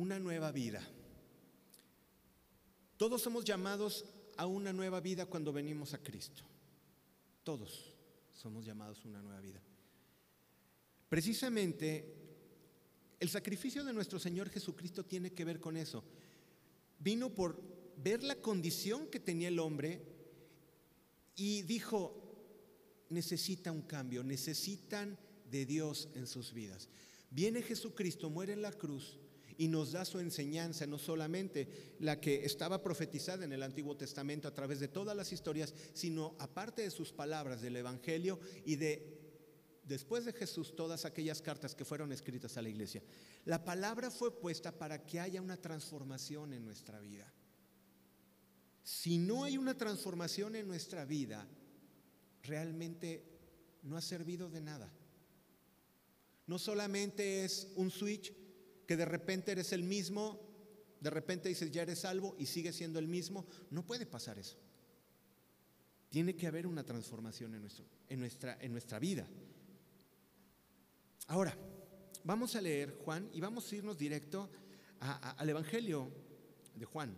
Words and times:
una 0.00 0.18
nueva 0.18 0.50
vida. 0.50 0.82
Todos 2.96 3.20
somos 3.20 3.44
llamados 3.44 4.06
a 4.38 4.46
una 4.46 4.72
nueva 4.72 4.98
vida 5.00 5.26
cuando 5.26 5.52
venimos 5.52 5.92
a 5.92 5.98
Cristo. 5.98 6.42
Todos 7.44 7.94
somos 8.32 8.64
llamados 8.64 9.04
a 9.04 9.08
una 9.08 9.20
nueva 9.20 9.40
vida. 9.40 9.60
Precisamente 11.06 12.14
el 13.18 13.28
sacrificio 13.28 13.84
de 13.84 13.92
nuestro 13.92 14.18
Señor 14.18 14.48
Jesucristo 14.48 15.04
tiene 15.04 15.32
que 15.32 15.44
ver 15.44 15.60
con 15.60 15.76
eso. 15.76 16.02
Vino 16.98 17.34
por 17.34 17.62
ver 17.98 18.22
la 18.22 18.36
condición 18.36 19.06
que 19.08 19.20
tenía 19.20 19.48
el 19.48 19.58
hombre 19.58 20.02
y 21.36 21.60
dijo, 21.62 22.16
necesita 23.10 23.70
un 23.70 23.82
cambio, 23.82 24.22
necesitan 24.24 25.18
de 25.50 25.66
Dios 25.66 26.08
en 26.14 26.26
sus 26.26 26.54
vidas. 26.54 26.88
Viene 27.30 27.60
Jesucristo, 27.60 28.30
muere 28.30 28.54
en 28.54 28.62
la 28.62 28.72
cruz 28.72 29.19
y 29.60 29.68
nos 29.68 29.92
da 29.92 30.06
su 30.06 30.18
enseñanza, 30.20 30.86
no 30.86 30.96
solamente 30.96 31.94
la 31.98 32.18
que 32.18 32.46
estaba 32.46 32.82
profetizada 32.82 33.44
en 33.44 33.52
el 33.52 33.62
Antiguo 33.62 33.94
Testamento 33.94 34.48
a 34.48 34.54
través 34.54 34.80
de 34.80 34.88
todas 34.88 35.14
las 35.14 35.34
historias, 35.34 35.74
sino 35.92 36.34
aparte 36.38 36.80
de 36.80 36.90
sus 36.90 37.12
palabras 37.12 37.60
del 37.60 37.76
Evangelio 37.76 38.40
y 38.64 38.76
de 38.76 39.20
después 39.84 40.24
de 40.24 40.32
Jesús 40.32 40.74
todas 40.74 41.04
aquellas 41.04 41.42
cartas 41.42 41.74
que 41.74 41.84
fueron 41.84 42.10
escritas 42.10 42.56
a 42.56 42.62
la 42.62 42.70
iglesia. 42.70 43.02
La 43.44 43.62
palabra 43.62 44.10
fue 44.10 44.40
puesta 44.40 44.72
para 44.72 45.04
que 45.04 45.20
haya 45.20 45.42
una 45.42 45.58
transformación 45.58 46.54
en 46.54 46.64
nuestra 46.64 46.98
vida. 46.98 47.30
Si 48.82 49.18
no 49.18 49.44
hay 49.44 49.58
una 49.58 49.76
transformación 49.76 50.56
en 50.56 50.68
nuestra 50.68 51.04
vida, 51.04 51.46
realmente 52.44 53.26
no 53.82 53.98
ha 53.98 54.00
servido 54.00 54.48
de 54.48 54.62
nada. 54.62 54.90
No 56.46 56.58
solamente 56.58 57.44
es 57.44 57.68
un 57.76 57.90
switch 57.90 58.39
que 58.90 58.96
de 58.96 59.04
repente 59.04 59.52
eres 59.52 59.72
el 59.72 59.84
mismo, 59.84 60.40
de 61.00 61.10
repente 61.10 61.48
dices 61.48 61.70
ya 61.70 61.82
eres 61.82 62.00
salvo 62.00 62.34
y 62.40 62.46
sigue 62.46 62.72
siendo 62.72 62.98
el 62.98 63.06
mismo. 63.06 63.46
No 63.70 63.86
puede 63.86 64.04
pasar 64.04 64.36
eso. 64.36 64.56
Tiene 66.08 66.34
que 66.34 66.48
haber 66.48 66.66
una 66.66 66.82
transformación 66.82 67.54
en, 67.54 67.60
nuestro, 67.60 67.84
en, 68.08 68.18
nuestra, 68.18 68.58
en 68.60 68.72
nuestra 68.72 68.98
vida. 68.98 69.28
Ahora, 71.28 71.56
vamos 72.24 72.56
a 72.56 72.60
leer 72.60 72.96
Juan 73.04 73.30
y 73.32 73.40
vamos 73.40 73.70
a 73.70 73.76
irnos 73.76 73.96
directo 73.96 74.50
al 74.98 75.48
Evangelio 75.48 76.10
de 76.74 76.84
Juan, 76.84 77.16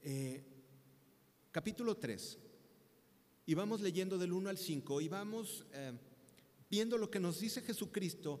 eh, 0.00 0.44
capítulo 1.50 1.96
3. 1.96 2.38
Y 3.46 3.54
vamos 3.54 3.80
leyendo 3.80 4.16
del 4.16 4.32
1 4.32 4.48
al 4.48 4.58
5 4.58 5.00
y 5.00 5.08
vamos 5.08 5.66
eh, 5.72 5.98
viendo 6.70 6.96
lo 6.98 7.10
que 7.10 7.18
nos 7.18 7.40
dice 7.40 7.62
Jesucristo 7.62 8.40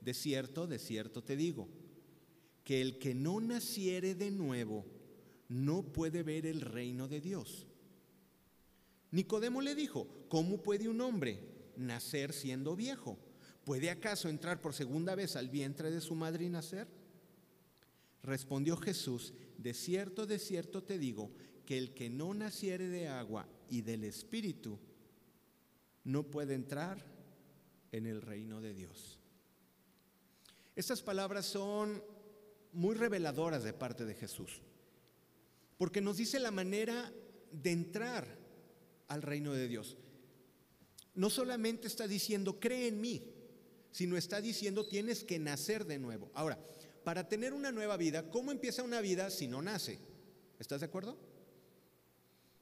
de 0.00 0.14
cierto, 0.14 0.66
de 0.66 0.78
cierto 0.78 1.22
te 1.22 1.36
digo, 1.36 1.68
que 2.64 2.80
el 2.80 2.98
que 2.98 3.14
no 3.14 3.40
naciere 3.40 4.14
de 4.14 4.30
nuevo 4.30 4.84
no 5.48 5.82
puede 5.82 6.22
ver 6.22 6.46
el 6.46 6.60
reino 6.60 7.08
de 7.08 7.20
Dios. 7.20 7.66
Nicodemo 9.10 9.60
le 9.60 9.74
dijo, 9.74 10.06
¿cómo 10.28 10.62
puede 10.62 10.88
un 10.88 11.00
hombre 11.00 11.40
nacer 11.76 12.32
siendo 12.32 12.76
viejo? 12.76 13.18
¿Puede 13.64 13.90
acaso 13.90 14.28
entrar 14.28 14.60
por 14.60 14.72
segunda 14.72 15.14
vez 15.14 15.36
al 15.36 15.48
vientre 15.48 15.90
de 15.90 16.00
su 16.00 16.14
madre 16.14 16.44
y 16.44 16.48
nacer? 16.48 16.88
Respondió 18.22 18.76
Jesús, 18.76 19.34
de 19.58 19.74
cierto, 19.74 20.26
de 20.26 20.38
cierto 20.38 20.82
te 20.82 20.98
digo, 20.98 21.32
que 21.66 21.78
el 21.78 21.94
que 21.94 22.10
no 22.10 22.34
naciere 22.34 22.88
de 22.88 23.08
agua 23.08 23.48
y 23.68 23.82
del 23.82 24.04
Espíritu 24.04 24.78
no 26.04 26.24
puede 26.24 26.54
entrar 26.54 27.04
en 27.92 28.06
el 28.06 28.22
reino 28.22 28.60
de 28.60 28.74
Dios. 28.74 29.19
Estas 30.80 31.02
palabras 31.02 31.44
son 31.44 32.02
muy 32.72 32.94
reveladoras 32.94 33.62
de 33.64 33.74
parte 33.74 34.06
de 34.06 34.14
Jesús, 34.14 34.62
porque 35.76 36.00
nos 36.00 36.16
dice 36.16 36.40
la 36.40 36.50
manera 36.50 37.12
de 37.52 37.70
entrar 37.70 38.26
al 39.06 39.20
reino 39.20 39.52
de 39.52 39.68
Dios. 39.68 39.98
No 41.14 41.28
solamente 41.28 41.86
está 41.86 42.08
diciendo, 42.08 42.58
cree 42.58 42.88
en 42.88 42.98
mí, 42.98 43.30
sino 43.90 44.16
está 44.16 44.40
diciendo 44.40 44.86
tienes 44.86 45.22
que 45.22 45.38
nacer 45.38 45.84
de 45.84 45.98
nuevo. 45.98 46.30
Ahora, 46.32 46.58
para 47.04 47.28
tener 47.28 47.52
una 47.52 47.72
nueva 47.72 47.98
vida, 47.98 48.30
¿cómo 48.30 48.50
empieza 48.50 48.82
una 48.82 49.02
vida 49.02 49.28
si 49.28 49.48
no 49.48 49.60
nace? 49.60 49.98
¿Estás 50.58 50.80
de 50.80 50.86
acuerdo? 50.86 51.18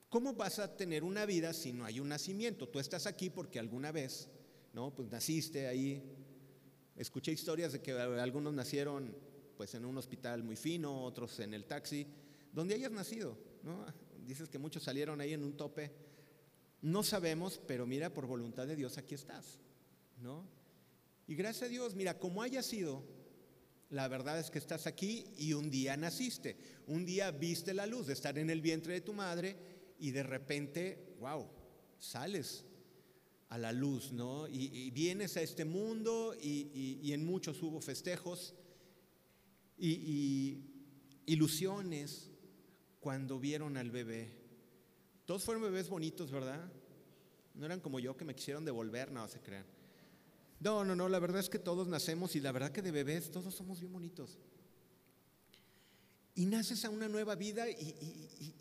¿Cómo 0.09 0.35
vas 0.35 0.59
a 0.59 0.77
tener 0.77 1.05
una 1.05 1.25
vida 1.25 1.53
si 1.53 1.73
no 1.73 1.85
hay 1.85 2.01
un 2.01 2.09
nacimiento? 2.09 2.69
Tú 2.69 2.81
estás 2.81 3.07
aquí 3.07 3.31
porque 3.31 3.61
alguna 3.61 3.93
vez, 3.93 4.29
¿no? 4.73 4.93
Pues 4.93 5.09
naciste 5.09 5.69
ahí. 5.69 6.18
Escuché 6.99 7.31
historias 7.31 7.73
de 7.73 7.81
que 7.81 7.93
algunos 7.93 8.53
nacieron 8.53 9.15
pues 9.57 9.73
en 9.75 9.85
un 9.85 9.97
hospital 9.99 10.43
muy 10.43 10.57
fino, 10.57 11.05
otros 11.05 11.39
en 11.39 11.55
el 11.55 11.65
taxi, 11.65 12.05
donde 12.53 12.75
hayas 12.75 12.91
nacido, 12.91 13.39
¿no? 13.63 13.87
Dices 14.27 14.49
que 14.49 14.59
muchos 14.59 14.83
salieron 14.83 15.21
ahí 15.21 15.33
en 15.33 15.45
un 15.45 15.57
tope. 15.57 15.93
No 16.83 17.05
sabemos, 17.05 17.61
pero 17.69 17.87
mira, 17.87 18.13
por 18.13 18.27
voluntad 18.27 18.67
de 18.67 18.75
Dios 18.75 18.99
aquí 18.99 19.15
estás, 19.15 19.61
¿no? 20.21 20.45
Y 21.29 21.37
gracias 21.37 21.69
a 21.69 21.73
Dios, 21.73 21.95
mira, 21.95 22.19
como 22.19 22.43
haya 22.43 22.65
sido, 22.65 23.05
la 23.91 24.09
verdad 24.09 24.41
es 24.41 24.51
que 24.51 24.59
estás 24.59 24.89
aquí 24.89 25.33
y 25.37 25.53
un 25.53 25.71
día 25.71 25.97
naciste, 25.97 26.57
un 26.89 27.05
día 27.07 27.31
viste 27.31 27.75
la 27.75 27.87
luz 27.87 28.09
de 28.09 28.15
estar 28.15 28.37
en 28.39 28.51
el 28.51 28.61
vientre 28.61 28.95
de 28.95 29.03
tu 29.03 29.13
madre 29.13 29.57
y 30.01 30.11
de 30.11 30.25
repente, 30.25 31.15
wow, 31.21 31.49
sales 31.97 32.65
a 33.49 33.59
la 33.59 33.73
luz, 33.73 34.13
¿no? 34.13 34.47
Y, 34.49 34.91
vienes 34.91 35.37
a 35.37 35.43
este 35.43 35.65
mundo 35.65 36.35
y, 36.41 37.13
en 37.13 37.25
muchos 37.25 37.63
hubo 37.63 37.81
festejos 37.81 38.55
y 39.77 40.65
ilusiones 41.27 42.31
cuando 43.01 43.39
vieron 43.39 43.77
al 43.77 43.91
bebé. 43.91 44.39
Todos 45.25 45.45
fueron 45.45 45.63
bebés 45.63 45.89
bonitos, 45.89 46.31
¿verdad? 46.31 46.73
No 47.55 47.67
eran 47.67 47.81
como 47.81 47.99
yo 47.99 48.17
que 48.17 48.25
me 48.25 48.35
quisieron 48.35 48.65
devolver, 48.65 49.11
no 49.11 49.27
se 49.29 49.41
crean. 49.41 49.67
No, 50.61 50.85
no, 50.85 50.97
no, 50.97 51.09
la 51.09 51.19
verdad 51.19 51.41
es 51.41 51.49
que 51.49 51.59
todos 51.59 51.87
nacemos 51.87 52.35
y 52.35 52.41
la 52.41 52.51
verdad 52.51 52.73
que 52.73 52.83
de 52.83 52.91
bebés 52.91 53.31
todos 53.31 53.55
somos 53.55 53.81
bien 53.81 53.93
bonitos. 53.93 54.39
Y 56.35 56.47
naces 56.47 56.85
a 56.85 56.91
una 56.91 57.09
nueva 57.09 57.35
vida 57.35 57.69
y, 57.69 58.55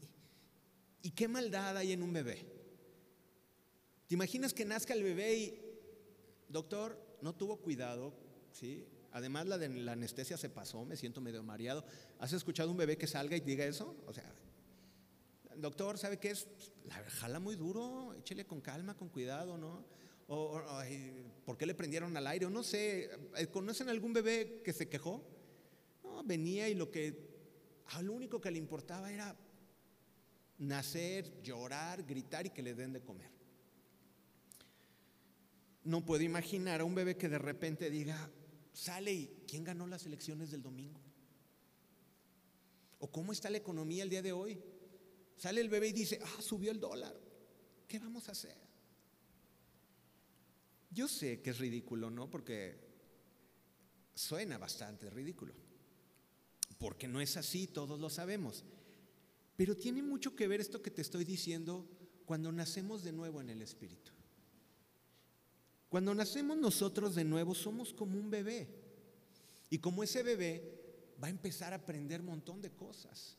y, 1.01 1.11
qué 1.11 1.27
maldad 1.27 1.77
hay 1.77 1.93
en 1.93 2.03
un 2.03 2.11
bebé. 2.11 2.56
¿Te 4.07 4.15
imaginas 4.15 4.53
que 4.53 4.65
nazca 4.65 4.93
el 4.93 5.03
bebé 5.03 5.37
y, 5.37 5.61
doctor, 6.47 6.97
no 7.21 7.35
tuvo 7.35 7.57
cuidado, 7.57 8.13
¿sí? 8.51 8.85
Además 9.11 9.47
la 9.47 9.91
anestesia 9.91 10.37
se 10.37 10.49
pasó, 10.49 10.85
me 10.85 10.95
siento 10.95 11.21
medio 11.21 11.43
mareado. 11.43 11.83
¿Has 12.19 12.33
escuchado 12.33 12.71
un 12.71 12.77
bebé 12.77 12.97
que 12.97 13.07
salga 13.07 13.35
y 13.35 13.41
diga 13.41 13.65
eso? 13.65 13.95
O 14.05 14.13
sea, 14.13 14.31
doctor, 15.57 15.97
¿sabe 15.97 16.19
qué 16.19 16.31
es? 16.31 16.47
La 16.85 16.95
jala 17.09 17.39
muy 17.39 17.55
duro, 17.55 18.13
échele 18.13 18.45
con 18.45 18.61
calma, 18.61 18.95
con 18.95 19.09
cuidado, 19.09 19.57
¿no? 19.57 19.85
por 20.27 21.57
qué 21.57 21.65
le 21.65 21.73
prendieron 21.73 22.17
al 22.17 22.27
aire, 22.27 22.49
no 22.49 22.61
sé, 22.61 23.09
eh, 23.37 23.47
¿conocen 23.47 23.87
algún 23.87 24.11
bebé 24.11 24.61
que 24.61 24.73
se 24.73 24.89
quejó? 24.89 25.25
No, 26.03 26.21
venía 26.25 26.67
y 26.67 26.75
lo 26.75 26.91
que, 26.91 27.29
lo 28.01 28.11
único 28.11 28.41
que 28.41 28.51
le 28.51 28.57
importaba 28.57 29.09
era 29.09 29.37
nacer, 30.57 31.41
llorar, 31.41 32.03
gritar 32.03 32.45
y 32.45 32.49
que 32.49 32.61
le 32.61 32.75
den 32.75 32.91
de 32.91 33.01
comer. 33.01 33.36
No 35.87 36.03
puedo 36.03 36.21
imaginar 36.21 36.81
a 36.81 36.83
un 36.83 36.93
bebé 36.93 37.15
que 37.15 37.29
de 37.29 37.39
repente 37.39 37.89
diga, 37.89 38.29
sale 38.73 39.13
y 39.13 39.43
¿quién 39.47 39.63
ganó 39.63 39.87
las 39.87 40.05
elecciones 40.05 40.51
del 40.51 40.61
domingo? 40.61 40.99
¿O 42.99 43.09
cómo 43.09 43.31
está 43.31 43.49
la 43.49 43.59
economía 43.59 44.03
el 44.03 44.09
día 44.09 44.21
de 44.21 44.33
hoy? 44.33 44.61
Sale 45.37 45.61
el 45.61 45.69
bebé 45.69 45.87
y 45.87 45.93
dice, 45.93 46.19
ah, 46.21 46.41
subió 46.41 46.71
el 46.71 46.81
dólar. 46.81 47.17
¿Qué 47.87 47.99
vamos 47.99 48.27
a 48.27 48.33
hacer? 48.33 48.57
Yo 50.89 51.07
sé 51.07 51.41
que 51.41 51.51
es 51.51 51.57
ridículo, 51.57 52.09
¿no? 52.09 52.29
Porque 52.29 52.77
suena 54.13 54.57
bastante 54.57 55.09
ridículo. 55.09 55.53
Porque 56.77 57.07
no 57.07 57.21
es 57.21 57.37
así, 57.37 57.65
todos 57.65 57.97
lo 57.97 58.09
sabemos. 58.09 58.65
Pero 59.55 59.77
tiene 59.77 60.03
mucho 60.03 60.35
que 60.35 60.49
ver 60.49 60.59
esto 60.59 60.81
que 60.81 60.91
te 60.91 61.01
estoy 61.01 61.23
diciendo 61.23 61.89
cuando 62.25 62.51
nacemos 62.51 63.05
de 63.05 63.13
nuevo 63.13 63.39
en 63.39 63.49
el 63.51 63.61
Espíritu. 63.61 64.16
Cuando 65.89 66.13
nacemos 66.13 66.57
nosotros 66.57 67.15
de 67.15 67.23
nuevo 67.23 67.55
somos 67.55 67.93
como 67.93 68.19
un 68.19 68.29
bebé. 68.29 68.67
Y 69.69 69.79
como 69.79 70.03
ese 70.03 70.23
bebé 70.23 70.77
va 71.21 71.27
a 71.27 71.31
empezar 71.31 71.73
a 71.73 71.77
aprender 71.77 72.19
un 72.21 72.27
montón 72.27 72.61
de 72.61 72.71
cosas. 72.71 73.37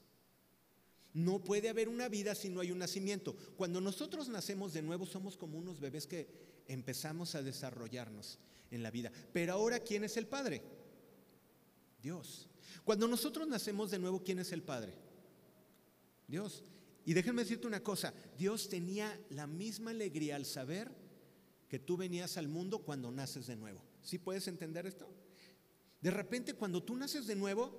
No 1.12 1.42
puede 1.42 1.68
haber 1.68 1.88
una 1.88 2.08
vida 2.08 2.34
si 2.34 2.48
no 2.48 2.60
hay 2.60 2.70
un 2.70 2.78
nacimiento. 2.78 3.34
Cuando 3.56 3.80
nosotros 3.80 4.28
nacemos 4.28 4.72
de 4.72 4.82
nuevo 4.82 5.06
somos 5.06 5.36
como 5.36 5.58
unos 5.58 5.80
bebés 5.80 6.06
que 6.06 6.28
empezamos 6.68 7.34
a 7.34 7.42
desarrollarnos 7.42 8.38
en 8.70 8.82
la 8.82 8.90
vida. 8.90 9.10
Pero 9.32 9.54
ahora, 9.54 9.80
¿quién 9.80 10.04
es 10.04 10.16
el 10.16 10.26
Padre? 10.26 10.62
Dios. 12.02 12.48
Cuando 12.84 13.08
nosotros 13.08 13.48
nacemos 13.48 13.90
de 13.90 13.98
nuevo, 13.98 14.22
¿quién 14.22 14.38
es 14.38 14.52
el 14.52 14.62
Padre? 14.62 14.94
Dios. 16.26 16.62
Y 17.04 17.14
déjenme 17.14 17.42
decirte 17.42 17.66
una 17.66 17.82
cosa, 17.82 18.12
Dios 18.36 18.68
tenía 18.68 19.18
la 19.30 19.46
misma 19.46 19.90
alegría 19.90 20.36
al 20.36 20.44
saber 20.44 20.90
que 21.68 21.78
tú 21.78 21.96
venías 21.96 22.36
al 22.36 22.48
mundo 22.48 22.80
cuando 22.80 23.10
naces 23.10 23.46
de 23.46 23.56
nuevo. 23.56 23.82
¿Sí 24.02 24.18
puedes 24.18 24.48
entender 24.48 24.86
esto? 24.86 25.08
De 26.00 26.10
repente 26.10 26.54
cuando 26.54 26.82
tú 26.82 26.96
naces 26.96 27.26
de 27.26 27.36
nuevo, 27.36 27.70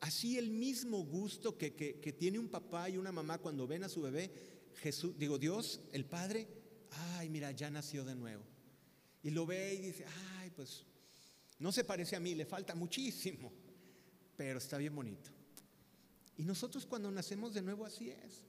así 0.00 0.38
el 0.38 0.50
mismo 0.50 1.04
gusto 1.04 1.56
que, 1.56 1.74
que, 1.74 2.12
tiene 2.12 2.38
un 2.38 2.48
papá 2.48 2.88
y 2.88 2.98
una 2.98 3.12
mamá 3.12 3.38
cuando 3.38 3.66
ven 3.66 3.84
a 3.84 3.88
su 3.88 4.02
bebé, 4.02 4.32
Jesús, 4.76 5.16
digo 5.16 5.38
Dios, 5.38 5.80
el 5.92 6.04
Padre, 6.04 6.48
ay, 6.90 7.28
mira, 7.28 7.52
ya 7.52 7.70
nació 7.70 8.04
de 8.04 8.14
nuevo. 8.14 8.42
Y 9.22 9.30
lo 9.30 9.46
ve 9.46 9.74
y 9.74 9.78
dice, 9.82 10.04
ay, 10.38 10.50
pues 10.50 10.84
no 11.58 11.72
se 11.72 11.84
parece 11.84 12.16
a 12.16 12.20
mí, 12.20 12.34
le 12.34 12.46
falta 12.46 12.74
muchísimo, 12.74 13.52
pero 14.36 14.58
está 14.58 14.78
bien 14.78 14.94
bonito. 14.94 15.30
Y 16.36 16.44
nosotros 16.44 16.86
cuando 16.86 17.10
nacemos 17.10 17.52
de 17.52 17.62
nuevo 17.62 17.84
así 17.84 18.10
es. 18.10 18.48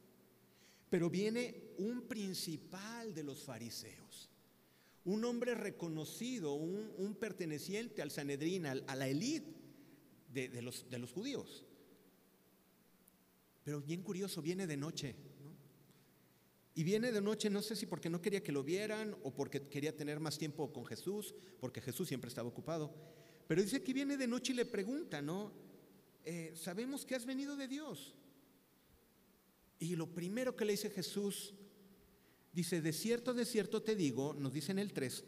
Pero 0.90 1.10
viene 1.10 1.74
un 1.78 2.08
principal 2.08 3.14
de 3.14 3.24
los 3.24 3.44
fariseos, 3.44 4.29
un 5.06 5.26
hombre 5.26 5.56
reconocido, 5.56 6.54
un, 6.54 7.16
perteneciente 7.16 8.02
al 8.02 8.12
Sanedrín, 8.12 8.66
a 8.66 8.76
la 8.76 9.08
élite 9.08 9.60
de, 10.32 10.62
los, 10.62 10.90
de 10.90 11.00
los 11.00 11.12
judíos. 11.12 11.66
Pero 13.64 13.82
bien 13.82 14.04
curioso, 14.04 14.42
viene 14.42 14.68
de 14.68 14.78
noche. 14.78 15.16
Y 16.76 16.84
viene 16.84 17.12
de 17.12 17.22
noche, 17.22 17.50
no 17.50 17.62
sé 17.62 17.76
si 17.76 17.86
porque 17.86 18.10
no 18.10 18.22
quería 18.22 18.44
que 18.44 18.52
lo 18.52 18.64
vieran 18.64 19.16
o 19.24 19.34
porque 19.34 19.68
quería 19.68 19.96
tener 19.96 20.20
más 20.20 20.38
tiempo 20.38 20.72
con 20.72 20.86
Jesús, 20.86 21.36
porque 21.60 21.82
Jesús 21.82 22.08
siempre 22.08 22.30
estaba 22.30 22.48
ocupado. 22.48 22.94
Pero 23.48 23.62
dice 23.62 23.84
que 23.84 23.94
viene 23.94 24.16
de 24.16 24.28
noche 24.28 24.54
y 24.54 24.56
le 24.56 24.66
pregunta, 24.66 25.22
¿no? 25.22 25.52
Eh, 26.24 26.54
sabemos 26.56 27.06
que 27.06 27.16
has 27.16 27.26
venido 27.26 27.56
de 27.56 27.68
Dios. 27.68 28.16
Y 29.80 29.96
lo 29.96 30.08
primero 30.14 30.56
que 30.56 30.66
le 30.66 30.74
dice 30.74 30.90
Jesús, 30.90 31.54
dice, 32.54 32.82
de 32.82 32.94
cierto, 32.94 33.34
de 33.34 33.46
cierto 33.46 33.82
te 33.82 33.96
digo, 33.96 34.34
nos 34.34 34.54
dice 34.54 34.72
en 34.72 34.80
el 34.80 34.94
3, 34.94 35.24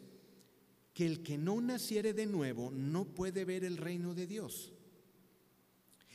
que 0.94 1.06
el 1.06 1.22
que 1.22 1.38
no 1.38 1.60
naciere 1.60 2.12
de 2.12 2.26
nuevo 2.26 2.70
no 2.70 3.04
puede 3.04 3.44
ver 3.44 3.64
el 3.64 3.76
reino 3.76 4.14
de 4.14 4.26
Dios. 4.26 4.72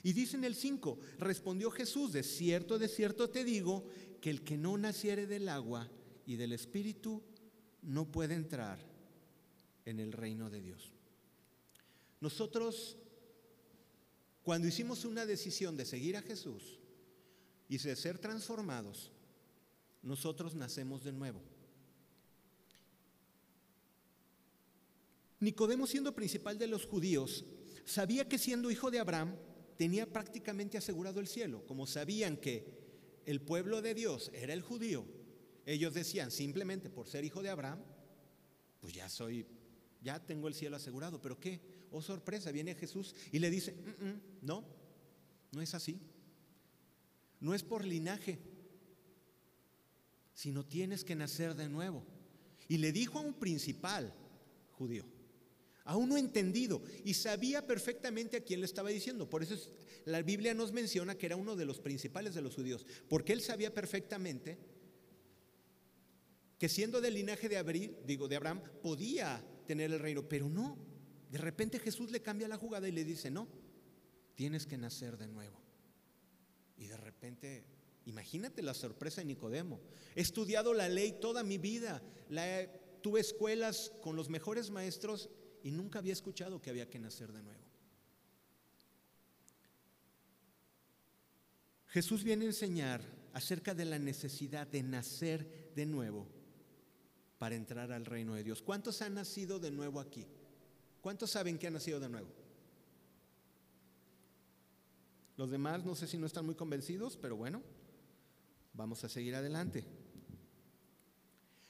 Y 0.03 0.13
dice 0.13 0.37
en 0.37 0.43
el 0.43 0.55
5, 0.55 0.99
respondió 1.17 1.71
Jesús, 1.71 2.13
de 2.13 2.23
cierto, 2.23 2.77
de 2.77 2.87
cierto 2.87 3.29
te 3.29 3.43
digo, 3.43 3.85
que 4.21 4.29
el 4.29 4.43
que 4.43 4.57
no 4.57 4.77
naciere 4.77 5.27
del 5.27 5.49
agua 5.49 5.89
y 6.25 6.35
del 6.35 6.53
Espíritu 6.53 7.23
no 7.81 8.11
puede 8.11 8.35
entrar 8.35 8.79
en 9.85 9.99
el 9.99 10.11
reino 10.11 10.49
de 10.49 10.61
Dios. 10.61 10.91
Nosotros, 12.19 12.97
cuando 14.43 14.67
hicimos 14.67 15.05
una 15.05 15.25
decisión 15.25 15.77
de 15.77 15.85
seguir 15.85 16.17
a 16.17 16.21
Jesús 16.21 16.79
y 17.69 17.77
de 17.77 17.95
ser 17.95 18.17
transformados, 18.17 19.11
nosotros 20.07 20.55
nacemos 20.55 21.03
de 21.03 21.11
nuevo. 21.11 21.41
Nicodemo, 25.39 25.85
siendo 25.85 26.15
principal 26.15 26.57
de 26.57 26.67
los 26.67 26.85
judíos, 26.85 27.45
sabía 27.85 28.27
que 28.27 28.39
siendo 28.39 28.71
hijo 28.71 28.89
de 28.89 28.99
Abraham, 28.99 29.35
tenía 29.77 30.11
prácticamente 30.11 30.77
asegurado 30.77 31.19
el 31.19 31.27
cielo. 31.27 31.63
Como 31.67 31.85
sabían 31.85 32.37
que 32.37 33.21
el 33.25 33.41
pueblo 33.41 33.81
de 33.81 33.93
Dios 33.93 34.31
era 34.33 34.53
el 34.53 34.61
judío, 34.61 35.05
ellos 35.65 35.93
decían 35.93 36.31
simplemente 36.31 36.89
por 36.89 37.07
ser 37.07 37.25
hijo 37.25 37.43
de 37.43 37.49
Abraham, 37.49 37.83
pues 38.79 38.93
ya 38.93 39.09
soy, 39.09 39.45
ya 40.01 40.25
tengo 40.25 40.47
el 40.47 40.53
cielo 40.53 40.77
asegurado. 40.77 41.21
Pero 41.21 41.37
qué, 41.37 41.59
oh 41.91 42.01
sorpresa, 42.01 42.51
viene 42.51 42.73
Jesús 42.75 43.13
y 43.33 43.39
le 43.39 43.49
dice, 43.49 43.73
mm, 43.73 44.05
mm, 44.05 44.21
no, 44.41 44.65
no 45.51 45.61
es 45.61 45.73
así. 45.75 45.99
No 47.41 47.53
es 47.53 47.61
por 47.61 47.83
linaje, 47.85 48.39
sino 50.37 50.63
tienes 50.63 51.03
que 51.03 51.15
nacer 51.15 51.55
de 51.55 51.67
nuevo. 51.67 52.05
Y 52.67 52.77
le 52.77 52.91
dijo 52.91 53.17
a 53.17 53.23
un 53.23 53.33
principal 53.33 54.13
judío, 54.73 55.03
a 55.83 55.97
uno 55.97 56.15
entendido, 56.15 56.83
y 57.03 57.15
sabía 57.15 57.65
perfectamente 57.65 58.37
a 58.37 58.43
quién 58.43 58.59
le 58.59 58.67
estaba 58.67 58.89
diciendo. 58.89 59.27
Por 59.27 59.41
eso 59.41 59.55
la 60.05 60.21
Biblia 60.21 60.53
nos 60.53 60.73
menciona 60.73 61.15
que 61.15 61.25
era 61.25 61.35
uno 61.35 61.55
de 61.55 61.65
los 61.65 61.79
principales 61.79 62.35
de 62.35 62.43
los 62.43 62.53
judíos, 62.53 62.85
porque 63.09 63.33
él 63.33 63.41
sabía 63.41 63.73
perfectamente 63.73 64.59
que 66.59 66.69
siendo 66.69 67.01
del 67.01 67.15
linaje 67.15 67.49
de 67.49 67.57
Abril, 67.57 67.97
digo 68.05 68.27
de 68.27 68.35
Abraham, 68.35 68.61
podía 68.83 69.43
tener 69.65 69.91
el 69.91 69.99
reino, 69.99 70.29
pero 70.29 70.49
no. 70.49 70.77
De 71.31 71.39
repente 71.39 71.79
Jesús 71.79 72.11
le 72.11 72.21
cambia 72.21 72.47
la 72.47 72.57
jugada 72.57 72.87
y 72.87 72.91
le 72.91 73.03
dice, 73.03 73.31
"No, 73.31 73.47
tienes 74.35 74.67
que 74.67 74.77
nacer 74.77 75.17
de 75.17 75.27
nuevo." 75.27 75.59
Y 76.77 76.85
de 76.85 76.97
repente 76.97 77.76
Imagínate 78.07 78.61
la 78.61 78.73
sorpresa 78.73 79.19
de 79.19 79.25
Nicodemo. 79.25 79.81
He 80.15 80.21
estudiado 80.21 80.73
la 80.73 80.87
ley 80.87 81.17
toda 81.19 81.43
mi 81.43 81.57
vida, 81.57 82.01
tuve 83.01 83.19
escuelas 83.19 83.91
con 84.01 84.15
los 84.15 84.29
mejores 84.29 84.71
maestros 84.71 85.29
y 85.61 85.71
nunca 85.71 85.99
había 85.99 86.13
escuchado 86.13 86.61
que 86.61 86.69
había 86.69 86.89
que 86.89 86.99
nacer 86.99 87.33
de 87.33 87.43
nuevo. 87.43 87.61
Jesús 91.87 92.23
viene 92.23 92.45
a 92.45 92.47
enseñar 92.47 93.01
acerca 93.33 93.73
de 93.73 93.83
la 93.83 93.99
necesidad 93.99 94.67
de 94.67 94.83
nacer 94.83 95.73
de 95.75 95.85
nuevo 95.85 96.29
para 97.37 97.55
entrar 97.55 97.91
al 97.91 98.05
reino 98.05 98.35
de 98.35 98.43
Dios. 98.45 98.61
¿Cuántos 98.61 99.01
han 99.01 99.15
nacido 99.15 99.59
de 99.59 99.71
nuevo 99.71 99.99
aquí? 99.99 100.25
¿Cuántos 101.01 101.31
saben 101.31 101.57
que 101.57 101.67
han 101.67 101.73
nacido 101.73 101.99
de 101.99 102.07
nuevo? 102.07 102.29
Los 105.35 105.51
demás 105.51 105.83
no 105.83 105.93
sé 105.93 106.07
si 106.07 106.17
no 106.17 106.25
están 106.25 106.45
muy 106.45 106.55
convencidos, 106.55 107.17
pero 107.17 107.35
bueno, 107.35 107.61
vamos 108.77 109.03
a 109.03 109.09
seguir 109.09 109.35
adelante. 109.35 109.83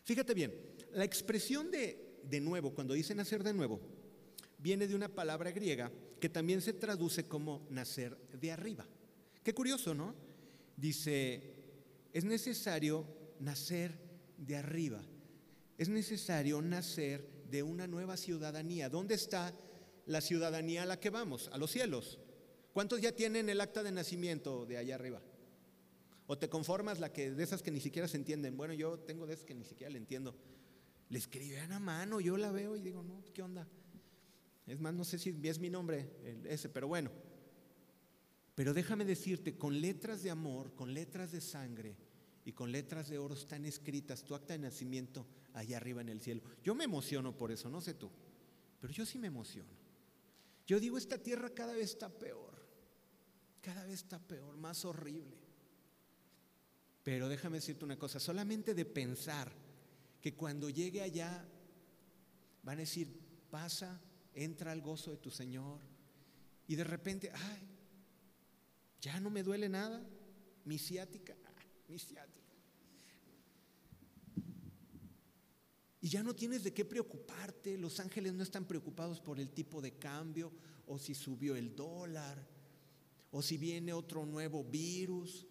Fíjate 0.04 0.36
bien, 0.36 0.54
la 0.94 1.04
expresión 1.04 1.72
de 1.72 2.08
de 2.30 2.42
nuevo, 2.42 2.74
cuando 2.74 2.94
dice 2.94 3.16
nacer 3.16 3.44
de 3.44 3.54
nuevo, 3.54 3.80
viene 4.58 4.88
de 4.88 4.96
una 4.96 5.10
palabra 5.10 5.52
griega 5.52 5.92
que 6.20 6.30
también 6.30 6.62
se 6.62 6.74
traduce 6.74 7.28
como 7.28 7.66
nacer 7.70 8.18
de 8.40 8.52
arriba. 8.52 8.86
Qué 9.44 9.54
curioso, 9.54 9.94
¿no? 9.94 10.14
Dice, 10.76 11.42
es 12.14 12.26
necesario 12.26 13.06
nacer 13.40 13.98
de 14.38 14.58
arriba. 14.58 15.02
Es 15.78 15.90
necesario 15.90 16.62
nacer 16.62 17.28
de 17.50 17.64
una 17.64 17.88
nueva 17.88 18.18
ciudadanía. 18.18 18.90
¿Dónde 18.90 19.16
está 19.16 19.54
la 20.06 20.22
ciudadanía 20.22 20.84
a 20.84 20.88
la 20.88 21.00
que 21.00 21.10
vamos? 21.10 21.50
A 21.54 21.58
los 21.58 21.72
cielos. 21.72 22.20
¿Cuántos 22.74 23.00
ya 23.02 23.12
tienen 23.12 23.50
el 23.50 23.62
acta 23.62 23.84
de 23.84 23.92
nacimiento 23.92 24.66
de 24.66 24.78
allá 24.78 24.96
arriba? 24.96 25.22
¿O 26.28 26.38
te 26.38 26.50
conformas 26.50 27.00
la 27.00 27.12
que 27.12 27.32
de 27.32 27.44
esas 27.44 27.64
que 27.64 27.72
ni 27.72 27.80
siquiera 27.80 28.08
se 28.08 28.18
entienden? 28.18 28.58
Bueno, 28.58 28.74
yo 28.74 29.00
tengo 29.00 29.26
de 29.26 29.34
esas 29.34 29.46
que 29.46 29.56
ni 29.56 29.64
siquiera 29.64 29.92
le 29.92 29.98
entiendo. 29.98 30.36
Le 31.10 31.18
escribían 31.18 31.72
a 31.72 31.80
mano, 31.80 32.20
yo 32.20 32.36
la 32.36 32.52
veo 32.52 32.76
y 32.76 32.82
digo, 32.82 33.02
no, 33.02 33.24
¿qué 33.34 33.42
onda? 33.42 33.66
Es 34.66 34.80
más, 34.82 34.94
no 34.94 35.06
sé 35.06 35.18
si 35.18 35.34
es 35.42 35.60
mi 35.60 35.70
nombre 35.70 36.12
ese, 36.44 36.68
pero 36.68 36.90
bueno. 36.90 37.10
Pero 38.56 38.74
déjame 38.74 39.06
decirte, 39.06 39.58
con 39.58 39.80
letras 39.80 40.22
de 40.22 40.30
amor, 40.30 40.74
con 40.76 40.94
letras 40.94 41.32
de 41.32 41.40
sangre 41.40 41.96
y 42.44 42.52
con 42.52 42.74
letras 42.74 43.08
de 43.08 43.18
oro 43.18 43.36
están 43.36 43.66
escritas 43.66 44.24
tu 44.24 44.36
acta 44.36 44.54
de 44.54 44.60
nacimiento 44.60 45.26
allá 45.54 45.78
arriba 45.78 46.02
en 46.02 46.10
el 46.10 46.20
cielo. 46.20 46.42
Yo 46.62 46.76
me 46.76 46.84
emociono 46.84 47.38
por 47.38 47.52
eso, 47.54 47.70
no 47.70 47.80
sé 47.80 47.94
tú, 47.94 48.12
pero 48.82 48.92
yo 48.92 49.06
sí 49.06 49.18
me 49.18 49.28
emociono. 49.28 49.70
Yo 50.66 50.82
digo, 50.82 50.98
esta 50.98 51.18
tierra 51.18 51.52
cada 51.52 51.74
vez 51.74 51.92
está 51.92 52.10
peor, 52.10 52.62
cada 53.62 53.86
vez 53.86 53.94
está 53.94 54.20
peor, 54.20 54.58
más 54.58 54.84
horrible. 54.84 55.47
Pero 57.08 57.30
déjame 57.30 57.60
decirte 57.60 57.86
una 57.86 57.98
cosa, 57.98 58.20
solamente 58.20 58.74
de 58.74 58.84
pensar 58.84 59.50
que 60.20 60.36
cuando 60.36 60.70
llegue 60.70 61.02
allá 61.02 61.48
van 62.64 62.76
a 62.76 62.82
decir, 62.82 63.08
pasa, 63.50 63.98
entra 64.34 64.74
al 64.74 64.82
gozo 64.82 65.12
de 65.12 65.16
tu 65.16 65.32
Señor. 65.32 65.80
Y 66.68 66.76
de 66.76 66.84
repente, 66.84 67.32
ay, 67.34 67.62
ya 69.00 69.22
no 69.22 69.30
me 69.30 69.42
duele 69.42 69.70
nada, 69.70 70.06
mi 70.66 70.78
ciática, 70.78 71.34
ah, 71.46 71.64
mi 71.88 71.98
ciática. 71.98 72.54
Y 76.02 76.10
ya 76.10 76.24
no 76.24 76.36
tienes 76.36 76.62
de 76.62 76.74
qué 76.74 76.84
preocuparte, 76.84 77.78
los 77.78 78.02
ángeles 78.02 78.34
no 78.34 78.44
están 78.44 78.66
preocupados 78.66 79.22
por 79.22 79.40
el 79.40 79.52
tipo 79.52 79.82
de 79.82 79.94
cambio, 79.94 80.52
o 80.86 81.00
si 81.00 81.16
subió 81.16 81.56
el 81.56 81.74
dólar, 81.74 82.46
o 83.32 83.42
si 83.42 83.58
viene 83.58 83.94
otro 83.94 84.26
nuevo 84.26 84.62
virus. 84.66 85.48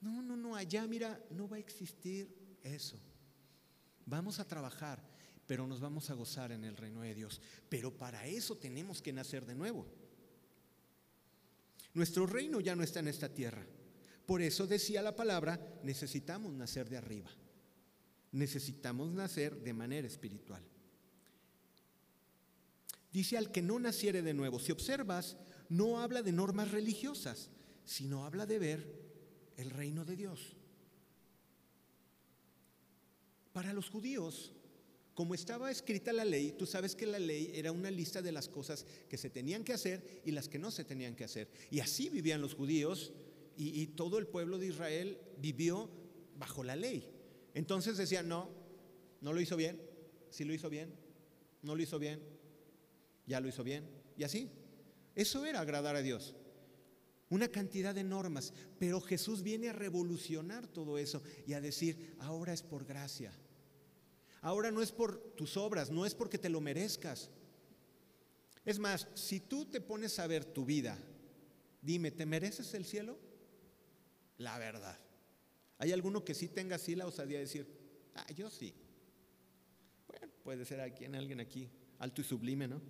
No, 0.00 0.22
no, 0.22 0.36
no, 0.36 0.56
allá 0.56 0.86
mira, 0.86 1.22
no 1.30 1.48
va 1.48 1.56
a 1.56 1.60
existir 1.60 2.34
eso. 2.62 2.98
Vamos 4.06 4.40
a 4.40 4.48
trabajar, 4.48 5.02
pero 5.46 5.66
nos 5.66 5.80
vamos 5.80 6.10
a 6.10 6.14
gozar 6.14 6.52
en 6.52 6.64
el 6.64 6.76
reino 6.76 7.02
de 7.02 7.14
Dios. 7.14 7.40
Pero 7.68 7.96
para 7.96 8.26
eso 8.26 8.56
tenemos 8.56 9.02
que 9.02 9.12
nacer 9.12 9.44
de 9.44 9.54
nuevo. 9.54 9.86
Nuestro 11.92 12.26
reino 12.26 12.60
ya 12.60 12.74
no 12.74 12.82
está 12.82 13.00
en 13.00 13.08
esta 13.08 13.28
tierra. 13.32 13.66
Por 14.26 14.42
eso 14.42 14.66
decía 14.66 15.02
la 15.02 15.16
palabra, 15.16 15.60
necesitamos 15.82 16.52
nacer 16.52 16.88
de 16.88 16.96
arriba. 16.96 17.30
Necesitamos 18.32 19.10
nacer 19.12 19.60
de 19.60 19.72
manera 19.72 20.06
espiritual. 20.06 20.62
Dice 23.12 23.36
al 23.36 23.50
que 23.50 23.60
no 23.60 23.78
naciere 23.80 24.22
de 24.22 24.34
nuevo. 24.34 24.60
Si 24.60 24.70
observas, 24.70 25.36
no 25.68 26.00
habla 26.00 26.22
de 26.22 26.32
normas 26.32 26.70
religiosas, 26.70 27.50
sino 27.84 28.24
habla 28.24 28.46
de 28.46 28.58
ver 28.60 29.09
el 29.60 29.70
reino 29.70 30.04
de 30.04 30.16
Dios. 30.16 30.56
Para 33.52 33.72
los 33.72 33.90
judíos, 33.90 34.52
como 35.14 35.34
estaba 35.34 35.70
escrita 35.70 36.12
la 36.12 36.24
ley, 36.24 36.52
tú 36.52 36.66
sabes 36.66 36.94
que 36.94 37.06
la 37.06 37.18
ley 37.18 37.50
era 37.54 37.72
una 37.72 37.90
lista 37.90 38.22
de 38.22 38.32
las 38.32 38.48
cosas 38.48 38.86
que 39.08 39.18
se 39.18 39.28
tenían 39.28 39.64
que 39.64 39.72
hacer 39.72 40.22
y 40.24 40.30
las 40.30 40.48
que 40.48 40.58
no 40.58 40.70
se 40.70 40.84
tenían 40.84 41.14
que 41.14 41.24
hacer. 41.24 41.50
Y 41.70 41.80
así 41.80 42.08
vivían 42.08 42.40
los 42.40 42.54
judíos 42.54 43.12
y, 43.56 43.88
todo 43.88 44.16
el 44.16 44.26
pueblo 44.26 44.56
de 44.56 44.68
Israel 44.68 45.18
vivió 45.36 45.90
bajo 46.38 46.64
la 46.64 46.76
ley. 46.76 47.06
Entonces 47.52 47.98
decían, 47.98 48.28
no, 48.28 48.48
no 49.20 49.34
lo 49.34 49.40
hizo 49.40 49.56
bien, 49.56 49.78
sí 50.30 50.44
lo 50.44 50.54
hizo 50.54 50.70
bien, 50.70 50.94
no 51.62 51.74
lo 51.74 51.82
hizo 51.82 51.98
bien, 51.98 52.22
ya 53.26 53.40
lo 53.40 53.48
hizo 53.48 53.62
bien, 53.62 53.84
y 54.16 54.24
así. 54.24 54.48
Eso 55.14 55.44
era 55.44 55.60
agradar 55.60 55.96
a 55.96 56.02
Dios. 56.02 56.34
Una 57.30 57.46
cantidad 57.46 57.94
de 57.94 58.02
normas, 58.02 58.52
pero 58.80 59.00
Jesús 59.00 59.42
viene 59.42 59.68
a 59.68 59.72
revolucionar 59.72 60.66
todo 60.66 60.98
eso 60.98 61.22
y 61.46 61.52
a 61.52 61.60
decir, 61.60 62.16
ahora 62.18 62.52
es 62.52 62.62
por 62.62 62.84
gracia. 62.84 63.32
Ahora 64.42 64.72
no 64.72 64.82
es 64.82 64.90
por 64.90 65.16
tus 65.36 65.56
obras, 65.56 65.90
no 65.92 66.04
es 66.04 66.14
porque 66.16 66.38
te 66.38 66.48
lo 66.48 66.60
merezcas. 66.60 67.30
Es 68.64 68.80
más, 68.80 69.06
si 69.14 69.38
tú 69.38 69.64
te 69.64 69.80
pones 69.80 70.18
a 70.18 70.26
ver 70.26 70.44
tu 70.44 70.64
vida, 70.64 70.98
dime, 71.80 72.10
¿te 72.10 72.26
mereces 72.26 72.74
el 72.74 72.84
cielo? 72.84 73.16
La 74.38 74.58
verdad. 74.58 74.98
¿Hay 75.78 75.92
alguno 75.92 76.24
que 76.24 76.34
sí 76.34 76.48
tenga 76.48 76.76
así 76.76 76.96
la 76.96 77.06
osadía 77.06 77.38
de 77.38 77.44
decir, 77.44 77.66
ah, 78.16 78.26
yo 78.32 78.50
sí? 78.50 78.74
Bueno, 80.08 80.26
puede 80.42 80.64
ser 80.64 80.80
aquí, 80.80 81.04
alguien 81.04 81.38
aquí, 81.38 81.70
alto 82.00 82.22
y 82.22 82.24
sublime, 82.24 82.66
¿no? 82.66 82.82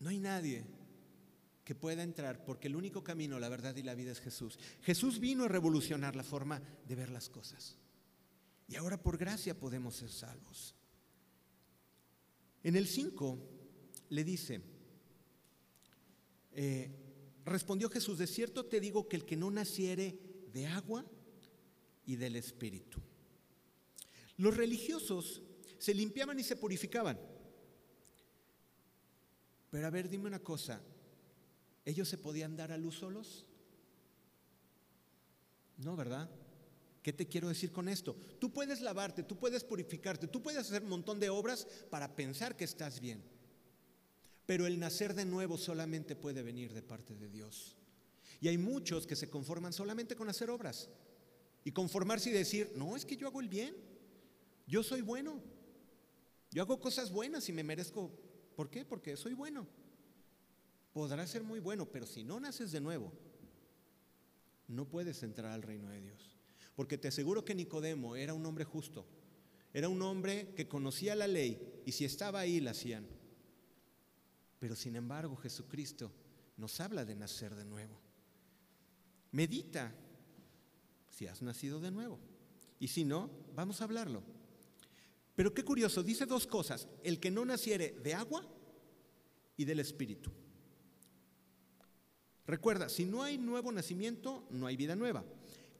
No 0.00 0.10
hay 0.10 0.18
nadie 0.18 0.64
que 1.64 1.74
pueda 1.74 2.02
entrar, 2.02 2.44
porque 2.44 2.68
el 2.68 2.76
único 2.76 3.02
camino, 3.02 3.40
la 3.40 3.48
verdad 3.48 3.74
y 3.76 3.82
la 3.82 3.94
vida 3.94 4.12
es 4.12 4.20
Jesús. 4.20 4.58
Jesús 4.82 5.18
vino 5.18 5.44
a 5.44 5.48
revolucionar 5.48 6.14
la 6.14 6.22
forma 6.22 6.60
de 6.86 6.94
ver 6.94 7.10
las 7.10 7.30
cosas. 7.30 7.76
Y 8.68 8.76
ahora 8.76 9.02
por 9.02 9.16
gracia 9.16 9.58
podemos 9.58 9.96
ser 9.96 10.10
salvos. 10.10 10.74
En 12.62 12.76
el 12.76 12.86
5 12.86 13.38
le 14.10 14.24
dice, 14.24 14.60
eh, 16.52 16.90
respondió 17.44 17.88
Jesús, 17.88 18.18
de 18.18 18.26
cierto 18.26 18.66
te 18.66 18.80
digo 18.80 19.08
que 19.08 19.16
el 19.16 19.24
que 19.24 19.36
no 19.36 19.50
naciere 19.50 20.18
de 20.52 20.66
agua 20.66 21.04
y 22.06 22.16
del 22.16 22.36
Espíritu. 22.36 23.00
Los 24.36 24.56
religiosos 24.56 25.42
se 25.78 25.94
limpiaban 25.94 26.38
y 26.38 26.42
se 26.42 26.56
purificaban. 26.56 27.18
Pero 29.70 29.86
a 29.86 29.90
ver, 29.90 30.08
dime 30.08 30.26
una 30.26 30.38
cosa, 30.38 30.80
¿ellos 31.84 32.08
se 32.08 32.18
podían 32.18 32.56
dar 32.56 32.72
a 32.72 32.78
luz 32.78 32.98
solos? 32.98 33.46
No, 35.76 35.96
¿verdad? 35.96 36.30
¿Qué 37.02 37.12
te 37.12 37.26
quiero 37.26 37.48
decir 37.48 37.72
con 37.72 37.88
esto? 37.88 38.16
Tú 38.38 38.52
puedes 38.52 38.80
lavarte, 38.80 39.22
tú 39.22 39.36
puedes 39.36 39.64
purificarte, 39.64 40.26
tú 40.26 40.42
puedes 40.42 40.60
hacer 40.60 40.82
un 40.82 40.88
montón 40.88 41.20
de 41.20 41.30
obras 41.30 41.66
para 41.90 42.16
pensar 42.16 42.56
que 42.56 42.64
estás 42.64 43.00
bien. 43.00 43.22
Pero 44.46 44.66
el 44.66 44.78
nacer 44.78 45.14
de 45.14 45.24
nuevo 45.24 45.58
solamente 45.58 46.16
puede 46.16 46.42
venir 46.42 46.72
de 46.72 46.82
parte 46.82 47.14
de 47.14 47.28
Dios. 47.28 47.76
Y 48.40 48.48
hay 48.48 48.58
muchos 48.58 49.06
que 49.06 49.16
se 49.16 49.28
conforman 49.28 49.72
solamente 49.72 50.16
con 50.16 50.28
hacer 50.28 50.50
obras. 50.50 50.88
Y 51.64 51.72
conformarse 51.72 52.30
y 52.30 52.32
decir, 52.32 52.72
no, 52.74 52.96
es 52.96 53.04
que 53.04 53.16
yo 53.16 53.26
hago 53.26 53.40
el 53.40 53.48
bien. 53.48 53.74
Yo 54.66 54.82
soy 54.82 55.00
bueno. 55.00 55.42
Yo 56.50 56.62
hago 56.62 56.80
cosas 56.80 57.10
buenas 57.10 57.48
y 57.48 57.52
me 57.52 57.64
merezco 57.64 58.10
¿Por 58.54 58.70
qué? 58.70 58.84
Porque 58.84 59.16
soy 59.16 59.34
bueno. 59.34 59.66
Podrás 60.94 61.28
ser 61.28 61.42
muy 61.42 61.58
bueno, 61.58 61.86
pero 61.86 62.06
si 62.06 62.22
no 62.22 62.38
naces 62.38 62.70
de 62.70 62.80
nuevo, 62.80 63.12
no 64.68 64.88
puedes 64.88 65.24
entrar 65.24 65.50
al 65.50 65.62
reino 65.62 65.90
de 65.90 66.00
Dios. 66.00 66.36
Porque 66.76 66.96
te 66.96 67.08
aseguro 67.08 67.44
que 67.44 67.54
Nicodemo 67.54 68.14
era 68.14 68.32
un 68.32 68.46
hombre 68.46 68.64
justo. 68.64 69.04
Era 69.72 69.88
un 69.88 70.00
hombre 70.02 70.54
que 70.54 70.68
conocía 70.68 71.16
la 71.16 71.26
ley 71.26 71.82
y 71.84 71.90
si 71.90 72.04
estaba 72.04 72.38
ahí 72.38 72.60
la 72.60 72.70
hacían. 72.70 73.08
Pero 74.60 74.76
sin 74.76 74.94
embargo 74.94 75.34
Jesucristo 75.34 76.12
nos 76.56 76.78
habla 76.80 77.04
de 77.04 77.16
nacer 77.16 77.56
de 77.56 77.64
nuevo. 77.64 77.98
Medita 79.32 79.92
si 81.10 81.26
has 81.26 81.42
nacido 81.42 81.80
de 81.80 81.90
nuevo. 81.90 82.20
Y 82.78 82.86
si 82.86 83.04
no, 83.04 83.30
vamos 83.56 83.80
a 83.80 83.84
hablarlo. 83.84 84.22
Pero 85.34 85.52
qué 85.52 85.64
curioso, 85.64 86.04
dice 86.04 86.24
dos 86.24 86.46
cosas, 86.46 86.86
el 87.02 87.18
que 87.18 87.32
no 87.32 87.44
naciere 87.44 87.98
de 88.04 88.14
agua 88.14 88.46
y 89.56 89.64
del 89.64 89.80
Espíritu. 89.80 90.30
Recuerda, 92.46 92.88
si 92.88 93.04
no 93.04 93.22
hay 93.22 93.38
nuevo 93.38 93.72
nacimiento, 93.72 94.46
no 94.50 94.66
hay 94.66 94.76
vida 94.76 94.94
nueva. 94.94 95.24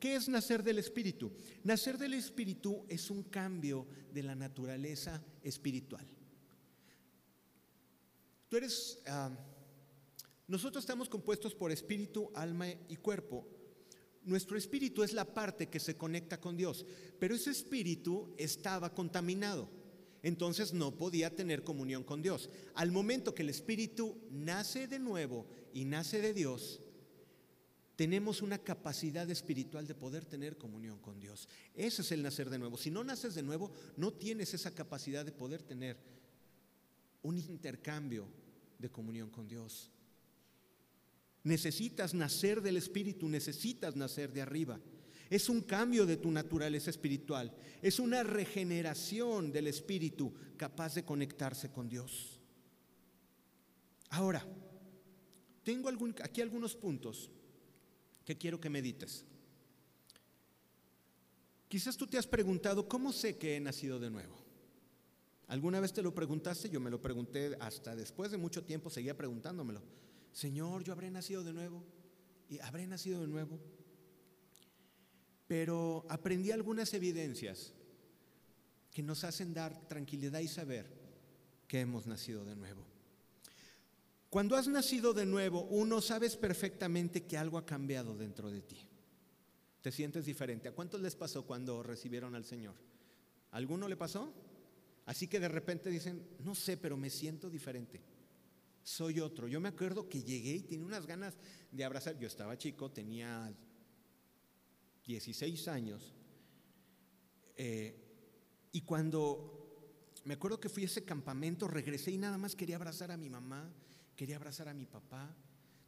¿Qué 0.01 0.17
es 0.17 0.29
nacer 0.29 0.63
del 0.63 0.79
Espíritu? 0.79 1.33
Nacer 1.63 1.99
del 1.99 2.15
Espíritu 2.15 2.85
es 2.89 3.11
un 3.11 3.23
cambio 3.25 3.87
de 4.13 4.23
la 4.23 4.35
naturaleza 4.35 5.23
espiritual. 5.43 6.07
Tú 8.49 8.59
eres, 8.59 8.99
ah, 9.07 9.31
nosotros 10.47 10.85
estamos 10.85 11.09
compuestos 11.09 11.55
por 11.55 11.73
espíritu, 11.73 12.31
alma 12.35 12.69
y 12.89 12.97
cuerpo. 12.97 13.49
Nuestro 14.23 14.57
espíritu 14.57 15.03
es 15.03 15.13
la 15.13 15.25
parte 15.25 15.69
que 15.69 15.81
se 15.81 15.97
conecta 15.97 16.41
con 16.41 16.57
Dios, 16.57 16.87
pero 17.19 17.35
ese 17.35 17.51
espíritu 17.51 18.35
estaba 18.39 18.95
contaminado, 18.95 19.69
entonces 20.25 20.73
no 20.73 20.97
podía 20.97 21.37
tener 21.37 21.63
comunión 21.63 22.03
con 22.03 22.23
Dios. 22.23 22.49
Al 22.75 22.91
momento 22.91 23.35
que 23.35 23.43
el 23.43 23.51
espíritu 23.51 24.17
nace 24.31 24.89
de 24.89 24.99
nuevo 24.99 25.47
y 25.75 25.85
nace 25.85 26.23
de 26.23 26.33
Dios, 26.33 26.81
tenemos 27.95 28.41
una 28.41 28.57
capacidad 28.57 29.31
espiritual 29.31 29.87
de 29.87 29.95
poder 29.95 30.25
tener 30.25 30.57
comunión 30.57 30.99
con 30.99 31.21
Dios. 31.21 31.47
Ese 31.75 32.01
es 32.01 32.11
el 32.11 32.23
nacer 32.23 32.49
de 32.49 32.59
nuevo. 32.59 32.79
Si 32.79 32.91
no 32.91 33.05
naces 33.05 33.35
de 33.35 33.43
nuevo, 33.43 33.71
no 33.99 34.15
tienes 34.15 34.55
esa 34.55 34.75
capacidad 34.75 35.27
de 35.27 35.33
poder 35.33 35.63
tener 35.63 35.99
un 37.23 37.37
intercambio 37.37 38.27
de 38.79 38.91
comunión 38.91 39.29
con 39.29 39.47
Dios. 39.47 39.91
Necesitas 41.43 42.15
nacer 42.15 42.63
del 42.63 42.79
Espíritu, 42.79 43.29
necesitas 43.29 43.95
nacer 43.95 44.33
de 44.33 44.41
arriba. 44.41 44.81
Es 45.31 45.49
un 45.49 45.63
cambio 45.63 46.07
de 46.07 46.17
tu 46.17 46.31
naturaleza 46.31 46.91
espiritual, 46.91 47.55
es 47.83 47.99
una 47.99 48.23
regeneración 48.23 49.51
del 49.53 49.67
Espíritu 49.67 50.33
capaz 50.57 50.95
de 50.95 51.05
conectarse 51.05 51.71
con 51.71 51.89
Dios. 51.89 52.41
Ahora, 54.11 54.47
tengo 55.63 55.91
aquí 56.23 56.41
algunos 56.41 56.77
puntos 56.77 57.31
que 58.25 58.37
quiero 58.37 58.61
que 58.61 58.71
medites. 58.71 59.25
Quizás 61.69 61.97
tú 61.97 62.07
te 62.07 62.19
has 62.19 62.27
preguntado, 62.27 62.89
¿cómo 62.89 63.13
sé 63.13 63.37
que 63.37 63.57
he 63.57 63.61
nacido 63.61 63.99
de 63.99 64.11
nuevo? 64.11 64.37
¿Alguna 65.49 65.81
vez 65.81 65.93
te 65.93 66.03
lo 66.03 66.15
preguntaste? 66.15 66.71
Yo 66.71 66.81
me 66.81 66.91
lo 66.91 67.03
pregunté 67.03 67.57
hasta 67.61 67.97
después 67.97 68.31
de 68.31 68.39
mucho 68.39 68.63
tiempo, 68.65 68.91
seguía 68.91 69.17
preguntándomelo. 69.17 69.83
Señor, 70.33 70.85
yo 70.85 70.93
habré 70.93 71.11
nacido 71.11 71.43
de 71.43 71.53
nuevo 71.53 71.83
y 72.49 72.59
habré 72.61 72.87
nacido 72.87 73.21
de 73.21 73.27
nuevo. 73.27 73.59
Pero 75.47 76.07
aprendí 76.09 76.51
algunas 76.51 76.95
evidencias 76.95 77.73
que 78.93 79.03
nos 79.03 79.25
hacen 79.25 79.53
dar 79.53 79.89
tranquilidad 79.89 80.41
y 80.41 80.49
saber 80.49 80.87
que 81.69 81.81
hemos 81.81 82.07
nacido 82.07 82.45
de 82.45 82.57
nuevo. 82.57 82.85
Cuando 84.31 84.57
has 84.57 84.69
nacido 84.69 85.15
de 85.15 85.27
nuevo, 85.27 85.63
uno 85.63 86.01
sabes 86.01 86.37
perfectamente 86.37 87.25
que 87.25 87.39
algo 87.39 87.59
ha 87.59 87.67
cambiado 87.67 88.17
dentro 88.17 88.51
de 88.51 88.63
ti. 88.63 88.79
Te 89.81 89.93
sientes 89.93 90.25
diferente. 90.25 90.69
¿A 90.69 90.73
cuántos 90.73 91.01
les 91.01 91.15
pasó 91.15 91.47
cuando 91.47 91.83
recibieron 91.83 92.35
al 92.35 92.45
Señor? 92.45 92.75
¿A 93.51 93.57
¿Alguno 93.57 93.87
le 93.87 93.97
pasó? 93.97 94.33
Así 95.07 95.29
que 95.29 95.39
de 95.39 95.49
repente 95.49 95.91
dicen, 95.91 96.27
no 96.41 96.55
sé, 96.55 96.77
pero 96.77 96.97
me 96.97 97.11
siento 97.11 97.51
diferente 97.51 98.01
soy 98.85 99.19
otro. 99.19 99.49
Yo 99.49 99.61
me 99.61 99.71
acuerdo 99.71 100.09
que 100.09 100.23
llegué 100.23 100.57
y 100.57 100.63
tenía 100.63 100.85
unas 100.85 101.07
ganas 101.07 101.35
de 101.73 101.85
abrazar. 101.85 102.19
Yo 102.19 102.29
estaba 102.29 102.57
chico, 102.57 102.91
tenía 102.91 103.53
16 105.07 105.69
años. 105.69 106.15
Eh, 107.57 108.01
y 108.73 108.81
cuando 108.83 109.55
me 110.25 110.35
acuerdo 110.35 110.59
que 110.59 110.69
fui 110.69 110.85
a 110.85 110.87
ese 110.87 111.05
campamento, 111.05 111.69
regresé 111.69 112.11
y 112.11 112.19
nada 112.19 112.39
más 112.39 112.57
quería 112.57 112.77
abrazar 112.77 113.11
a 113.11 113.17
mi 113.17 113.29
mamá, 113.29 113.73
quería 114.17 114.37
abrazar 114.37 114.69
a 114.69 114.75
mi 114.75 114.87
papá, 114.87 115.37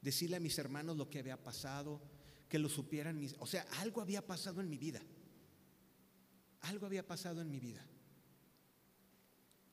decirle 0.02 0.36
a 0.36 0.40
mis 0.40 0.58
hermanos 0.58 0.96
lo 0.96 1.08
que 1.08 1.18
había 1.18 1.42
pasado, 1.42 2.02
que 2.48 2.58
lo 2.58 2.68
supieran 2.68 3.18
mis... 3.18 3.34
O 3.38 3.46
sea, 3.46 3.66
algo 3.78 4.00
había 4.00 4.26
pasado 4.26 4.60
en 4.60 4.68
mi 4.68 4.78
vida. 4.78 5.00
Algo 6.60 6.86
había 6.86 7.06
pasado 7.06 7.40
en 7.40 7.50
mi 7.50 7.60
vida. 7.60 7.84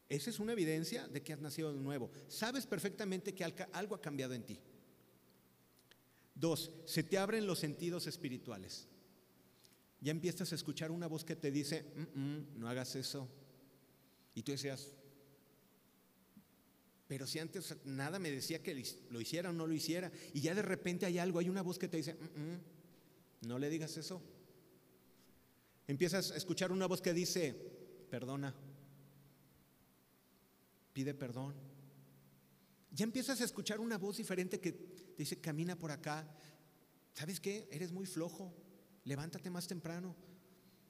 Esa 0.10 0.30
es 0.30 0.40
una 0.40 0.54
evidencia 0.54 1.08
de 1.08 1.22
que 1.22 1.34
has 1.34 1.40
nacido 1.40 1.74
de 1.74 1.82
nuevo. 1.82 2.12
Sabes 2.28 2.66
perfectamente 2.66 3.34
que 3.34 3.44
algo 3.44 3.96
ha 3.96 4.02
cambiado 4.02 4.34
en 4.34 4.44
ti. 4.44 4.60
Dos, 6.36 6.72
se 6.86 7.04
te 7.04 7.18
abren 7.18 7.46
los 7.46 7.60
sentidos 7.60 8.08
espirituales. 8.08 8.88
Ya 10.04 10.12
empiezas 10.12 10.52
a 10.52 10.56
escuchar 10.56 10.92
una 10.92 11.08
voz 11.08 11.24
que 11.24 11.38
te 11.38 11.50
dice, 11.50 11.86
no 12.14 12.68
hagas 12.68 12.94
eso. 12.98 13.30
Y 14.36 14.44
tú 14.44 14.52
decías, 14.52 14.92
pero 17.08 17.26
si 17.26 17.40
antes 17.40 17.74
nada 17.86 18.20
me 18.20 18.30
decía 18.30 18.62
que 18.62 18.76
lo 19.10 19.22
hiciera 19.22 19.52
o 19.52 19.54
no 19.54 19.66
lo 19.66 19.74
hiciera, 19.74 20.12
y 20.34 20.42
ya 20.42 20.54
de 20.54 20.62
repente 20.62 21.06
hay 21.06 21.20
algo, 21.20 21.40
hay 21.40 21.48
una 21.48 21.62
voz 21.62 21.80
que 21.80 21.88
te 21.88 21.96
dice, 21.96 22.18
no 23.48 23.58
le 23.58 23.70
digas 23.70 23.96
eso. 23.96 24.22
Empiezas 25.88 26.32
a 26.32 26.36
escuchar 26.36 26.74
una 26.74 26.86
voz 26.86 27.02
que 27.02 27.14
dice, 27.14 27.56
perdona, 28.10 28.54
pide 30.92 31.14
perdón. 31.14 31.54
Ya 32.92 33.06
empiezas 33.06 33.40
a 33.40 33.46
escuchar 33.46 33.80
una 33.80 33.98
voz 33.98 34.18
diferente 34.18 34.60
que 34.60 34.74
te 34.74 35.16
dice, 35.18 35.40
camina 35.40 35.78
por 35.78 35.92
acá. 35.92 36.28
¿Sabes 37.14 37.40
qué? 37.40 37.70
Eres 37.72 37.94
muy 37.94 38.06
flojo. 38.06 38.54
Levántate 39.06 39.50
más 39.50 39.68
temprano. 39.68 40.16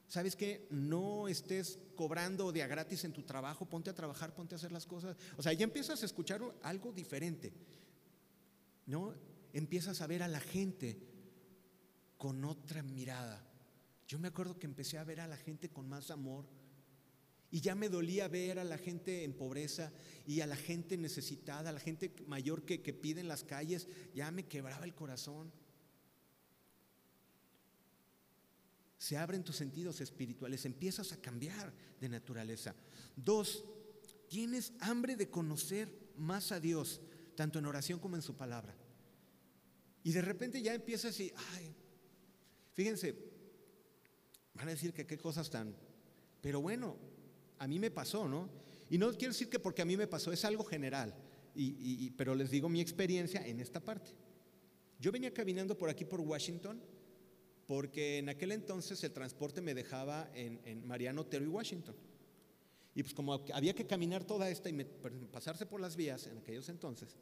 ¿Sabes 0.08 0.36
qué? 0.36 0.67
No 0.70 1.27
estés 1.27 1.79
cobrando 1.96 2.51
de 2.51 2.62
a 2.62 2.67
gratis 2.67 3.03
en 3.03 3.13
tu 3.13 3.24
trabajo. 3.24 3.65
Ponte 3.65 3.89
a 3.89 3.96
trabajar, 3.96 4.34
ponte 4.36 4.55
a 4.55 4.58
hacer 4.58 4.72
las 4.72 4.86
cosas. 4.86 5.17
O 5.38 5.41
sea, 5.41 5.53
ya 5.53 5.63
empiezas 5.63 6.01
a 6.03 6.05
escuchar 6.05 6.41
algo 6.62 6.91
diferente. 6.91 7.53
¿No? 8.86 9.15
Empiezas 9.53 10.01
a 10.01 10.08
ver 10.08 10.24
a 10.24 10.27
la 10.27 10.39
gente 10.39 11.00
con 12.17 12.43
otra 12.46 12.84
mirada. 12.84 13.46
Yo 14.08 14.20
me 14.20 14.27
acuerdo 14.27 14.60
que 14.60 14.67
empecé 14.67 14.98
a 14.98 15.03
ver 15.03 15.20
a 15.20 15.27
la 15.27 15.38
gente 15.38 15.70
con 15.70 15.89
más 15.89 16.12
amor 16.12 16.46
y 17.53 17.62
ya 17.62 17.75
me 17.75 17.88
dolía 17.88 18.27
ver 18.27 18.58
a 18.58 18.63
la 18.63 18.77
gente 18.77 19.24
en 19.24 19.34
pobreza 19.34 19.91
y 20.25 20.41
a 20.41 20.48
la 20.48 20.55
gente 20.55 20.98
necesitada, 20.98 21.70
a 21.70 21.74
la 21.74 21.79
gente 21.79 22.12
mayor 22.25 22.65
que, 22.65 22.79
pide 22.79 23.22
en 23.22 23.27
las 23.27 23.43
calles, 23.43 23.88
ya 24.15 24.32
me 24.32 24.48
quebraba 24.48 24.86
el 24.86 24.96
corazón. 24.96 25.51
Se 29.03 29.17
abren 29.17 29.43
tus 29.43 29.57
sentidos 29.57 30.00
espirituales, 30.00 30.63
empiezas 30.63 31.12
a 31.12 31.19
cambiar 31.19 31.74
de 32.00 32.07
naturaleza. 32.07 32.74
Dos, 33.17 33.65
tienes 34.29 34.72
hambre 34.79 35.17
de 35.17 35.29
conocer 35.29 35.93
más 36.15 36.53
a 36.53 36.62
Dios, 36.62 37.01
tanto 37.36 37.60
en 37.60 37.65
oración 37.65 38.00
como 38.00 38.15
en 38.15 38.22
su 38.22 38.38
palabra. 38.38 38.74
Y 40.05 40.13
de 40.13 40.22
repente 40.22 40.62
ya 40.62 40.74
empiezas 40.74 41.19
y, 41.19 41.33
ay, 41.51 41.75
fíjense, 42.72 43.13
van 44.53 44.69
a 44.69 44.72
decir 44.72 44.93
que 44.93 45.05
qué 45.05 45.17
cosas 45.17 45.50
tan, 45.50 45.75
pero 46.39 46.62
bueno, 46.62 46.95
a 47.60 47.67
mí 47.67 47.79
me 47.79 47.91
pasó, 47.91 48.29
¿no? 48.29 48.50
Y 48.89 48.98
no 48.98 49.12
quiero 49.12 49.33
decir 49.33 49.50
que 49.50 49.60
porque 49.60 49.81
a 49.81 49.86
mí 49.86 49.98
me 49.98 50.07
pasó, 50.07 50.31
es 50.31 50.45
algo 50.45 50.63
general, 50.63 51.13
y, 51.53 52.10
pero 52.12 52.36
les 52.36 52.51
digo 52.51 52.69
mi 52.69 52.79
experiencia 52.79 53.45
en 53.45 53.60
esta 53.60 53.81
parte. 53.81 54.12
Yo 54.98 55.12
venía 55.12 55.33
caminando 55.33 55.77
por 55.77 55.89
aquí, 55.89 56.05
por 56.05 56.22
Washington, 56.22 56.81
porque 57.67 58.17
en 58.17 58.29
aquel 58.29 58.51
entonces 58.51 59.03
el 59.03 59.12
transporte 59.12 59.62
me 59.62 59.74
dejaba 59.74 60.29
en, 60.34 60.86
Mariano 60.86 61.22
Otero 61.22 61.46
y 61.46 61.48
Washington. 61.48 61.96
Y 62.96 63.01
pues 63.03 63.13
como 63.13 63.34
había 63.53 63.74
que 63.74 63.88
caminar 63.88 64.24
toda 64.24 64.50
esta 64.50 64.70
y 64.70 64.84
pasarse 65.32 65.65
por 65.65 65.82
las 65.82 65.96
vías 65.96 66.27
en 66.27 66.38
aquellos 66.38 66.70
entonces, 66.70 67.17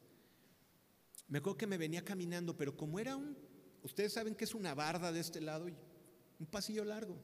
me 1.28 1.38
acuerdo 1.38 1.58
que 1.58 1.68
me 1.68 1.78
venía 1.78 2.04
caminando, 2.04 2.58
pero 2.58 2.76
como 2.76 3.00
era 3.00 3.16
un, 3.16 3.38
ustedes 3.84 4.12
saben 4.12 4.36
que 4.36 4.44
es 4.44 4.54
una 4.54 4.74
barda 4.74 5.12
de 5.14 5.20
este 5.22 5.40
lado, 5.40 5.66
un 5.66 6.46
pasillo 6.48 6.84
largo, 6.84 7.16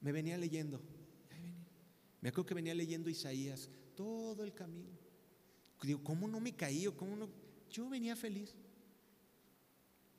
me 0.00 0.12
venía 0.12 0.38
leyendo. 0.38 0.80
Me 2.20 2.28
acuerdo 2.28 2.46
que 2.46 2.54
venía 2.54 2.74
leyendo 2.74 3.10
Isaías 3.10 3.68
todo 3.96 4.44
el 4.44 4.52
camino. 4.54 4.90
Digo, 5.82 6.04
¿cómo 6.04 6.28
no 6.28 6.38
me 6.38 6.54
caí? 6.54 6.86
¿Cómo 6.96 7.16
no? 7.16 7.28
Yo 7.70 7.88
venía 7.88 8.14
feliz. 8.14 8.54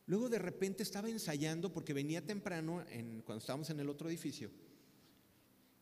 Luego 0.08 0.30
de 0.30 0.40
repente 0.40 0.84
estaba 0.84 1.10
ensayando 1.10 1.72
porque 1.72 1.94
venía 1.94 2.26
temprano 2.26 2.84
en, 2.90 3.22
cuando 3.22 3.40
estábamos 3.40 3.70
en 3.70 3.80
el 3.80 3.90
otro 3.90 4.10
edificio. 4.10 4.50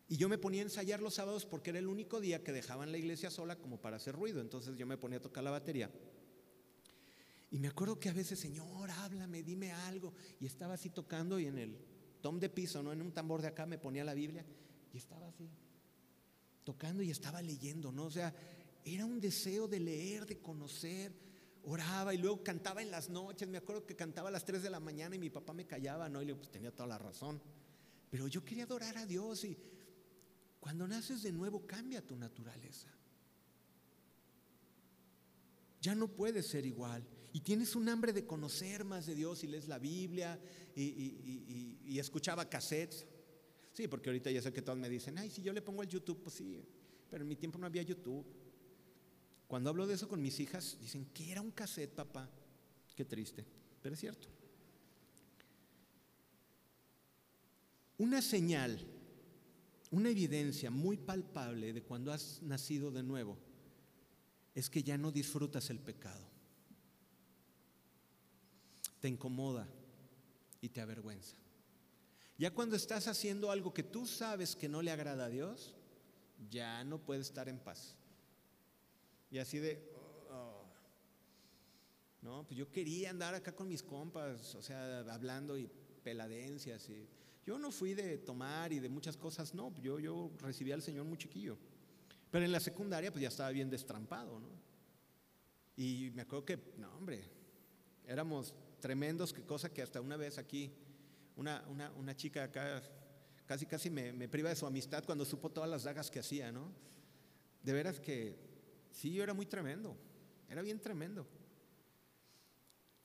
Y 0.08 0.17
yo 0.17 0.27
me 0.27 0.38
ponía 0.38 0.62
a 0.62 0.63
ensayar 0.63 1.01
los 1.01 1.13
sábados 1.15 1.45
porque 1.45 1.69
era 1.69 1.79
el 1.79 1.88
único 1.88 2.19
día 2.19 2.43
que 2.43 2.51
dejaban 2.51 2.91
la 2.91 2.97
iglesia 2.97 3.29
sola 3.29 3.55
como 3.58 3.79
para 3.79 3.97
hacer 3.97 4.15
ruido. 4.15 4.41
Entonces 4.41 4.75
yo 4.75 4.88
me 4.88 4.97
ponía 4.97 5.19
a 5.19 5.21
tocar 5.21 5.43
la 5.43 5.51
batería. 5.51 5.91
Y 7.51 7.60
me 7.60 7.67
acuerdo 7.67 7.99
que 7.99 8.10
a 8.10 8.13
veces, 8.13 8.39
Señor, 8.39 8.89
háblame, 8.89 9.43
dime 9.43 9.71
algo. 9.71 10.13
Y 10.39 10.45
estaba 10.45 10.73
así 10.73 10.89
tocando 10.89 11.39
y 11.39 11.45
en 11.45 11.58
el 11.58 11.77
tom 12.21 12.39
de 12.39 12.49
piso, 12.49 12.84
¿no? 12.84 12.91
En 12.91 13.01
un 13.01 13.12
tambor 13.12 13.41
de 13.41 13.47
acá 13.47 13.65
me 13.65 13.77
ponía 13.77 14.03
la 14.03 14.13
Biblia 14.13 14.45
y 14.93 14.97
estaba 14.97 15.27
así 15.27 15.49
tocando 16.63 17.01
y 17.01 17.10
estaba 17.10 17.41
leyendo, 17.41 17.91
¿no? 17.91 18.05
O 18.05 18.12
sea, 18.12 18.34
era 18.84 19.05
un 19.05 19.19
deseo 19.19 19.67
de 19.67 19.79
leer, 19.79 20.25
de 20.25 20.39
conocer, 20.39 21.12
oraba 21.63 22.13
y 22.13 22.17
luego 22.17 22.43
cantaba 22.43 22.81
en 22.81 22.91
las 22.91 23.09
noches. 23.09 23.47
Me 23.47 23.57
acuerdo 23.57 23.85
que 23.85 23.95
cantaba 23.95 24.29
a 24.29 24.31
las 24.31 24.45
3 24.45 24.63
de 24.63 24.69
la 24.69 24.79
mañana 24.79 25.15
y 25.15 25.19
mi 25.19 25.29
papá 25.29 25.53
me 25.53 25.65
callaba, 25.65 26.09
¿no? 26.09 26.21
Y 26.21 26.25
le 26.25 26.35
pues 26.35 26.49
tenía 26.49 26.71
toda 26.71 26.87
la 26.87 26.97
razón. 26.97 27.41
Pero 28.09 28.27
yo 28.27 28.43
quería 28.43 28.63
adorar 28.63 28.97
a 28.97 29.05
Dios 29.05 29.43
y 29.43 29.57
cuando 30.59 30.87
naces 30.87 31.23
de 31.23 31.31
nuevo 31.31 31.65
cambia 31.65 32.05
tu 32.05 32.15
naturaleza. 32.15 32.89
Ya 35.81 35.95
no 35.95 36.07
puedes 36.07 36.47
ser 36.47 36.65
igual. 36.65 37.07
Y 37.31 37.41
tienes 37.41 37.75
un 37.75 37.87
hambre 37.87 38.11
de 38.11 38.25
conocer 38.25 38.83
más 38.83 39.05
de 39.05 39.15
Dios 39.15 39.43
y 39.43 39.47
lees 39.47 39.67
la 39.67 39.79
Biblia 39.79 40.39
y, 40.75 41.97
escuchaba 41.99 42.49
cassettes. 42.49 43.05
Sí, 43.71 43.87
porque 43.87 44.09
ahorita 44.09 44.31
ya 44.31 44.41
sé 44.41 44.51
que 44.51 44.61
todos 44.61 44.77
me 44.77 44.89
dicen, 44.89 45.17
ay, 45.17 45.29
si 45.29 45.41
yo 45.41 45.53
le 45.53 45.61
pongo 45.61 45.83
el 45.83 45.87
YouTube, 45.87 46.21
pues 46.23 46.35
sí, 46.35 46.61
pero 47.09 47.21
en 47.21 47.29
mi 47.29 47.35
tiempo 47.35 47.57
no 47.59 47.67
había 47.67 47.83
YouTube. 47.83 48.25
Cuando 49.49 49.71
hablo 49.71 49.88
de 49.88 49.95
eso 49.95 50.07
con 50.07 50.21
mis 50.21 50.39
hijas, 50.39 50.77
dicen, 50.79 51.09
¿qué 51.12 51.31
era 51.31 51.41
un 51.41 51.49
cassette, 51.49 51.95
papá? 51.95 52.29
Qué 52.95 53.03
triste, 53.03 53.43
pero 53.81 53.95
es 53.95 53.99
cierto. 53.99 54.27
Una 57.97 58.21
señal, 58.21 58.79
una 59.89 60.09
evidencia 60.09 60.69
muy 60.69 60.97
palpable 60.97 61.73
de 61.73 61.81
cuando 61.81 62.13
has 62.13 62.43
nacido 62.43 62.91
de 62.91 63.01
nuevo 63.01 63.39
es 64.53 64.69
que 64.69 64.83
ya 64.83 64.99
no 64.99 65.12
disfrutas 65.12 65.71
el 65.71 65.79
pecado. 65.79 66.29
Te 68.99 69.07
incomoda 69.07 69.67
y 70.62 70.69
te 70.69 70.79
avergüenza. 70.79 71.38
Ya 72.38 72.53
cuando 72.53 72.75
estás 72.75 73.07
haciendo 73.07 73.49
algo 73.49 73.73
que 73.73 73.81
tú 73.81 74.05
sabes 74.05 74.55
que 74.55 74.69
no 74.69 74.83
le 74.83 74.91
agrada 74.91 75.25
a 75.25 75.29
Dios, 75.29 75.73
ya 76.51 76.83
no 76.83 76.99
puedes 76.99 77.25
estar 77.25 77.49
en 77.49 77.57
paz. 77.57 77.95
Y 79.31 79.37
así 79.37 79.59
de, 79.59 79.79
oh, 80.31 80.65
no, 82.21 82.45
pues 82.45 82.57
yo 82.57 82.71
quería 82.71 83.09
andar 83.09 83.35
acá 83.35 83.55
con 83.55 83.67
mis 83.67 83.83
compas, 83.83 84.55
o 84.55 84.61
sea, 84.61 84.99
hablando 85.11 85.57
y 85.57 85.69
peladencias. 86.03 86.89
Y, 86.89 87.07
yo 87.45 87.57
no 87.57 87.71
fui 87.71 87.93
de 87.93 88.19
tomar 88.19 88.71
y 88.73 88.79
de 88.79 88.89
muchas 88.89 89.17
cosas, 89.17 89.53
no, 89.55 89.73
yo, 89.81 89.99
yo 89.99 90.31
recibí 90.39 90.71
al 90.71 90.81
Señor 90.81 91.05
muy 91.05 91.17
chiquillo. 91.17 91.57
Pero 92.29 92.45
en 92.45 92.51
la 92.51 92.59
secundaria 92.59 93.11
pues 93.11 93.23
ya 93.23 93.29
estaba 93.29 93.49
bien 93.49 93.69
destrampado, 93.69 94.39
¿no? 94.39 94.49
Y 95.75 96.11
me 96.13 96.21
acuerdo 96.21 96.45
que, 96.45 96.59
no, 96.77 96.93
hombre, 96.95 97.23
éramos 98.05 98.53
tremendos, 98.79 99.33
que 99.33 99.43
cosa 99.43 99.73
que 99.73 99.81
hasta 99.81 100.01
una 100.01 100.17
vez 100.17 100.37
aquí 100.37 100.71
una, 101.35 101.65
una, 101.95 102.15
chica 102.15 102.43
acá 102.43 102.83
casi 103.45 103.65
casi 103.65 103.89
me, 103.89 104.27
priva 104.27 104.49
de 104.49 104.55
su 104.55 104.65
amistad 104.65 105.03
cuando 105.05 105.23
supo 105.25 105.49
todas 105.49 105.69
las 105.69 105.83
dagas 105.83 106.11
que 106.11 106.19
hacía, 106.19 106.51
¿no? 106.51 106.71
De 107.63 107.71
veras 107.71 107.99
que 107.99 108.37
sí, 108.91 109.13
yo 109.13 109.23
era 109.23 109.34
muy 109.34 109.45
tremendo, 109.45 109.97
era 110.49 110.62
bien 110.62 110.80
tremendo. 110.80 111.28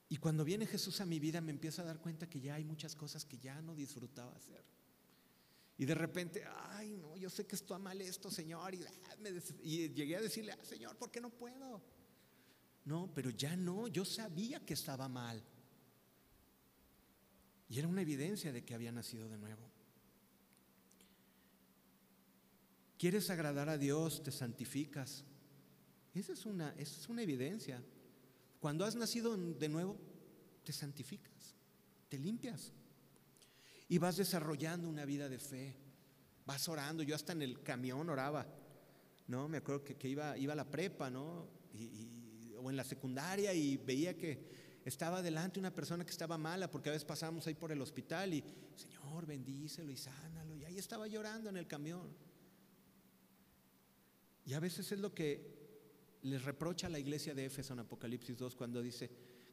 Y 0.08 0.16
cuando 0.18 0.44
viene 0.44 0.66
Jesús 0.66 1.00
a 1.00 1.06
mi 1.06 1.18
vida 1.18 1.40
me 1.40 1.50
empiezo 1.50 1.82
a 1.82 1.84
dar 1.84 2.00
cuenta 2.00 2.28
que 2.28 2.40
ya 2.40 2.54
hay 2.54 2.64
muchas 2.64 2.94
cosas 2.94 3.24
que 3.24 3.38
ya 3.38 3.60
no 3.62 3.74
disfrutaba 3.74 4.34
hacer. 4.36 4.64
Y 5.76 5.86
de 5.86 5.94
repente, 5.94 6.44
ay, 6.70 6.96
no, 6.96 7.16
yo 7.16 7.28
sé 7.28 7.46
que 7.46 7.56
está 7.56 7.78
mal 7.78 8.00
esto, 8.00 8.30
Señor. 8.30 8.74
Y, 8.74 8.84
ah, 8.84 9.16
y 9.62 9.88
llegué 9.88 10.16
a 10.16 10.20
decirle, 10.20 10.52
ah, 10.52 10.64
Señor, 10.64 10.96
¿por 10.96 11.10
qué 11.10 11.20
no 11.20 11.30
puedo? 11.30 11.82
No, 12.84 13.10
pero 13.12 13.30
ya 13.30 13.56
no, 13.56 13.88
yo 13.88 14.04
sabía 14.04 14.64
que 14.64 14.74
estaba 14.74 15.08
mal. 15.08 15.42
Y 17.68 17.78
era 17.78 17.88
una 17.88 18.02
evidencia 18.02 18.52
de 18.52 18.64
que 18.64 18.74
había 18.74 18.92
nacido 18.92 19.28
de 19.28 19.38
nuevo. 19.38 19.68
¿Quieres 22.98 23.28
agradar 23.30 23.68
a 23.68 23.78
Dios? 23.78 24.22
Te 24.22 24.30
santificas. 24.30 25.24
Esa 26.14 26.32
es 26.32 26.46
una, 26.46 26.70
esa 26.78 27.00
es 27.00 27.08
una 27.08 27.22
evidencia. 27.22 27.82
Cuando 28.60 28.84
has 28.84 28.94
nacido 28.94 29.36
de 29.36 29.68
nuevo, 29.68 29.98
te 30.62 30.72
santificas, 30.72 31.54
te 32.08 32.18
limpias 32.18 32.72
y 33.88 33.98
vas 33.98 34.16
desarrollando 34.16 34.88
una 34.88 35.04
vida 35.04 35.28
de 35.28 35.38
fe. 35.38 35.76
Vas 36.46 36.68
orando. 36.68 37.02
Yo 37.02 37.14
hasta 37.14 37.32
en 37.32 37.42
el 37.42 37.62
camión 37.62 38.08
oraba. 38.08 38.46
¿no? 39.26 39.48
Me 39.48 39.58
acuerdo 39.58 39.84
que, 39.84 40.08
iba, 40.08 40.36
iba 40.38 40.52
a 40.52 40.56
la 40.56 40.70
prepa, 40.70 41.10
¿no? 41.10 41.48
o 42.56 42.70
en 42.70 42.76
la 42.76 42.84
secundaria 42.84 43.52
y 43.52 43.76
veía 43.76 44.16
que 44.16 44.80
estaba 44.84 45.22
delante 45.22 45.58
una 45.58 45.74
persona 45.74 46.04
que 46.04 46.10
estaba 46.10 46.38
mala, 46.38 46.70
porque 46.70 46.88
a 46.90 46.92
veces 46.92 47.04
pasábamos 47.04 47.46
ahí 47.46 47.54
por 47.54 47.72
el 47.72 47.80
hospital 47.80 48.34
y, 48.34 48.44
Señor, 48.76 49.26
bendícelo 49.26 49.90
y 49.90 49.96
sánalo. 49.96 50.56
Y 50.56 50.64
ahí 50.64 50.78
estaba 50.78 51.06
llorando 51.08 51.50
en 51.50 51.56
el 51.56 51.66
camión. 51.66 52.14
Y 54.46 54.52
a 54.52 54.60
veces 54.60 54.92
es 54.92 54.98
lo 54.98 55.14
que 55.14 55.53
les 56.24 56.42
reprocha 56.42 56.86
a 56.86 56.90
la 56.90 56.98
iglesia 56.98 57.34
de 57.34 57.44
Éfeso 57.44 57.74
en 57.74 57.80
Apocalipsis 57.80 58.36
2 58.36 58.56
cuando 58.56 58.80
dice 58.82 59.10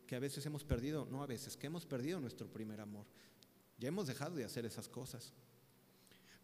que 0.07 0.15
a 0.15 0.19
veces 0.19 0.45
hemos 0.45 0.63
perdido, 0.63 1.05
no 1.05 1.21
a 1.21 1.27
veces, 1.27 1.57
que 1.57 1.67
hemos 1.67 1.86
perdido 1.86 2.19
nuestro 2.19 2.47
primer 2.47 2.79
amor. 2.79 3.05
Ya 3.77 3.89
hemos 3.89 4.07
dejado 4.07 4.36
de 4.36 4.45
hacer 4.45 4.65
esas 4.65 4.88
cosas. 4.88 5.34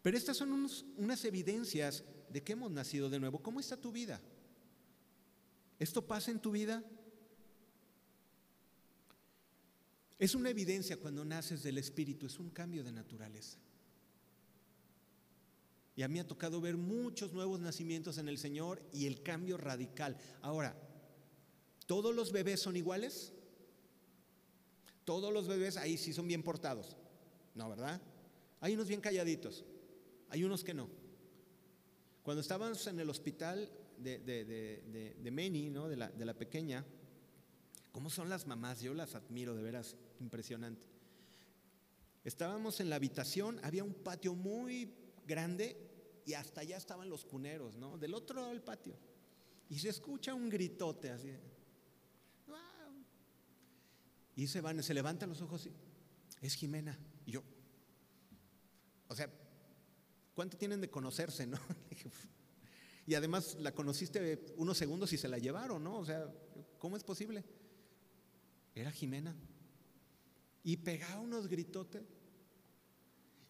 Pero 0.02 0.16
estas 0.16 0.36
son 0.36 0.68
unas 0.96 1.24
evidencias 1.24 2.04
de 2.28 2.42
que 2.42 2.52
hemos 2.52 2.70
nacido 2.70 3.08
de 3.08 3.18
nuevo. 3.18 3.42
¿Cómo 3.42 3.58
está 3.58 3.76
tu 3.76 3.90
vida? 3.90 4.20
¿Esto 5.78 6.06
pasa 6.06 6.30
en 6.30 6.40
tu 6.40 6.50
vida? 6.50 6.84
Es 10.18 10.34
una 10.34 10.50
evidencia 10.50 10.96
cuando 10.96 11.24
naces 11.24 11.62
del 11.62 11.78
Espíritu, 11.78 12.26
es 12.26 12.38
un 12.38 12.50
cambio 12.50 12.84
de 12.84 12.92
naturaleza. 12.92 13.58
Y 15.98 16.04
a 16.04 16.06
mí 16.06 16.20
ha 16.20 16.26
tocado 16.28 16.60
ver 16.60 16.76
muchos 16.76 17.32
nuevos 17.32 17.58
nacimientos 17.58 18.18
en 18.18 18.28
el 18.28 18.38
Señor 18.38 18.80
y 18.92 19.06
el 19.06 19.20
cambio 19.20 19.56
radical. 19.56 20.16
Ahora, 20.42 20.80
¿todos 21.86 22.14
los 22.14 22.30
bebés 22.30 22.60
son 22.60 22.76
iguales? 22.76 23.32
Todos 25.04 25.32
los 25.32 25.48
bebés 25.48 25.76
ahí 25.76 25.98
sí 25.98 26.12
son 26.12 26.28
bien 26.28 26.44
portados. 26.44 26.96
No, 27.56 27.68
¿verdad? 27.68 28.00
Hay 28.60 28.74
unos 28.74 28.86
bien 28.86 29.00
calladitos, 29.00 29.64
hay 30.28 30.44
unos 30.44 30.62
que 30.62 30.72
no. 30.72 30.88
Cuando 32.22 32.42
estábamos 32.42 32.86
en 32.86 33.00
el 33.00 33.10
hospital 33.10 33.68
de, 33.98 34.20
de, 34.20 34.44
de, 34.44 35.16
de 35.20 35.70
¿no? 35.72 35.88
la, 35.88 36.10
de 36.10 36.24
la 36.24 36.34
pequeña, 36.34 36.86
¿cómo 37.90 38.08
son 38.08 38.28
las 38.28 38.46
mamás? 38.46 38.82
Yo 38.82 38.94
las 38.94 39.16
admiro, 39.16 39.56
de 39.56 39.64
veras, 39.64 39.96
impresionante. 40.20 40.86
Estábamos 42.22 42.78
en 42.78 42.88
la 42.88 42.94
habitación, 42.94 43.58
había 43.64 43.82
un 43.82 43.94
patio 43.94 44.36
muy 44.36 44.94
grande 45.26 45.87
y 46.28 46.34
hasta 46.34 46.60
allá 46.60 46.76
estaban 46.76 47.08
los 47.08 47.24
cuneros, 47.24 47.74
¿no? 47.78 47.96
Del 47.96 48.12
otro 48.12 48.36
lado 48.36 48.50
del 48.50 48.60
patio. 48.60 48.94
Y 49.70 49.78
se 49.78 49.88
escucha 49.88 50.34
un 50.34 50.50
gritote 50.50 51.08
así. 51.08 51.32
Y 54.36 54.46
se 54.46 54.60
van, 54.60 54.82
se 54.82 54.92
levantan 54.92 55.30
los 55.30 55.40
ojos 55.40 55.64
y 55.64 55.72
es 56.42 56.52
Jimena. 56.52 56.98
Y 57.24 57.32
yo, 57.32 57.42
o 59.08 59.14
sea, 59.14 59.32
¿cuánto 60.34 60.58
tienen 60.58 60.82
de 60.82 60.90
conocerse, 60.90 61.46
no? 61.46 61.58
Y 63.06 63.14
además 63.14 63.56
la 63.58 63.72
conociste 63.72 64.44
unos 64.58 64.76
segundos 64.76 65.14
y 65.14 65.16
se 65.16 65.28
la 65.28 65.38
llevaron, 65.38 65.82
¿no? 65.82 65.96
O 65.96 66.04
sea, 66.04 66.30
¿cómo 66.78 66.94
es 66.94 67.04
posible? 67.04 67.42
Era 68.74 68.92
Jimena. 68.92 69.34
Y 70.62 70.76
pegaba 70.76 71.22
unos 71.22 71.48
gritotes. 71.48 72.02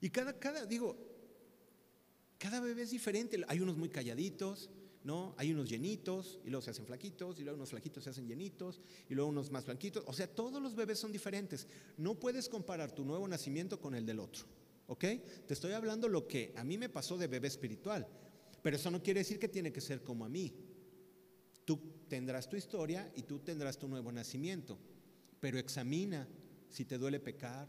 Y 0.01 0.11
cada, 0.11 0.39
cada, 0.39 0.65
digo, 0.65 1.18
cada 2.39 2.61
bebé 2.61 2.83
es 2.83 2.91
diferente. 2.91 3.43
Hay 3.49 3.61
unos 3.61 3.77
muy 3.77 3.89
calladitos, 3.89 4.71
¿no? 5.05 5.35
Hay 5.37 5.53
unos 5.53 5.69
llenitos 5.69 6.39
y 6.45 6.51
luego 6.51 6.63
se 6.63 6.71
hacen 6.71 6.87
flaquitos 6.87 7.39
y 7.39 7.43
luego 7.43 7.57
unos 7.57 7.71
flaquitos 7.71 8.05
se 8.05 8.11
hacen 8.11 8.27
llenitos 8.27 8.81
y 9.09 9.15
luego 9.15 9.31
unos 9.31 9.51
más 9.51 9.67
blanquitos. 9.67 10.05
O 10.07 10.13
sea, 10.13 10.27
todos 10.27 10.63
los 10.63 10.75
bebés 10.75 10.99
son 10.99 11.13
diferentes. 11.13 11.67
No 11.97 12.15
puedes 12.15 12.49
comparar 12.49 12.93
tu 12.93 13.05
nuevo 13.05 13.27
nacimiento 13.27 13.81
con 13.81 13.95
el 13.95 14.07
del 14.07 14.21
otro. 14.21 14.45
¿Ok? 14.87 15.05
Te 15.47 15.55
estoy 15.55 15.73
hablando 15.73 16.09
lo 16.09 16.27
que 16.27 16.53
a 16.57 16.65
mí 16.65 16.79
me 16.79 16.89
pasó 16.89 17.19
de 17.19 17.27
bebé 17.27 17.49
espiritual. 17.49 18.07
Pero 18.63 18.77
eso 18.77 18.91
no 18.91 19.03
quiere 19.03 19.21
decir 19.21 19.39
que 19.39 19.49
tiene 19.49 19.73
que 19.73 19.81
ser 19.81 20.03
como 20.03 20.25
a 20.25 20.29
mí. 20.29 20.55
Tú 21.65 21.79
tendrás 22.09 22.49
tu 22.49 22.57
historia 22.57 23.13
y 23.15 23.23
tú 23.23 23.41
tendrás 23.41 23.79
tu 23.79 23.89
nuevo 23.89 24.11
nacimiento. 24.11 24.79
Pero 25.41 25.59
examina 25.59 26.27
si 26.69 26.85
te 26.85 26.99
duele 26.99 27.21
pecar, 27.21 27.69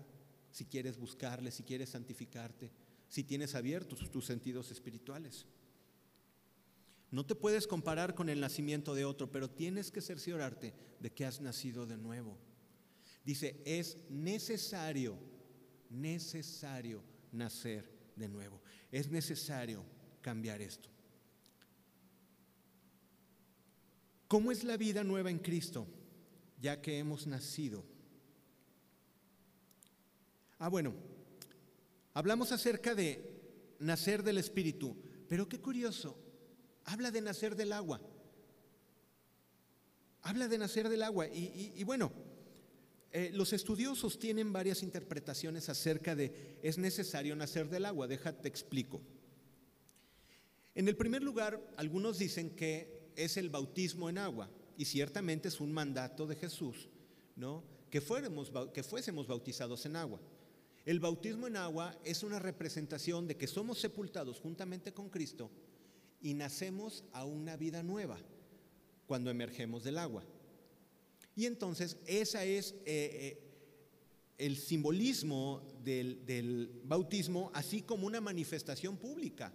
si 0.51 0.65
quieres 0.65 0.97
buscarle, 0.97 1.51
si 1.51 1.63
quieres 1.63 1.89
santificarte, 1.89 2.71
si 3.09 3.23
tienes 3.23 3.55
abiertos 3.55 4.09
tus 4.09 4.25
sentidos 4.25 4.71
espirituales. 4.71 5.45
No 7.11 7.25
te 7.25 7.35
puedes 7.35 7.65
comparar 7.65 8.13
con 8.13 8.29
el 8.29 8.39
nacimiento 8.39 8.93
de 8.93 9.03
otro, 9.03 9.31
pero 9.31 9.49
tienes 9.49 9.91
que 9.91 9.99
cerciorarte 9.99 10.73
de 10.99 11.11
que 11.11 11.25
has 11.25 11.41
nacido 11.41 11.87
de 11.87 11.97
nuevo. 11.97 12.37
Dice, 13.25 13.61
es 13.65 13.97
necesario, 14.09 15.17
necesario 15.89 17.03
nacer 17.31 17.89
de 18.15 18.29
nuevo. 18.29 18.61
Es 18.91 19.09
necesario 19.09 19.83
cambiar 20.21 20.61
esto. 20.61 20.89
¿Cómo 24.27 24.51
es 24.51 24.63
la 24.63 24.77
vida 24.77 25.03
nueva 25.03 25.31
en 25.31 25.39
Cristo? 25.39 25.87
Ya 26.61 26.79
que 26.79 26.99
hemos 26.99 27.25
nacido. 27.25 27.83
Ah, 30.59 30.69
bueno, 30.69 30.93
hablamos 32.19 32.51
acerca 32.51 32.95
de 32.95 33.23
nacer 33.79 34.23
del 34.23 34.37
Espíritu, 34.37 34.93
pero 35.29 35.47
qué 35.47 35.61
curioso, 35.61 36.17
habla 36.83 37.11
de 37.11 37.21
nacer 37.21 37.55
del 37.55 37.71
agua. 37.71 38.01
Habla 40.23 40.49
de 40.49 40.57
nacer 40.57 40.89
del 40.89 41.03
agua. 41.03 41.27
Y, 41.27 41.81
bueno, 41.85 42.11
eh, 43.13 43.31
los 43.33 43.53
estudiosos 43.53 44.19
tienen 44.19 44.51
varias 44.51 44.83
interpretaciones 44.83 45.69
acerca 45.69 46.13
de 46.13 46.59
es 46.61 46.77
necesario 46.77 47.37
nacer 47.37 47.69
del 47.69 47.85
agua. 47.85 48.05
Déjate 48.05 48.49
explico. 48.49 49.01
En 50.75 50.89
el 50.89 50.97
primer 50.97 51.23
lugar, 51.23 51.61
algunos 51.77 52.19
dicen 52.19 52.49
que 52.49 53.13
es 53.15 53.37
el 53.37 53.49
bautismo 53.49 54.09
en 54.09 54.17
agua, 54.17 54.49
y 54.75 54.83
ciertamente 54.83 55.47
es 55.47 55.61
un 55.61 55.71
mandato 55.71 56.27
de 56.27 56.35
Jesús, 56.35 56.89
¿no? 57.37 57.63
Que, 57.89 58.01
fuéramos, 58.01 58.51
que 58.73 58.83
fuésemos 58.83 59.25
bautizados 59.25 59.85
en 59.85 59.95
agua. 59.95 60.19
El 60.89 60.99
bautismo 60.99 61.45
en 61.45 61.55
agua 61.55 61.95
es 62.03 62.23
una 62.23 62.39
representación 62.39 63.27
de 63.27 63.37
que 63.37 63.45
somos 63.45 63.77
sepultados 63.77 64.39
juntamente 64.39 64.91
con 64.91 65.11
Cristo 65.11 65.51
y 66.19 66.33
nacemos 66.33 67.03
a 67.13 67.25
una 67.25 67.55
vida 67.57 67.83
nueva 67.83 68.17
cuando 69.05 69.29
emergemos 69.29 69.83
del 69.83 69.99
agua. 69.99 70.23
Y 71.35 71.45
entonces 71.45 71.97
ese 72.07 72.57
es 72.57 72.71
eh, 72.71 72.79
eh, 72.87 73.39
el 74.39 74.57
simbolismo 74.57 75.61
del, 75.83 76.81
bautismo, 76.85 77.51
así 77.53 77.83
como 77.83 78.07
una 78.07 78.19
manifestación 78.19 78.97
pública, 78.97 79.53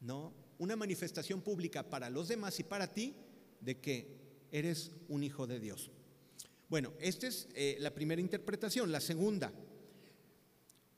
¿no? 0.00 0.32
Una 0.56 0.76
manifestación 0.76 1.42
pública 1.42 1.90
para 1.90 2.08
los 2.08 2.26
demás 2.26 2.58
y 2.58 2.62
para 2.64 2.90
ti 2.90 3.14
de 3.60 3.80
que 3.82 4.46
eres 4.50 4.92
un 5.08 5.24
hijo 5.24 5.46
de 5.46 5.60
Dios. 5.60 5.90
Bueno, 6.70 6.94
esta 7.00 7.26
es 7.26 7.48
eh, 7.54 7.76
la 7.80 7.92
primera 7.92 8.22
interpretación. 8.22 8.90
La 8.90 9.02
segunda, 9.02 9.52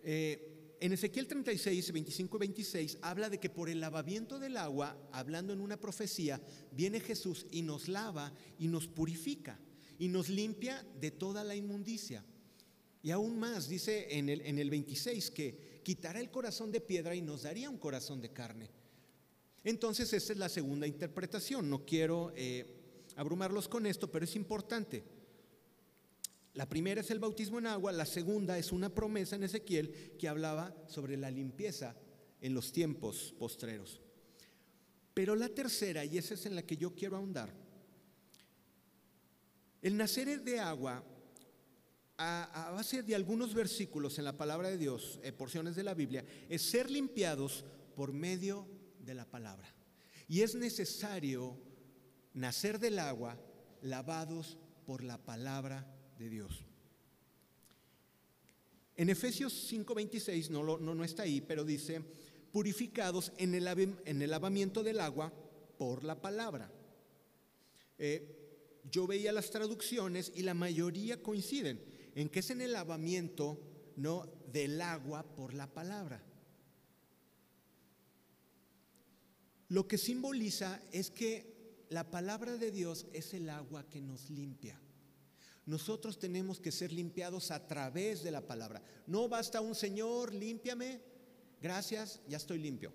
eh, 0.02 0.76
en 0.80 0.92
Ezequiel 0.92 1.26
36, 1.26 1.92
25 1.92 2.36
y 2.36 2.40
26 2.40 2.98
habla 3.02 3.28
de 3.28 3.38
que 3.38 3.50
por 3.50 3.68
el 3.68 3.80
lavamiento 3.80 4.38
del 4.38 4.56
agua, 4.56 4.96
hablando 5.12 5.52
en 5.52 5.60
una 5.60 5.78
profecía, 5.78 6.40
viene 6.72 7.00
Jesús 7.00 7.46
y 7.50 7.62
nos 7.62 7.88
lava 7.88 8.32
y 8.58 8.68
nos 8.68 8.88
purifica 8.88 9.60
y 9.98 10.08
nos 10.08 10.30
limpia 10.30 10.82
de 10.98 11.10
toda 11.10 11.44
la 11.44 11.54
inmundicia. 11.54 12.24
Y 13.02 13.10
aún 13.10 13.38
más, 13.38 13.68
dice 13.68 14.18
en 14.18 14.30
el, 14.30 14.40
en 14.42 14.58
el 14.58 14.70
26 14.70 15.30
que 15.30 15.80
quitará 15.82 16.20
el 16.20 16.30
corazón 16.30 16.72
de 16.72 16.80
piedra 16.80 17.14
y 17.14 17.20
nos 17.20 17.42
daría 17.42 17.68
un 17.68 17.78
corazón 17.78 18.20
de 18.20 18.32
carne. 18.32 18.70
Entonces, 19.64 20.12
esa 20.12 20.32
es 20.32 20.38
la 20.38 20.48
segunda 20.48 20.86
interpretación. 20.86 21.68
No 21.68 21.84
quiero 21.84 22.32
eh, 22.34 22.64
abrumarlos 23.16 23.68
con 23.68 23.84
esto, 23.84 24.10
pero 24.10 24.24
es 24.24 24.36
importante. 24.36 25.04
La 26.60 26.68
primera 26.68 27.00
es 27.00 27.10
el 27.10 27.18
bautismo 27.18 27.58
en 27.58 27.68
agua, 27.68 27.90
la 27.90 28.04
segunda 28.04 28.58
es 28.58 28.70
una 28.70 28.94
promesa 28.94 29.34
en 29.34 29.44
Ezequiel 29.44 30.14
que 30.18 30.28
hablaba 30.28 30.76
sobre 30.88 31.16
la 31.16 31.30
limpieza 31.30 31.96
en 32.38 32.52
los 32.52 32.70
tiempos 32.70 33.34
postreros. 33.38 34.02
Pero 35.14 35.34
la 35.36 35.48
tercera, 35.48 36.04
y 36.04 36.18
esa 36.18 36.34
es 36.34 36.44
en 36.44 36.54
la 36.54 36.62
que 36.62 36.76
yo 36.76 36.94
quiero 36.94 37.16
ahondar, 37.16 37.50
el 39.80 39.96
nacer 39.96 40.42
de 40.42 40.60
agua, 40.60 41.02
a, 42.18 42.70
base 42.74 43.02
de 43.04 43.14
algunos 43.14 43.54
versículos 43.54 44.18
en 44.18 44.26
la 44.26 44.36
palabra 44.36 44.68
de 44.68 44.76
Dios, 44.76 45.18
eh, 45.22 45.32
porciones 45.32 45.76
de 45.76 45.84
la 45.84 45.94
Biblia, 45.94 46.26
es 46.50 46.60
ser 46.60 46.90
limpiados 46.90 47.64
por 47.96 48.12
medio 48.12 48.68
de 48.98 49.14
la 49.14 49.24
palabra. 49.24 49.74
Y 50.28 50.42
es 50.42 50.54
necesario 50.54 51.58
nacer 52.34 52.78
del 52.78 52.98
agua 52.98 53.40
lavados 53.80 54.58
por 54.84 55.02
la 55.02 55.16
palabra 55.16 55.96
de 56.20 56.28
Dios. 56.28 56.64
En 58.94 59.08
Efesios 59.08 59.72
5:26, 59.72 60.50
no, 60.50 60.78
no, 60.78 60.94
no 60.94 61.02
está 61.02 61.22
ahí, 61.22 61.40
pero 61.40 61.64
dice, 61.64 62.02
purificados 62.52 63.32
en 63.38 63.54
el, 63.54 63.66
en 64.04 64.20
el 64.20 64.30
lavamiento 64.30 64.82
del 64.82 65.00
agua 65.00 65.32
por 65.78 66.04
la 66.04 66.20
palabra. 66.20 66.70
Eh, 67.98 68.36
yo 68.90 69.06
veía 69.06 69.32
las 69.32 69.50
traducciones 69.50 70.30
y 70.34 70.42
la 70.42 70.52
mayoría 70.52 71.22
coinciden 71.22 71.82
en 72.14 72.28
que 72.28 72.40
es 72.40 72.50
en 72.50 72.60
el 72.60 72.72
lavamiento 72.72 73.58
no 73.96 74.26
del 74.52 74.80
agua 74.82 75.22
por 75.22 75.54
la 75.54 75.72
palabra. 75.72 76.22
Lo 79.68 79.88
que 79.88 79.96
simboliza 79.96 80.82
es 80.92 81.10
que 81.10 81.86
la 81.88 82.10
palabra 82.10 82.58
de 82.58 82.70
Dios 82.70 83.06
es 83.14 83.32
el 83.32 83.48
agua 83.48 83.88
que 83.88 84.02
nos 84.02 84.28
limpia. 84.28 84.78
Nosotros 85.70 86.18
tenemos 86.18 86.58
que 86.58 86.72
ser 86.72 86.90
limpiados 86.90 87.52
a 87.52 87.64
través 87.68 88.24
de 88.24 88.32
la 88.32 88.44
palabra. 88.44 88.82
No 89.06 89.28
basta 89.28 89.60
un 89.60 89.76
Señor, 89.76 90.34
límpiame, 90.34 91.00
gracias, 91.62 92.20
ya 92.26 92.38
estoy 92.38 92.58
limpio. 92.58 92.92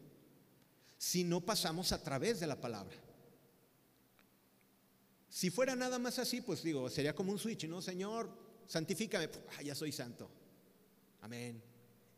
si 0.97 1.23
no 1.23 1.39
pasamos 1.39 1.93
a 1.93 2.03
través 2.03 2.41
de 2.41 2.47
la 2.47 2.59
palabra. 2.59 2.97
Si 5.29 5.49
fuera 5.51 5.73
nada 5.73 5.99
más 5.99 6.19
así, 6.19 6.41
pues 6.41 6.63
digo, 6.63 6.89
sería 6.89 7.15
como 7.15 7.31
un 7.31 7.39
switch, 7.39 7.65
¿no? 7.65 7.81
Señor, 7.81 8.29
santifícame, 8.67 9.29
ah, 9.57 9.61
ya 9.61 9.73
soy 9.73 9.93
santo. 9.93 10.29
Amén. 11.21 11.63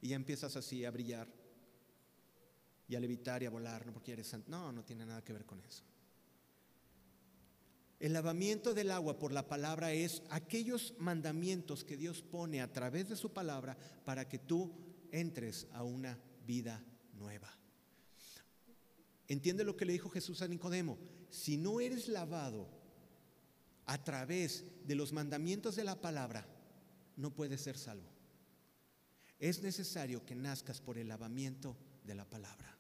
Y 0.02 0.10
ya 0.10 0.15
empiezas 0.15 0.56
así 0.56 0.86
a 0.86 0.89
brillar 0.89 1.28
y 2.88 2.96
a 2.96 3.00
levitar 3.00 3.43
y 3.43 3.46
a 3.46 3.52
volar, 3.52 3.86
no 3.86 3.93
porque 3.93 4.13
eres 4.13 4.28
santo. 4.28 4.50
No, 4.50 4.72
no 4.72 4.84
tiene 4.84 5.06
nada 5.06 5.24
que 5.24 5.34
ver 5.34 5.46
con 5.46 5.62
eso. 5.62 5.84
El 8.00 8.14
lavamiento 8.14 8.74
del 8.76 8.92
agua 8.92 9.18
por 9.18 9.32
la 9.32 9.48
palabra 9.48 9.92
es 9.92 10.22
aquellos 10.30 10.94
mandamientos 11.00 11.84
que 11.84 11.98
Dios 11.98 12.22
pone 12.22 12.62
a 12.62 12.72
través 12.72 13.10
de 13.10 13.16
su 13.16 13.34
palabra 13.34 13.76
para 14.06 14.28
que 14.30 14.38
tú 14.38 14.72
entres 15.12 15.68
a 15.72 15.84
una 15.84 16.20
vida 16.46 16.84
nueva. 17.14 17.52
Entiende 19.28 19.64
lo 19.64 19.76
que 19.76 19.86
le 19.86 19.94
dijo 19.94 20.10
Jesús 20.10 20.42
a 20.42 20.48
Nicodemo. 20.48 21.00
Si 21.30 21.58
no 21.58 21.80
eres 21.80 22.08
lavado 22.08 22.70
a 23.86 24.04
través 24.04 24.64
de 24.86 24.96
los 24.96 25.12
mandamientos 25.12 25.76
de 25.76 25.84
la 25.84 26.00
palabra, 26.00 26.48
no 27.16 27.34
puedes 27.34 27.62
ser 27.62 27.78
salvo. 27.78 28.10
Es 29.40 29.64
necesario 29.64 30.24
que 30.24 30.36
nazcas 30.36 30.82
por 30.82 30.98
el 30.98 31.08
lavamiento 31.08 31.76
de 32.04 32.16
la 32.16 32.26
palabra. 32.26 32.77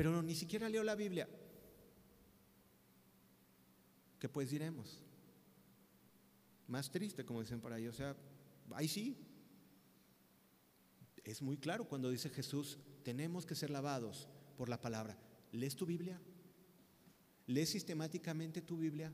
Pero 0.00 0.22
ni 0.22 0.34
siquiera 0.34 0.66
leo 0.66 0.82
la 0.82 0.94
Biblia. 0.94 1.28
¿Qué 4.18 4.30
pues 4.30 4.48
diremos? 4.48 5.02
Más 6.68 6.90
triste, 6.90 7.26
como 7.26 7.42
dicen 7.42 7.60
por 7.60 7.74
ahí. 7.74 7.86
O 7.86 7.92
sea, 7.92 8.16
ahí 8.70 8.88
sí. 8.88 9.18
Es 11.22 11.42
muy 11.42 11.58
claro 11.58 11.86
cuando 11.86 12.08
dice 12.08 12.30
Jesús, 12.30 12.78
tenemos 13.02 13.44
que 13.44 13.54
ser 13.54 13.68
lavados 13.68 14.26
por 14.56 14.70
la 14.70 14.80
palabra. 14.80 15.18
¿Lees 15.52 15.76
tu 15.76 15.84
Biblia? 15.84 16.18
¿Lees 17.46 17.68
sistemáticamente 17.68 18.62
tu 18.62 18.78
Biblia? 18.78 19.12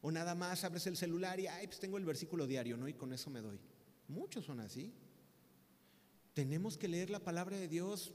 O 0.00 0.10
nada 0.10 0.34
más 0.34 0.64
abres 0.64 0.88
el 0.88 0.96
celular 0.96 1.38
y, 1.38 1.46
ay, 1.46 1.68
pues 1.68 1.78
tengo 1.78 1.98
el 1.98 2.04
versículo 2.04 2.48
diario, 2.48 2.76
¿no? 2.76 2.88
Y 2.88 2.94
con 2.94 3.12
eso 3.12 3.30
me 3.30 3.40
doy. 3.40 3.60
Muchos 4.08 4.44
son 4.44 4.58
así. 4.58 4.92
Tenemos 6.32 6.76
que 6.76 6.88
leer 6.88 7.10
la 7.10 7.20
palabra 7.20 7.56
de 7.56 7.68
Dios. 7.68 8.12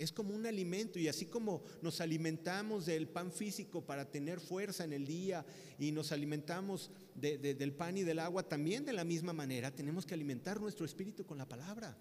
Es 0.00 0.12
como 0.12 0.34
un 0.34 0.46
alimento 0.46 0.98
y 0.98 1.08
así 1.08 1.26
como 1.26 1.62
nos 1.82 2.00
alimentamos 2.00 2.86
del 2.86 3.06
pan 3.06 3.30
físico 3.30 3.84
para 3.84 4.10
tener 4.10 4.40
fuerza 4.40 4.82
en 4.82 4.94
el 4.94 5.06
día 5.06 5.44
y 5.78 5.92
nos 5.92 6.10
alimentamos 6.10 6.90
del 7.14 7.74
pan 7.74 7.98
y 7.98 8.02
del 8.02 8.18
agua, 8.18 8.48
también 8.48 8.86
de 8.86 8.94
la 8.94 9.04
misma 9.04 9.34
manera 9.34 9.70
tenemos 9.70 10.06
que 10.06 10.14
alimentar 10.14 10.58
nuestro 10.58 10.86
espíritu 10.86 11.26
con 11.26 11.36
la 11.36 11.46
palabra. 11.46 11.98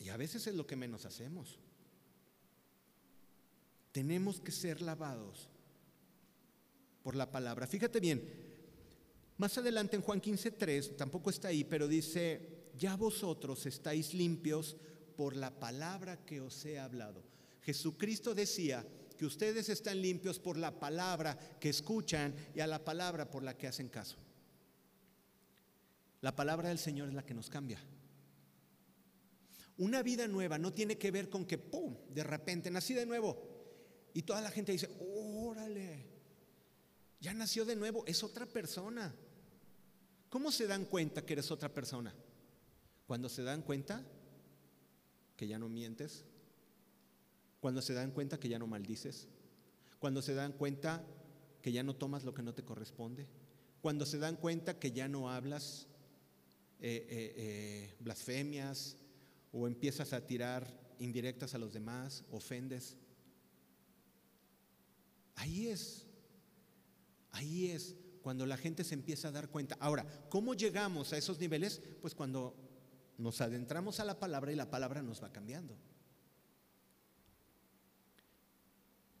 Y 0.00 0.08
a 0.08 0.16
veces 0.16 0.44
es 0.48 0.56
lo 0.56 0.66
que 0.66 0.74
menos 0.74 1.06
hacemos. 1.06 1.60
Tenemos 3.92 4.40
que 4.40 4.50
ser 4.50 4.82
lavados 4.82 5.48
por 7.04 7.14
la 7.14 7.30
palabra. 7.30 7.68
Fíjate 7.68 8.00
bien, 8.00 8.28
más 9.36 9.56
adelante 9.56 9.94
en 9.94 10.02
Juan 10.02 10.20
15.3, 10.20 10.96
tampoco 10.96 11.30
está 11.30 11.46
ahí, 11.46 11.62
pero 11.62 11.86
dice, 11.86 12.70
ya 12.76 12.96
vosotros 12.96 13.66
estáis 13.66 14.14
limpios 14.14 14.76
por 15.14 15.36
la 15.36 15.58
palabra 15.58 16.24
que 16.24 16.40
os 16.40 16.64
he 16.64 16.78
hablado. 16.78 17.22
Jesucristo 17.62 18.34
decía 18.34 18.84
que 19.16 19.26
ustedes 19.26 19.68
están 19.68 20.00
limpios 20.00 20.38
por 20.38 20.56
la 20.56 20.78
palabra 20.80 21.38
que 21.60 21.68
escuchan 21.68 22.34
y 22.54 22.60
a 22.60 22.66
la 22.66 22.84
palabra 22.84 23.30
por 23.30 23.42
la 23.42 23.56
que 23.56 23.68
hacen 23.68 23.88
caso. 23.88 24.16
La 26.20 26.34
palabra 26.34 26.68
del 26.68 26.78
Señor 26.78 27.08
es 27.08 27.14
la 27.14 27.24
que 27.24 27.34
nos 27.34 27.50
cambia. 27.50 27.80
Una 29.78 30.02
vida 30.02 30.28
nueva 30.28 30.58
no 30.58 30.72
tiene 30.72 30.98
que 30.98 31.10
ver 31.10 31.28
con 31.28 31.44
que, 31.44 31.58
¡pum!, 31.58 31.96
de 32.08 32.22
repente 32.22 32.70
nací 32.70 32.94
de 32.94 33.06
nuevo. 33.06 33.52
Y 34.14 34.22
toda 34.22 34.40
la 34.40 34.50
gente 34.50 34.72
dice, 34.72 34.88
órale, 35.00 36.06
ya 37.20 37.32
nació 37.34 37.64
de 37.64 37.76
nuevo, 37.76 38.04
es 38.06 38.22
otra 38.22 38.46
persona. 38.46 39.14
¿Cómo 40.28 40.50
se 40.50 40.66
dan 40.66 40.84
cuenta 40.84 41.24
que 41.24 41.34
eres 41.34 41.50
otra 41.50 41.72
persona? 41.72 42.14
Cuando 43.06 43.28
se 43.28 43.42
dan 43.42 43.62
cuenta 43.62 44.04
que 45.36 45.46
ya 45.46 45.58
no 45.58 45.68
mientes, 45.68 46.24
cuando 47.60 47.80
se 47.82 47.94
dan 47.94 48.10
cuenta 48.10 48.40
que 48.40 48.48
ya 48.48 48.58
no 48.58 48.66
maldices, 48.66 49.28
cuando 49.98 50.22
se 50.22 50.34
dan 50.34 50.52
cuenta 50.52 51.04
que 51.62 51.72
ya 51.72 51.82
no 51.82 51.94
tomas 51.94 52.24
lo 52.24 52.34
que 52.34 52.42
no 52.42 52.54
te 52.54 52.64
corresponde, 52.64 53.26
cuando 53.80 54.06
se 54.06 54.18
dan 54.18 54.36
cuenta 54.36 54.78
que 54.78 54.92
ya 54.92 55.08
no 55.08 55.30
hablas 55.30 55.86
eh, 56.80 57.06
eh, 57.08 57.34
eh, 57.36 57.94
blasfemias 58.00 58.96
o 59.52 59.68
empiezas 59.68 60.12
a 60.12 60.26
tirar 60.26 60.66
indirectas 60.98 61.54
a 61.54 61.58
los 61.58 61.72
demás, 61.72 62.24
ofendes. 62.30 62.96
Ahí 65.36 65.68
es, 65.68 66.06
ahí 67.30 67.70
es 67.70 67.96
cuando 68.22 68.46
la 68.46 68.56
gente 68.56 68.84
se 68.84 68.94
empieza 68.94 69.28
a 69.28 69.32
dar 69.32 69.48
cuenta. 69.48 69.76
Ahora, 69.80 70.06
¿cómo 70.28 70.54
llegamos 70.54 71.12
a 71.12 71.18
esos 71.18 71.38
niveles? 71.38 71.80
Pues 72.00 72.14
cuando 72.14 72.61
nos 73.18 73.40
adentramos 73.40 74.00
a 74.00 74.04
la 74.04 74.18
palabra 74.18 74.52
y 74.52 74.56
la 74.56 74.70
palabra 74.70 75.02
nos 75.02 75.22
va 75.22 75.32
cambiando. 75.32 75.76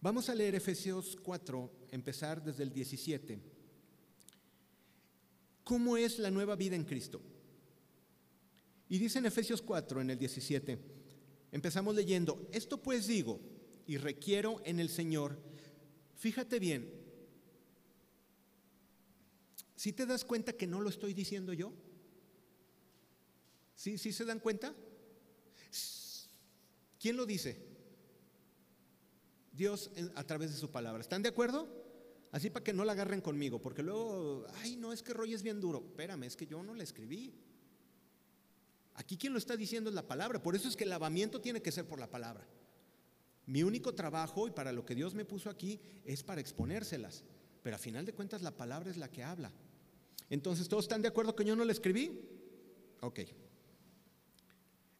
Vamos 0.00 0.28
a 0.28 0.34
leer 0.34 0.54
Efesios 0.54 1.16
4, 1.22 1.70
empezar 1.90 2.42
desde 2.42 2.64
el 2.64 2.72
17. 2.72 3.40
¿Cómo 5.64 5.96
es 5.96 6.18
la 6.18 6.30
nueva 6.30 6.56
vida 6.56 6.74
en 6.74 6.84
Cristo? 6.84 7.20
Y 8.88 8.98
dice 8.98 9.20
en 9.20 9.26
Efesios 9.26 9.62
4, 9.62 10.00
en 10.00 10.10
el 10.10 10.18
17, 10.18 10.78
empezamos 11.52 11.94
leyendo, 11.94 12.48
esto 12.52 12.82
pues 12.82 13.06
digo 13.06 13.40
y 13.86 13.96
requiero 13.96 14.60
en 14.64 14.80
el 14.80 14.88
Señor 14.88 15.38
Fíjate 16.22 16.60
bien, 16.60 16.88
si 19.74 19.92
te 19.92 20.06
das 20.06 20.24
cuenta 20.24 20.52
que 20.52 20.68
no 20.68 20.80
lo 20.80 20.88
estoy 20.88 21.14
diciendo 21.14 21.52
yo? 21.52 21.72
¿Sí, 23.74 23.98
¿Sí 23.98 24.12
se 24.12 24.24
dan 24.24 24.40
cuenta? 24.40 24.74
¿Quién 27.00 27.16
lo 27.16 27.26
dice? 27.26 27.56
Dios 29.52 29.90
a 30.14 30.24
través 30.24 30.52
de 30.52 30.56
su 30.56 30.70
palabra. 30.70 31.00
¿Están 31.00 31.22
de 31.22 31.28
acuerdo? 31.28 31.68
Así 32.30 32.48
para 32.48 32.64
que 32.64 32.72
no 32.72 32.84
la 32.84 32.92
agarren 32.92 33.20
conmigo, 33.20 33.60
porque 33.60 33.82
luego, 33.82 34.46
ay, 34.54 34.76
no, 34.76 34.92
es 34.92 35.02
que 35.02 35.12
Roy 35.12 35.34
es 35.34 35.42
bien 35.42 35.60
duro. 35.60 35.84
Espérame, 35.86 36.24
es 36.24 36.36
que 36.36 36.46
yo 36.46 36.62
no 36.62 36.74
la 36.74 36.82
escribí. 36.82 37.34
Aquí 38.94 39.16
quien 39.16 39.32
lo 39.32 39.38
está 39.38 39.56
diciendo 39.56 39.90
es 39.90 39.94
la 39.94 40.06
palabra. 40.06 40.42
Por 40.42 40.56
eso 40.56 40.68
es 40.68 40.76
que 40.76 40.84
el 40.84 40.90
lavamiento 40.90 41.40
tiene 41.40 41.60
que 41.60 41.72
ser 41.72 41.86
por 41.86 41.98
la 41.98 42.10
palabra. 42.10 42.46
Mi 43.46 43.62
único 43.62 43.94
trabajo 43.94 44.46
y 44.46 44.50
para 44.50 44.72
lo 44.72 44.86
que 44.86 44.94
Dios 44.94 45.14
me 45.14 45.24
puso 45.24 45.50
aquí 45.50 45.80
es 46.04 46.22
para 46.22 46.40
exponérselas. 46.40 47.24
Pero 47.62 47.76
a 47.76 47.78
final 47.78 48.06
de 48.06 48.12
cuentas 48.12 48.42
la 48.42 48.56
palabra 48.56 48.90
es 48.90 48.96
la 48.96 49.10
que 49.10 49.22
habla. 49.22 49.52
Entonces, 50.30 50.68
¿todos 50.68 50.84
están 50.84 51.02
de 51.02 51.08
acuerdo 51.08 51.36
que 51.36 51.44
yo 51.44 51.54
no 51.54 51.64
la 51.64 51.72
escribí? 51.72 52.18
Ok. 53.00 53.20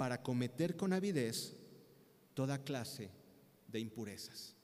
para 0.00 0.22
cometer 0.22 0.78
con 0.78 0.94
avidez 0.94 1.54
toda 2.32 2.64
clase 2.64 3.10
de 3.68 3.80
impurezas. 3.80 4.56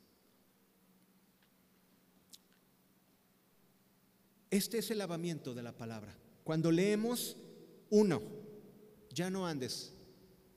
Este 4.50 4.78
es 4.78 4.90
el 4.90 4.96
lavamiento 4.96 5.52
de 5.52 5.62
la 5.62 5.76
palabra. 5.76 6.16
Cuando 6.42 6.72
leemos, 6.72 7.36
uno, 7.90 8.22
ya 9.10 9.28
no 9.28 9.46
andes 9.46 9.92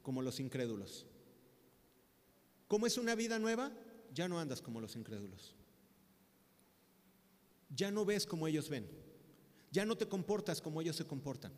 como 0.01 0.21
los 0.21 0.39
incrédulos. 0.39 1.05
¿Cómo 2.69 2.87
es 2.87 2.97
una 2.97 3.15
vida 3.15 3.37
nueva? 3.37 3.73
Ya 4.13 4.29
no 4.29 4.39
andas 4.39 4.61
como 4.61 4.79
los 4.79 4.95
incrédulos. 4.95 5.57
Ya 7.75 7.91
no 7.91 8.05
ves 8.05 8.25
como 8.25 8.47
ellos 8.47 8.69
ven. 8.69 8.89
Ya 9.73 9.83
no 9.83 9.97
te 9.97 10.07
comportas 10.07 10.61
como 10.61 10.79
ellos 10.79 10.95
se 10.95 11.05
comportan. 11.05 11.51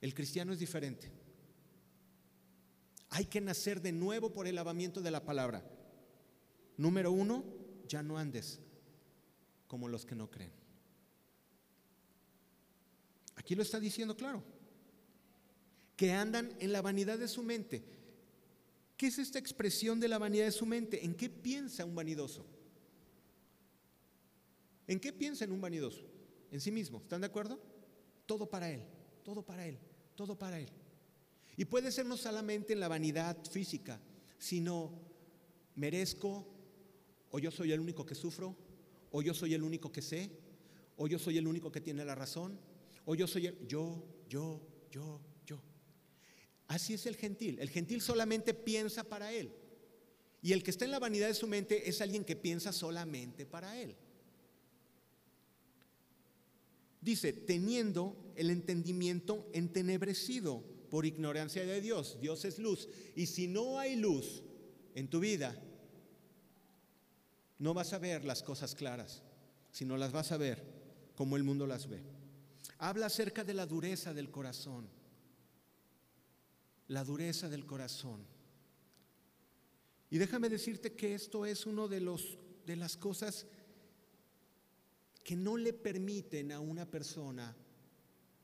El 0.00 0.12
cristiano 0.12 0.52
es 0.52 0.58
diferente. 0.58 1.22
Hay 3.14 3.26
que 3.26 3.40
nacer 3.40 3.80
de 3.80 3.92
nuevo 3.92 4.32
por 4.32 4.48
el 4.48 4.56
lavamiento 4.56 5.00
de 5.00 5.12
la 5.12 5.24
palabra. 5.24 5.64
Número 6.76 7.12
uno, 7.12 7.44
ya 7.86 8.02
no 8.02 8.18
andes 8.18 8.58
como 9.68 9.86
los 9.86 10.04
que 10.04 10.16
no 10.16 10.28
creen. 10.28 10.50
Aquí 13.36 13.54
lo 13.54 13.62
está 13.62 13.78
diciendo 13.78 14.16
claro. 14.16 14.42
Que 15.94 16.10
andan 16.10 16.56
en 16.58 16.72
la 16.72 16.82
vanidad 16.82 17.16
de 17.16 17.28
su 17.28 17.44
mente. 17.44 17.84
¿Qué 18.96 19.06
es 19.06 19.20
esta 19.20 19.38
expresión 19.38 20.00
de 20.00 20.08
la 20.08 20.18
vanidad 20.18 20.46
de 20.46 20.50
su 20.50 20.66
mente? 20.66 21.04
¿En 21.04 21.14
qué 21.14 21.30
piensa 21.30 21.84
un 21.84 21.94
vanidoso? 21.94 22.44
¿En 24.88 24.98
qué 24.98 25.12
piensa 25.12 25.44
en 25.44 25.52
un 25.52 25.60
vanidoso? 25.60 26.04
En 26.50 26.60
sí 26.60 26.72
mismo. 26.72 26.98
¿Están 26.98 27.20
de 27.20 27.28
acuerdo? 27.28 27.62
Todo 28.26 28.50
para 28.50 28.68
él, 28.72 28.82
todo 29.22 29.46
para 29.46 29.68
él, 29.68 29.78
todo 30.16 30.36
para 30.36 30.58
él. 30.58 30.68
Y 31.56 31.64
puede 31.66 31.92
ser 31.92 32.06
no 32.06 32.16
solamente 32.16 32.72
en 32.72 32.80
la 32.80 32.88
vanidad 32.88 33.36
física, 33.50 34.00
sino 34.38 34.92
merezco, 35.76 36.46
o 37.30 37.38
yo 37.38 37.50
soy 37.50 37.72
el 37.72 37.80
único 37.80 38.04
que 38.04 38.14
sufro, 38.14 38.56
o 39.10 39.22
yo 39.22 39.34
soy 39.34 39.54
el 39.54 39.62
único 39.62 39.92
que 39.92 40.02
sé, 40.02 40.30
o 40.96 41.06
yo 41.06 41.18
soy 41.18 41.38
el 41.38 41.46
único 41.46 41.70
que 41.70 41.80
tiene 41.80 42.04
la 42.04 42.14
razón, 42.14 42.58
o 43.04 43.14
yo 43.14 43.26
soy 43.26 43.46
el, 43.46 43.66
yo, 43.66 44.04
yo, 44.28 44.60
yo, 44.90 45.20
yo. 45.46 45.60
Así 46.66 46.94
es 46.94 47.06
el 47.06 47.16
gentil. 47.16 47.58
El 47.60 47.70
gentil 47.70 48.00
solamente 48.00 48.54
piensa 48.54 49.04
para 49.04 49.32
él. 49.32 49.52
Y 50.42 50.52
el 50.52 50.62
que 50.62 50.70
está 50.70 50.84
en 50.84 50.90
la 50.90 50.98
vanidad 50.98 51.28
de 51.28 51.34
su 51.34 51.46
mente 51.46 51.88
es 51.88 52.00
alguien 52.00 52.24
que 52.24 52.36
piensa 52.36 52.72
solamente 52.72 53.46
para 53.46 53.80
él. 53.80 53.96
Dice, 57.00 57.32
teniendo 57.32 58.32
el 58.34 58.50
entendimiento 58.50 59.48
entenebrecido 59.52 60.73
por 60.94 61.06
ignorancia 61.06 61.66
de 61.66 61.80
Dios. 61.80 62.18
Dios 62.20 62.44
es 62.44 62.60
luz. 62.60 62.88
Y 63.16 63.26
si 63.26 63.48
no 63.48 63.80
hay 63.80 63.96
luz 63.96 64.44
en 64.94 65.08
tu 65.08 65.18
vida, 65.18 65.60
no 67.58 67.74
vas 67.74 67.92
a 67.92 67.98
ver 67.98 68.24
las 68.24 68.44
cosas 68.44 68.76
claras, 68.76 69.24
sino 69.72 69.96
las 69.96 70.12
vas 70.12 70.30
a 70.30 70.36
ver 70.36 70.62
como 71.16 71.36
el 71.36 71.42
mundo 71.42 71.66
las 71.66 71.88
ve. 71.88 72.04
Habla 72.78 73.06
acerca 73.06 73.42
de 73.42 73.54
la 73.54 73.66
dureza 73.66 74.14
del 74.14 74.30
corazón. 74.30 74.88
La 76.86 77.02
dureza 77.02 77.48
del 77.48 77.66
corazón. 77.66 78.24
Y 80.10 80.18
déjame 80.18 80.48
decirte 80.48 80.92
que 80.92 81.16
esto 81.16 81.44
es 81.44 81.66
uno 81.66 81.88
de 81.88 82.02
los 82.02 82.38
de 82.66 82.76
las 82.76 82.96
cosas 82.96 83.48
que 85.24 85.34
no 85.34 85.56
le 85.56 85.72
permiten 85.72 86.52
a 86.52 86.60
una 86.60 86.88
persona 86.88 87.56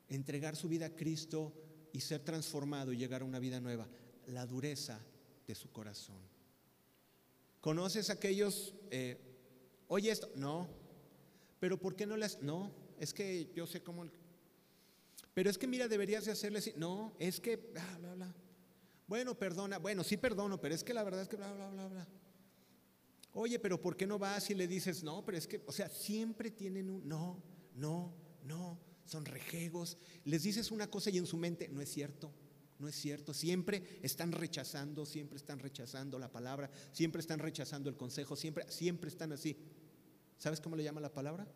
entregar 0.09 0.57
su 0.57 0.67
vida 0.67 0.87
a 0.87 0.95
Cristo 0.97 1.53
y 1.93 1.99
ser 2.01 2.21
transformado 2.21 2.93
y 2.93 2.97
llegar 2.97 3.21
a 3.21 3.25
una 3.25 3.39
vida 3.39 3.59
nueva, 3.59 3.87
la 4.27 4.45
dureza 4.45 4.99
de 5.47 5.55
su 5.55 5.71
corazón. 5.71 6.19
¿Conoces 7.59 8.09
aquellos, 8.09 8.73
eh, 8.89 9.17
oye 9.87 10.09
esto? 10.09 10.31
No, 10.35 10.67
pero 11.59 11.79
¿por 11.79 11.95
qué 11.95 12.05
no 12.05 12.17
las? 12.17 12.41
No, 12.41 12.71
es 12.99 13.13
que 13.13 13.51
yo 13.55 13.67
sé 13.67 13.83
cómo. 13.83 14.05
Pero 15.33 15.49
es 15.49 15.57
que 15.57 15.67
mira, 15.67 15.87
deberías 15.87 16.25
de 16.25 16.31
hacerle 16.31 16.59
así. 16.59 16.73
No, 16.75 17.13
es 17.19 17.39
que, 17.39 17.57
bla, 17.57 17.97
bla, 17.99 18.13
bla. 18.15 18.35
Bueno, 19.07 19.37
perdona, 19.37 19.77
bueno, 19.77 20.03
sí 20.03 20.17
perdono, 20.17 20.59
pero 20.59 20.73
es 20.73 20.83
que 20.83 20.93
la 20.93 21.03
verdad 21.03 21.21
es 21.21 21.27
que 21.27 21.35
bla, 21.35 21.51
bla, 21.53 21.69
bla, 21.69 21.87
bla. 21.87 22.07
Oye, 23.33 23.59
pero 23.59 23.79
¿por 23.79 23.95
qué 23.95 24.07
no 24.07 24.19
vas 24.19 24.49
y 24.49 24.55
le 24.55 24.67
dices, 24.67 25.03
no, 25.03 25.23
pero 25.23 25.37
es 25.37 25.47
que, 25.47 25.61
o 25.65 25.71
sea, 25.71 25.87
siempre 25.87 26.51
tienen 26.51 26.89
un, 26.89 27.07
no, 27.07 27.41
no, 27.75 28.13
no, 28.43 28.79
son 29.05 29.25
rejegos. 29.25 29.97
Les 30.23 30.43
dices 30.43 30.71
una 30.71 30.89
cosa 30.89 31.09
y 31.09 31.17
en 31.17 31.25
su 31.25 31.37
mente, 31.37 31.67
no 31.69 31.81
es 31.81 31.91
cierto, 31.91 32.31
no 32.79 32.87
es 32.87 32.95
cierto. 32.95 33.33
Siempre 33.33 33.99
están 34.01 34.31
rechazando, 34.31 35.05
siempre 35.05 35.37
están 35.37 35.59
rechazando 35.59 36.17
la 36.19 36.31
palabra, 36.31 36.69
siempre 36.91 37.21
están 37.21 37.39
rechazando 37.39 37.89
el 37.89 37.97
consejo, 37.97 38.35
siempre, 38.35 38.69
siempre 38.71 39.09
están 39.09 39.31
así. 39.31 39.57
¿Sabes 40.37 40.59
cómo 40.59 40.75
le 40.75 40.83
llama 40.83 41.01
la 41.01 41.13
palabra? 41.13 41.47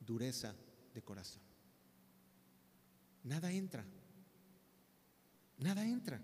Dureza 0.00 0.54
de 0.94 1.02
corazón. 1.02 1.42
Nada 3.24 3.52
entra, 3.52 3.84
nada 5.58 5.84
entra. 5.86 6.20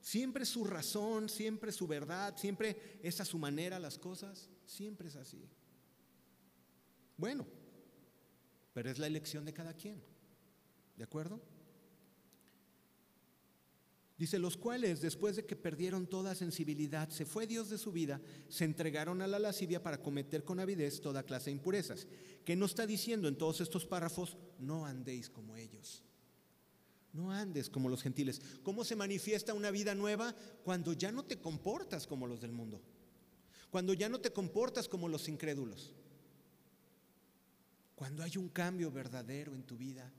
Siempre 0.00 0.44
su 0.44 0.64
razón, 0.64 1.28
siempre 1.28 1.72
su 1.72 1.86
verdad, 1.86 2.36
siempre 2.36 3.00
es 3.02 3.20
a 3.20 3.24
su 3.24 3.38
manera 3.38 3.78
las 3.78 3.98
cosas, 3.98 4.50
siempre 4.66 5.08
es 5.08 5.16
así. 5.16 5.48
Bueno, 7.16 7.46
pero 8.74 8.90
es 8.90 8.98
la 8.98 9.06
elección 9.06 9.44
de 9.46 9.54
cada 9.54 9.72
quien. 9.72 10.02
¿De 10.96 11.04
acuerdo? 11.04 11.40
Dice, 14.18 14.38
los 14.38 14.56
cuales 14.56 15.00
después 15.00 15.36
de 15.36 15.44
que 15.44 15.56
perdieron 15.56 16.06
toda 16.06 16.34
sensibilidad, 16.34 17.08
se 17.08 17.24
fue 17.24 17.46
Dios 17.46 17.68
de 17.70 17.78
su 17.78 17.90
vida, 17.90 18.20
se 18.48 18.64
entregaron 18.64 19.22
a 19.22 19.26
la 19.26 19.38
lascivia 19.38 19.82
para 19.82 20.02
cometer 20.02 20.44
con 20.44 20.60
avidez 20.60 21.00
toda 21.00 21.24
clase 21.24 21.46
de 21.46 21.52
impurezas. 21.52 22.06
¿Qué 22.44 22.54
no 22.54 22.66
está 22.66 22.86
diciendo 22.86 23.26
en 23.26 23.36
todos 23.36 23.60
estos 23.60 23.86
párrafos? 23.86 24.36
No 24.58 24.86
andéis 24.86 25.30
como 25.30 25.56
ellos. 25.56 26.04
No 27.12 27.30
andes 27.32 27.70
como 27.70 27.88
los 27.88 28.02
gentiles. 28.02 28.40
¿Cómo 28.62 28.84
se 28.84 28.96
manifiesta 28.96 29.54
una 29.54 29.70
vida 29.70 29.94
nueva? 29.94 30.34
Cuando 30.64 30.92
ya 30.92 31.10
no 31.10 31.24
te 31.24 31.38
comportas 31.40 32.06
como 32.06 32.26
los 32.26 32.40
del 32.40 32.52
mundo. 32.52 32.82
Cuando 33.70 33.94
ya 33.94 34.08
no 34.08 34.20
te 34.20 34.32
comportas 34.32 34.88
como 34.88 35.08
los 35.08 35.28
incrédulos. 35.28 35.92
Cuando 37.94 38.22
hay 38.22 38.36
un 38.36 38.48
cambio 38.48 38.90
verdadero 38.90 39.54
en 39.54 39.62
tu 39.62 39.76
vida. 39.76 40.12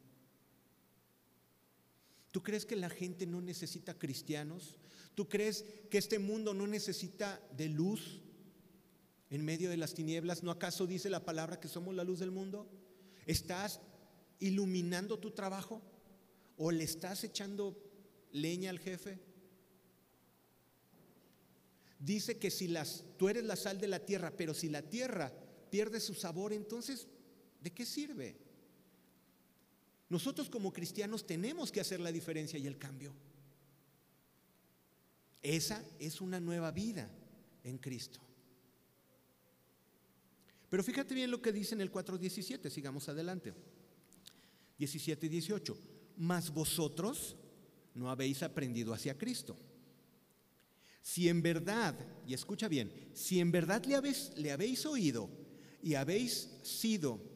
¿Tú 2.31 2.43
crees 2.43 2.65
que 2.65 2.75
la 2.75 2.89
gente 2.89 3.25
no 3.25 3.41
necesita 3.41 3.97
cristianos? 3.97 4.75
¿Tú 5.13 5.29
crees 5.29 5.63
que 5.89 5.97
este 5.97 6.19
mundo 6.19 6.53
no 6.53 6.67
necesita 6.67 7.41
de 7.55 7.69
luz 7.69 8.21
en 9.29 9.45
medio 9.45 9.69
de 9.69 9.77
las 9.77 9.93
tinieblas? 9.93 10.43
¿No 10.43 10.51
acaso 10.51 10.85
dice 10.85 11.09
la 11.09 11.23
palabra 11.23 11.59
que 11.59 11.69
somos 11.69 11.95
la 11.95 12.03
luz 12.03 12.19
del 12.19 12.31
mundo? 12.31 12.69
¿Estás 13.25 13.79
iluminando 14.39 15.17
tu 15.17 15.31
trabajo? 15.31 15.81
¿O 16.57 16.71
le 16.71 16.83
estás 16.83 17.23
echando 17.23 17.81
leña 18.31 18.69
al 18.69 18.79
jefe? 18.79 19.19
Dice 21.99 22.37
que 22.37 22.51
si 22.51 22.67
las, 22.67 23.03
tú 23.17 23.29
eres 23.29 23.45
la 23.45 23.55
sal 23.55 23.79
de 23.79 23.87
la 23.87 24.05
tierra, 24.05 24.31
pero 24.35 24.53
si 24.53 24.69
la 24.69 24.81
tierra 24.81 25.33
pierde 25.69 25.99
su 25.99 26.13
sabor, 26.13 26.53
entonces, 26.53 27.07
¿de 27.65 27.73
qué 27.73 27.85
sirve? 27.85 28.37
Nosotros 30.07 30.49
como 30.49 30.71
cristianos 30.71 31.25
tenemos 31.25 31.71
que 31.71 31.81
hacer 31.81 31.99
la 31.99 32.11
diferencia 32.11 32.59
y 32.59 32.67
el 32.67 32.77
cambio. 32.77 33.11
Esa 35.41 35.83
es 35.99 36.21
una 36.21 36.39
nueva 36.39 36.69
vida 36.69 37.09
en 37.63 37.79
Cristo. 37.79 38.19
Pero 40.69 40.83
fíjate 40.83 41.15
bien 41.15 41.31
lo 41.31 41.41
que 41.41 41.51
dice 41.51 41.73
en 41.73 41.81
el 41.81 41.91
4.17, 41.91 42.69
sigamos 42.69 43.09
adelante. 43.09 43.53
17 44.77 45.25
y 45.25 45.29
18 45.29 45.77
mas 46.17 46.53
vosotros 46.53 47.35
no 47.93 48.09
habéis 48.09 48.43
aprendido 48.43 48.93
hacia 48.93 49.17
Cristo. 49.17 49.57
Si 51.01 51.29
en 51.29 51.41
verdad, 51.41 51.95
y 52.25 52.33
escucha 52.33 52.67
bien, 52.67 53.09
si 53.13 53.39
en 53.39 53.51
verdad 53.51 53.83
le 53.85 53.95
habéis, 53.95 54.31
le 54.35 54.51
habéis 54.51 54.85
oído 54.85 55.29
y 55.81 55.95
habéis 55.95 56.49
sido 56.63 57.34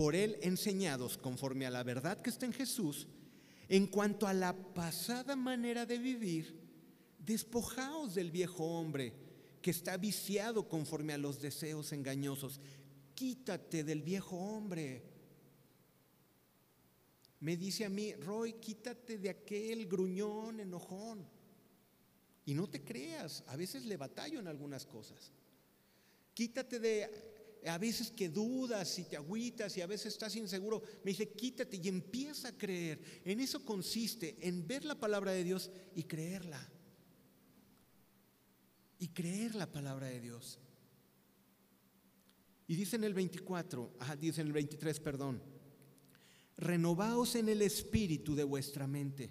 por 0.00 0.16
él 0.16 0.38
enseñados 0.40 1.18
conforme 1.18 1.66
a 1.66 1.70
la 1.70 1.82
verdad 1.82 2.22
que 2.22 2.30
está 2.30 2.46
en 2.46 2.54
Jesús, 2.54 3.06
en 3.68 3.86
cuanto 3.86 4.26
a 4.26 4.32
la 4.32 4.56
pasada 4.56 5.36
manera 5.36 5.84
de 5.84 5.98
vivir, 5.98 6.58
despojaos 7.18 8.14
del 8.14 8.30
viejo 8.30 8.64
hombre 8.64 9.12
que 9.60 9.70
está 9.70 9.98
viciado 9.98 10.66
conforme 10.66 11.12
a 11.12 11.18
los 11.18 11.38
deseos 11.42 11.92
engañosos. 11.92 12.62
Quítate 13.14 13.84
del 13.84 14.00
viejo 14.00 14.38
hombre 14.38 15.02
me 17.40 17.58
dice 17.58 17.84
a 17.84 17.90
mí, 17.90 18.14
Roy, 18.14 18.54
quítate 18.54 19.18
de 19.18 19.28
aquel 19.28 19.86
gruñón, 19.86 20.60
enojón. 20.60 21.28
Y 22.46 22.54
no 22.54 22.70
te 22.70 22.82
creas, 22.82 23.44
a 23.48 23.56
veces 23.56 23.84
le 23.84 23.98
batallo 23.98 24.40
en 24.40 24.48
algunas 24.48 24.86
cosas. 24.86 25.30
Quítate 26.32 26.78
de, 26.78 27.39
a 27.66 27.78
veces 27.78 28.10
que 28.10 28.28
dudas 28.28 28.98
y 28.98 29.04
te 29.04 29.16
agüitas 29.16 29.76
y 29.76 29.80
a 29.80 29.86
veces 29.86 30.12
estás 30.12 30.36
inseguro. 30.36 30.82
Me 31.04 31.10
dice, 31.10 31.30
quítate 31.30 31.78
y 31.82 31.88
empieza 31.88 32.48
a 32.48 32.58
creer. 32.58 33.00
En 33.24 33.40
eso 33.40 33.64
consiste, 33.64 34.36
en 34.40 34.66
ver 34.66 34.84
la 34.84 34.94
palabra 34.94 35.32
de 35.32 35.44
Dios 35.44 35.70
y 35.94 36.04
creerla. 36.04 36.70
Y 38.98 39.08
creer 39.08 39.54
la 39.54 39.70
palabra 39.70 40.08
de 40.08 40.20
Dios. 40.20 40.58
Y 42.66 42.76
dice 42.76 42.96
en 42.96 43.04
el 43.04 43.14
24, 43.14 43.96
dice 44.20 44.40
en 44.40 44.46
el 44.46 44.52
23, 44.52 45.00
perdón 45.00 45.42
renovaos 46.60 47.36
en 47.36 47.48
el 47.48 47.62
espíritu 47.62 48.34
de 48.34 48.44
vuestra 48.44 48.86
mente. 48.86 49.30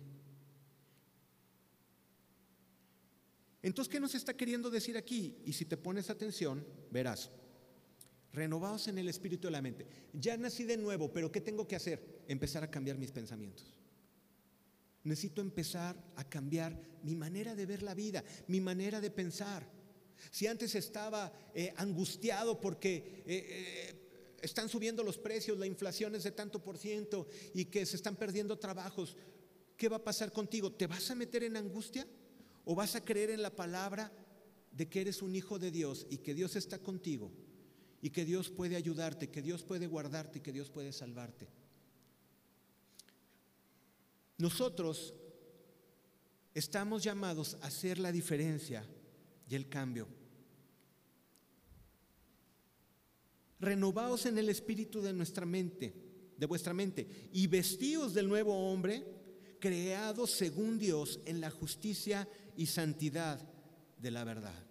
Entonces, 3.61 3.91
¿qué 3.91 3.99
nos 3.99 4.15
está 4.15 4.36
queriendo 4.36 4.69
decir 4.69 4.97
aquí? 4.97 5.38
Y 5.45 5.53
si 5.53 5.65
te 5.65 5.77
pones 5.77 6.09
atención, 6.09 6.65
verás. 6.91 7.30
Renovaos 8.32 8.88
en 8.88 8.97
el 8.99 9.09
espíritu 9.09 9.47
de 9.47 9.51
la 9.51 9.61
mente. 9.61 9.88
Ya 10.13 10.38
nací 10.38 10.63
de 10.63 10.77
nuevo, 10.77 11.11
pero 11.11 11.32
¿qué 11.32 11.41
tengo 11.41 11.67
que 11.67 11.75
hacer? 11.75 12.23
Empezar 12.27 12.63
a 12.63 12.69
cambiar 12.69 12.97
mis 12.97 13.11
pensamientos. 13.11 13.75
Necesito 15.03 15.41
empezar 15.41 15.95
a 16.15 16.30
cambiar 16.30 16.80
mi 17.03 17.15
manera 17.15 17.55
de 17.55 17.65
ver 17.65 17.82
la 17.82 17.95
vida, 17.95 18.23
mi 18.47 18.61
manera 18.61 19.01
de 19.01 19.09
pensar. 19.09 19.67
Si 20.30 20.45
antes 20.45 20.75
estaba 20.75 21.32
eh, 21.55 21.73
angustiado 21.77 22.59
porque 22.59 23.23
eh, 23.25 23.47
eh, 23.49 24.38
están 24.41 24.69
subiendo 24.69 25.03
los 25.03 25.17
precios, 25.17 25.57
la 25.57 25.65
inflación 25.65 26.13
es 26.13 26.23
de 26.23 26.32
tanto 26.32 26.61
por 26.61 26.77
ciento 26.77 27.27
y 27.53 27.65
que 27.65 27.86
se 27.86 27.95
están 27.95 28.15
perdiendo 28.15 28.59
trabajos, 28.59 29.17
¿qué 29.75 29.89
va 29.89 29.97
a 29.97 30.03
pasar 30.03 30.32
contigo? 30.32 30.71
¿Te 30.73 30.86
vas 30.86 31.09
a 31.09 31.15
meter 31.15 31.43
en 31.43 31.57
angustia? 31.57 32.05
¿O 32.65 32.75
vas 32.75 32.95
a 32.95 33.03
creer 33.03 33.32
en 33.32 33.41
la 33.41 33.55
palabra 33.55 34.11
de 34.71 34.88
que 34.88 35.01
eres 35.01 35.23
un 35.23 35.36
hijo 35.36 35.57
de 35.57 35.71
Dios 35.71 36.05
y 36.11 36.17
que 36.17 36.36
Dios 36.36 36.55
está 36.55 36.77
contigo 36.77 37.32
y 38.02 38.10
que 38.10 38.26
Dios 38.26 38.50
puede 38.50 38.76
ayudarte, 38.76 39.30
que 39.30 39.41
Dios 39.41 39.64
puede 39.64 39.88
guardarte 39.88 40.41
que 40.41 40.52
Dios 40.52 40.70
puede 40.70 40.91
salvarte? 40.91 41.47
Nosotros 44.38 45.14
estamos 46.54 47.04
llamados 47.04 47.58
a 47.62 47.68
hacer 47.68 48.00
la 48.00 48.12
diferencia 48.12 48.86
y 49.50 49.56
el 49.56 49.68
cambio. 49.68 50.08
Renovaos 53.60 54.26
en 54.26 54.38
el 54.38 54.47
espíritu 54.47 55.02
de 55.02 55.12
nuestra 55.12 55.45
mente, 55.45 55.93
de 56.38 56.45
vuestra 56.45 56.74
mente, 56.74 57.30
y 57.34 57.47
vestíos 57.47 58.14
del 58.14 58.30
nuevo 58.30 58.72
hombre, 58.72 59.06
creado 59.60 60.26
según 60.26 60.80
Dios 60.80 61.20
en 61.26 61.41
la 61.41 61.52
justicia 61.52 62.28
y 62.56 62.68
santidad 62.68 63.45
de 63.97 64.12
la 64.12 64.24
verdad. 64.24 64.68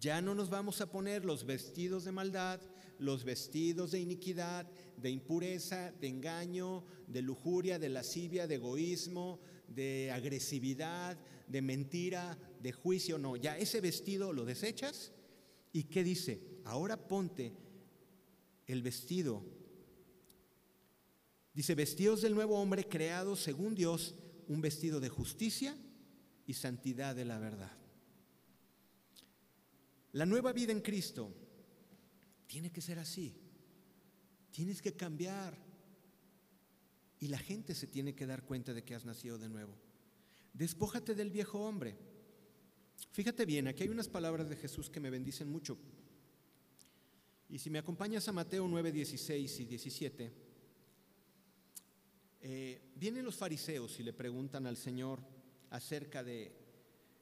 Ya 0.00 0.20
no 0.20 0.34
nos 0.34 0.50
vamos 0.50 0.80
a 0.80 0.90
poner 0.90 1.24
los 1.24 1.44
vestidos 1.44 2.04
de 2.04 2.12
maldad, 2.12 2.60
los 2.98 3.24
vestidos 3.24 3.90
de 3.90 4.00
iniquidad, 4.00 4.66
de 4.96 5.10
impureza, 5.10 5.92
de 5.92 6.08
engaño, 6.08 6.84
de 7.06 7.22
lujuria, 7.22 7.78
de 7.78 7.88
lascivia, 7.88 8.46
de 8.46 8.56
egoísmo, 8.56 9.40
de 9.68 10.10
agresividad, 10.12 11.18
de 11.46 11.62
mentira, 11.62 12.38
de 12.60 12.72
juicio. 12.72 13.18
No, 13.18 13.36
ya 13.36 13.56
ese 13.58 13.80
vestido 13.80 14.32
lo 14.32 14.44
desechas. 14.44 15.12
¿Y 15.72 15.84
qué 15.84 16.04
dice? 16.04 16.40
Ahora 16.64 16.96
ponte 17.08 17.52
el 18.66 18.82
vestido. 18.82 19.44
Dice, 21.52 21.74
vestidos 21.74 22.22
del 22.22 22.34
nuevo 22.34 22.60
hombre 22.60 22.88
creado 22.88 23.36
según 23.36 23.74
Dios, 23.74 24.16
un 24.48 24.60
vestido 24.60 25.00
de 25.00 25.08
justicia 25.08 25.76
y 26.46 26.54
santidad 26.54 27.14
de 27.14 27.24
la 27.24 27.38
verdad. 27.38 27.83
La 30.14 30.26
nueva 30.26 30.52
vida 30.52 30.70
en 30.70 30.80
Cristo 30.80 31.34
tiene 32.46 32.70
que 32.70 32.80
ser 32.80 33.00
así. 33.00 33.34
Tienes 34.52 34.80
que 34.80 34.92
cambiar. 34.92 35.58
Y 37.18 37.26
la 37.26 37.38
gente 37.38 37.74
se 37.74 37.88
tiene 37.88 38.14
que 38.14 38.24
dar 38.24 38.44
cuenta 38.44 38.72
de 38.72 38.84
que 38.84 38.94
has 38.94 39.04
nacido 39.04 39.38
de 39.38 39.48
nuevo. 39.48 39.76
Despójate 40.52 41.16
del 41.16 41.30
viejo 41.30 41.58
hombre. 41.58 41.96
Fíjate 43.10 43.44
bien, 43.44 43.66
aquí 43.66 43.82
hay 43.82 43.88
unas 43.88 44.08
palabras 44.08 44.48
de 44.48 44.54
Jesús 44.54 44.88
que 44.88 45.00
me 45.00 45.10
bendicen 45.10 45.48
mucho. 45.48 45.76
Y 47.48 47.58
si 47.58 47.68
me 47.68 47.80
acompañas 47.80 48.28
a 48.28 48.32
Mateo 48.32 48.68
9, 48.68 48.92
16 48.92 49.60
y 49.60 49.64
17, 49.64 50.32
eh, 52.40 52.92
vienen 52.94 53.24
los 53.24 53.34
fariseos 53.34 53.98
y 53.98 54.04
le 54.04 54.12
preguntan 54.12 54.66
al 54.68 54.76
Señor 54.76 55.20
acerca 55.70 56.22
de... 56.22 56.52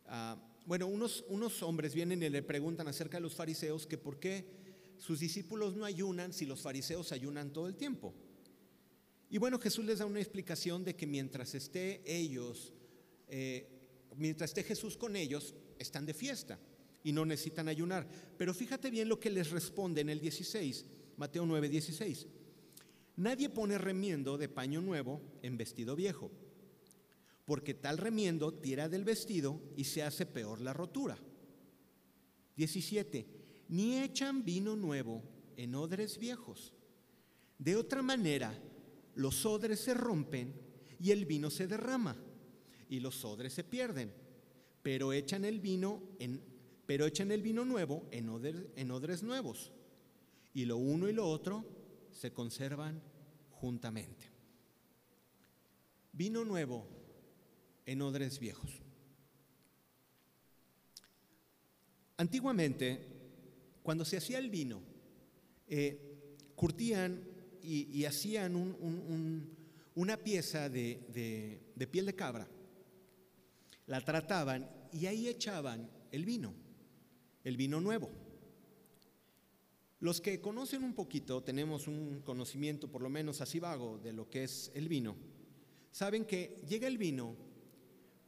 Ah, 0.08 0.36
bueno, 0.66 0.86
unos, 0.86 1.24
unos 1.28 1.62
hombres 1.62 1.94
vienen 1.94 2.22
y 2.22 2.28
le 2.28 2.42
preguntan 2.42 2.88
acerca 2.88 3.16
de 3.16 3.22
los 3.22 3.34
fariseos 3.34 3.86
que 3.86 3.98
por 3.98 4.18
qué 4.18 4.44
sus 4.98 5.18
discípulos 5.18 5.74
no 5.74 5.84
ayunan 5.84 6.32
si 6.32 6.46
los 6.46 6.60
fariseos 6.60 7.10
ayunan 7.12 7.52
todo 7.52 7.66
el 7.66 7.76
tiempo. 7.76 8.14
Y 9.28 9.38
bueno, 9.38 9.58
Jesús 9.58 9.84
les 9.84 9.98
da 9.98 10.06
una 10.06 10.20
explicación 10.20 10.84
de 10.84 10.94
que 10.94 11.06
mientras 11.06 11.54
esté 11.54 12.02
ellos, 12.06 12.72
eh, 13.28 13.66
mientras 14.16 14.50
esté 14.50 14.62
Jesús 14.62 14.96
con 14.96 15.16
ellos, 15.16 15.54
están 15.78 16.06
de 16.06 16.14
fiesta 16.14 16.58
y 17.02 17.12
no 17.12 17.24
necesitan 17.24 17.68
ayunar. 17.68 18.06
Pero 18.36 18.54
fíjate 18.54 18.90
bien 18.90 19.08
lo 19.08 19.18
que 19.18 19.30
les 19.30 19.50
responde 19.50 20.02
en 20.02 20.10
el 20.10 20.20
16, 20.20 20.84
Mateo 21.16 21.46
9, 21.46 21.68
16. 21.68 22.26
Nadie 23.16 23.48
pone 23.48 23.78
remiendo 23.78 24.38
de 24.38 24.48
paño 24.48 24.80
nuevo 24.80 25.20
en 25.42 25.56
vestido 25.56 25.96
viejo, 25.96 26.30
porque 27.44 27.74
tal 27.74 27.98
remiendo 27.98 28.54
tira 28.54 28.88
del 28.88 29.04
vestido 29.04 29.60
y 29.76 29.84
se 29.84 30.02
hace 30.02 30.26
peor 30.26 30.60
la 30.60 30.72
rotura. 30.72 31.18
17 32.56 33.42
ni 33.68 34.02
echan 34.02 34.44
vino 34.44 34.76
nuevo 34.76 35.22
en 35.56 35.74
odres 35.74 36.18
viejos. 36.18 36.74
De 37.58 37.76
otra 37.76 38.02
manera, 38.02 38.52
los 39.14 39.46
odres 39.46 39.80
se 39.80 39.94
rompen 39.94 40.52
y 41.00 41.10
el 41.10 41.24
vino 41.24 41.48
se 41.48 41.66
derrama 41.66 42.16
y 42.88 43.00
los 43.00 43.24
odres 43.24 43.54
se 43.54 43.64
pierden. 43.64 44.12
Pero 44.82 45.12
echan 45.12 45.44
el 45.46 45.60
vino 45.60 46.02
nuevo 47.64 48.08
en 48.10 48.90
odres 48.90 49.22
nuevos. 49.22 49.72
Y 50.52 50.66
lo 50.66 50.76
uno 50.76 51.08
y 51.08 51.14
lo 51.14 51.26
otro 51.26 51.64
se 52.10 52.32
conservan 52.32 53.02
juntamente. 53.52 54.30
Vino 56.12 56.44
nuevo 56.44 57.01
en 57.86 58.02
odres 58.02 58.38
viejos. 58.38 58.70
Antiguamente 62.16 63.12
cuando 63.82 64.04
se 64.04 64.16
hacía 64.16 64.38
el 64.38 64.50
vino, 64.50 64.80
eh, 65.66 66.52
curtían 66.54 67.24
y, 67.62 68.04
hacían 68.04 68.56
una 69.94 70.16
pieza 70.16 70.68
de, 70.68 71.60
de 71.74 71.86
piel 71.86 72.06
de 72.06 72.14
cabra, 72.14 72.48
la 73.86 74.00
trataban 74.00 74.68
y 74.92 75.06
ahí 75.06 75.28
echaban 75.28 75.88
el 76.10 76.24
vino, 76.24 76.52
el 77.44 77.56
vino 77.56 77.80
nuevo. 77.80 78.10
Los 80.00 80.20
que 80.20 80.40
conocen 80.40 80.82
un 80.82 80.94
poquito, 80.94 81.42
tenemos 81.42 81.86
un 81.86 82.22
conocimiento 82.24 82.90
por 82.90 83.02
lo 83.02 83.08
menos 83.08 83.40
así 83.40 83.60
vago 83.60 83.98
de 83.98 84.12
lo 84.12 84.28
que 84.28 84.44
es 84.44 84.72
el 84.74 84.88
vino, 84.88 85.16
saben 85.92 86.24
que 86.24 86.60
llega 86.68 86.88
el 86.88 86.98
vino, 86.98 87.36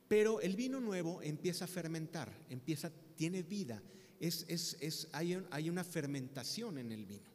pero 0.08 0.40
el 0.40 0.56
vino 0.56 0.80
nuevo 0.80 1.22
empieza 1.22 1.64
a 1.64 1.68
fermentar, 1.68 2.32
empieza, 2.50 2.90
tiene 3.16 3.42
vida, 3.42 3.82
es, 4.20 5.08
hay, 5.12 5.42
hay 5.50 5.70
una 5.70 5.84
fermentación 5.84 6.78
en 6.78 6.92
el 6.92 7.06
vino. 7.06 7.30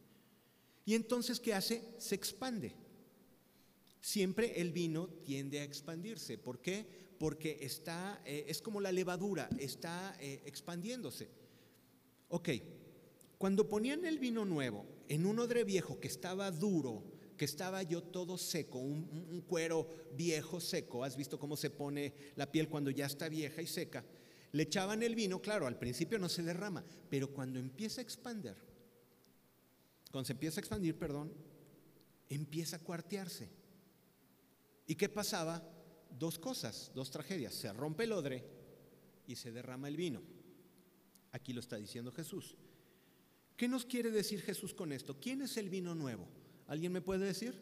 Y 0.85 0.95
entonces, 0.95 1.39
¿qué 1.39 1.53
hace? 1.53 1.83
Se 1.97 2.15
expande. 2.15 2.73
Siempre 4.01 4.59
el 4.59 4.71
vino 4.71 5.07
tiende 5.23 5.59
a 5.59 5.63
expandirse. 5.63 6.37
¿Por 6.37 6.61
qué? 6.61 6.85
Porque 7.19 7.59
está, 7.61 8.21
eh, 8.25 8.45
es 8.47 8.61
como 8.61 8.81
la 8.81 8.91
levadura, 8.91 9.49
está 9.59 10.15
eh, 10.19 10.41
expandiéndose. 10.45 11.29
Ok, 12.29 12.49
cuando 13.37 13.67
ponían 13.67 14.05
el 14.05 14.19
vino 14.19 14.45
nuevo 14.45 14.85
en 15.07 15.25
un 15.25 15.39
odre 15.39 15.63
viejo 15.63 15.99
que 15.99 16.07
estaba 16.07 16.49
duro, 16.51 17.03
que 17.39 17.45
estaba 17.45 17.81
yo 17.83 18.03
todo 18.03 18.37
seco, 18.37 18.79
un, 18.79 19.41
cuero 19.47 19.87
viejo 20.13 20.59
seco, 20.59 21.05
has 21.05 21.15
visto 21.15 21.39
cómo 21.39 21.55
se 21.55 21.69
pone 21.69 22.13
la 22.35 22.51
piel 22.51 22.67
cuando 22.67 22.91
ya 22.91 23.05
está 23.05 23.29
vieja 23.29 23.61
y 23.61 23.65
seca, 23.65 24.03
le 24.51 24.63
echaban 24.63 25.01
el 25.03 25.15
vino, 25.15 25.41
claro, 25.41 25.65
al 25.65 25.79
principio 25.79 26.19
no 26.19 26.27
se 26.27 26.43
derrama, 26.43 26.83
pero 27.09 27.31
cuando 27.31 27.57
empieza 27.57 28.01
a 28.01 28.03
expandir, 28.03 28.57
cuando 30.11 30.25
se 30.25 30.33
empieza 30.33 30.59
a 30.59 30.61
expandir, 30.61 30.97
perdón, 30.97 31.33
empieza 32.27 32.75
a 32.75 32.79
cuartearse. 32.79 33.49
¿Y 34.85 34.95
qué 34.95 35.07
pasaba? 35.07 35.63
Dos 36.09 36.39
cosas, 36.39 36.91
dos 36.93 37.09
tragedias. 37.09 37.53
Se 37.53 37.71
rompe 37.71 38.03
el 38.03 38.11
odre 38.11 38.43
y 39.27 39.35
se 39.35 39.51
derrama 39.51 39.87
el 39.87 39.95
vino. 39.95 40.21
Aquí 41.31 41.53
lo 41.53 41.61
está 41.61 41.77
diciendo 41.77 42.11
Jesús. 42.11 42.57
¿Qué 43.55 43.67
nos 43.67 43.85
quiere 43.85 44.09
decir 44.09 44.41
Jesús 44.41 44.73
con 44.73 44.91
esto? 44.91 45.19
¿Quién 45.21 45.43
es 45.43 45.55
el 45.57 45.69
vino 45.69 45.93
nuevo? 45.93 46.27
¿Alguien 46.69 46.91
me 46.91 47.01
puede 47.01 47.25
decir? 47.25 47.55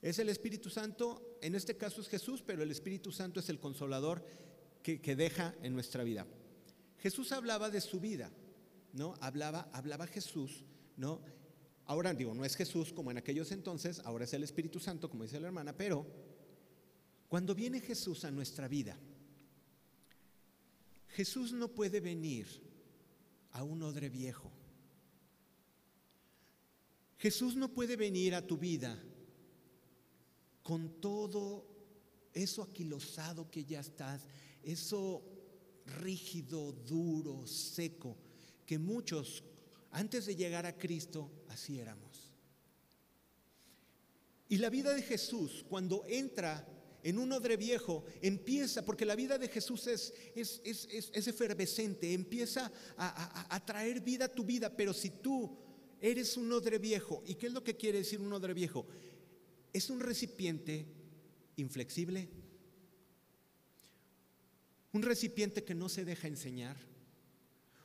Es 0.00 0.18
el 0.18 0.30
Espíritu 0.30 0.70
Santo, 0.70 1.36
en 1.42 1.54
este 1.54 1.76
caso 1.76 2.00
es 2.00 2.08
Jesús, 2.08 2.42
pero 2.42 2.62
el 2.62 2.70
Espíritu 2.70 3.12
Santo 3.12 3.40
es 3.40 3.50
el 3.50 3.60
consolador 3.60 4.24
que, 4.82 5.16
deja 5.16 5.54
en 5.62 5.74
nuestra 5.74 6.02
vida. 6.02 6.26
Jesús 6.98 7.30
hablaba 7.30 7.68
de 7.68 7.82
su 7.82 8.00
vida, 8.00 8.32
¿no? 8.94 9.16
Hablaba, 9.20 9.68
hablaba 9.74 10.06
Jesús, 10.06 10.64
¿no? 10.96 11.20
Ahora 11.84 12.14
digo, 12.14 12.32
no 12.32 12.46
es 12.46 12.56
Jesús 12.56 12.94
como 12.94 13.10
en 13.10 13.18
aquellos 13.18 13.52
entonces, 13.52 14.00
ahora 14.04 14.24
es 14.24 14.32
el 14.32 14.44
Espíritu 14.44 14.80
Santo, 14.80 15.10
como 15.10 15.24
dice 15.24 15.40
la 15.40 15.48
hermana, 15.48 15.76
pero 15.76 16.06
cuando 17.28 17.54
viene 17.54 17.80
Jesús 17.80 18.24
a 18.24 18.30
nuestra 18.30 18.66
vida, 18.66 18.98
Jesús 21.08 21.52
no 21.52 21.68
puede 21.68 22.00
venir 22.00 22.46
a 23.52 23.62
un 23.62 23.82
odre 23.82 24.08
viejo. 24.08 24.50
Jesús 27.18 27.56
no 27.56 27.72
puede 27.72 27.96
venir 27.96 28.34
a 28.34 28.46
tu 28.46 28.56
vida 28.58 29.02
con 30.62 31.00
todo 31.00 31.66
eso 32.32 32.62
aquilosado 32.62 33.50
que 33.50 33.64
ya 33.64 33.80
estás, 33.80 34.26
eso 34.62 35.22
rígido, 36.00 36.72
duro, 36.72 37.46
seco, 37.46 38.16
que 38.66 38.78
muchos 38.78 39.44
antes 39.92 40.26
de 40.26 40.36
llegar 40.36 40.66
a 40.66 40.76
Cristo 40.76 41.30
así 41.48 41.78
éramos. 41.78 42.32
Y 44.48 44.58
la 44.58 44.70
vida 44.70 44.94
de 44.94 45.02
Jesús, 45.02 45.64
cuando 45.68 46.04
entra 46.06 46.68
en 47.02 47.18
un 47.18 47.32
odre 47.32 47.56
viejo, 47.56 48.04
empieza, 48.20 48.84
porque 48.84 49.04
la 49.04 49.14
vida 49.14 49.38
de 49.38 49.48
Jesús 49.48 49.86
es, 49.86 50.12
es, 50.34 50.60
es, 50.64 51.26
efervescente, 51.26 52.12
empieza 52.12 52.70
a, 52.96 53.54
a, 53.54 53.64
traer 53.64 54.00
vida 54.00 54.26
a 54.26 54.34
tu 54.34 54.44
vida, 54.44 54.76
pero 54.76 54.92
si 54.92 55.10
tú 55.10 55.56
eres 56.00 56.36
un 56.36 56.50
odre 56.52 56.78
viejo, 56.78 57.22
¿y 57.26 57.34
qué 57.34 57.46
es 57.46 57.52
lo 57.52 57.64
que 57.64 57.76
quiere 57.76 57.98
decir 57.98 58.20
un 58.20 58.32
odre 58.32 58.54
viejo? 58.54 58.86
es 59.76 59.90
un 59.90 60.00
recipiente 60.00 60.86
inflexible, 61.56 62.30
un 64.94 65.02
recipiente 65.02 65.64
que 65.64 65.74
no 65.74 65.90
se 65.90 66.06
deja 66.06 66.28
enseñar, 66.28 66.78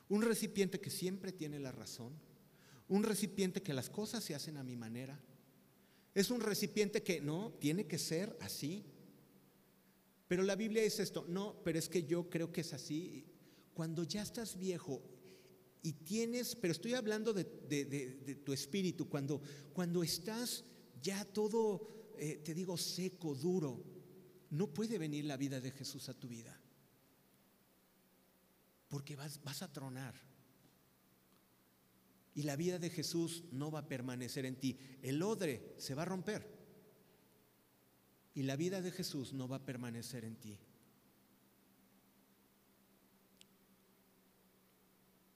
un 0.08 0.22
recipiente 0.22 0.80
que 0.80 0.88
siempre 0.88 1.32
tiene 1.32 1.60
la 1.60 1.70
razón, 1.70 2.14
un 2.88 3.02
recipiente 3.02 3.60
que 3.60 3.74
las 3.74 3.90
cosas 3.90 4.24
se 4.24 4.34
hacen 4.34 4.56
a 4.56 4.64
mi 4.64 4.74
manera, 4.74 5.20
es 6.14 6.30
un 6.30 6.40
recipiente 6.40 7.02
que 7.02 7.20
no, 7.20 7.52
tiene 7.60 7.86
que 7.86 7.98
ser 7.98 8.38
así. 8.40 8.84
Pero 10.28 10.44
la 10.44 10.56
Biblia 10.56 10.82
dice 10.82 11.02
esto, 11.02 11.26
no, 11.28 11.60
pero 11.62 11.78
es 11.78 11.90
que 11.90 12.04
yo 12.04 12.30
creo 12.30 12.52
que 12.52 12.62
es 12.62 12.72
así. 12.72 13.26
Cuando 13.74 14.02
ya 14.04 14.22
estás 14.22 14.58
viejo 14.58 15.02
y 15.82 15.92
tienes, 15.92 16.54
pero 16.54 16.72
estoy 16.72 16.94
hablando 16.94 17.32
de, 17.32 17.44
tu 18.44 18.52
espíritu, 18.52 19.08
cuando, 19.08 19.42
cuando 19.72 20.02
estás 20.02 20.64
ya 21.02 21.24
todo, 21.24 22.14
eh, 22.18 22.40
te 22.44 22.54
digo, 22.54 22.76
seco, 22.76 23.34
duro, 23.34 23.84
no 24.50 24.72
puede 24.72 24.98
venir 24.98 25.24
la 25.24 25.36
vida 25.36 25.60
de 25.60 25.72
Jesús 25.72 26.08
a 26.08 26.14
tu 26.14 26.28
vida. 26.28 26.58
Porque 28.88 29.16
vas, 29.16 29.42
vas 29.42 29.62
a 29.62 29.72
tronar. 29.72 30.14
Y 32.34 32.44
la 32.44 32.56
vida 32.56 32.78
de 32.78 32.88
Jesús 32.88 33.44
no 33.50 33.70
va 33.70 33.80
a 33.80 33.88
permanecer 33.88 34.46
en 34.46 34.56
ti. 34.56 34.78
El 35.02 35.20
odre 35.22 35.74
se 35.78 35.94
va 35.94 36.02
a 36.02 36.06
romper. 36.06 36.46
Y 38.34 38.44
la 38.44 38.56
vida 38.56 38.80
de 38.80 38.92
Jesús 38.92 39.32
no 39.32 39.48
va 39.48 39.56
a 39.56 39.64
permanecer 39.64 40.24
en 40.24 40.36
ti. 40.36 40.58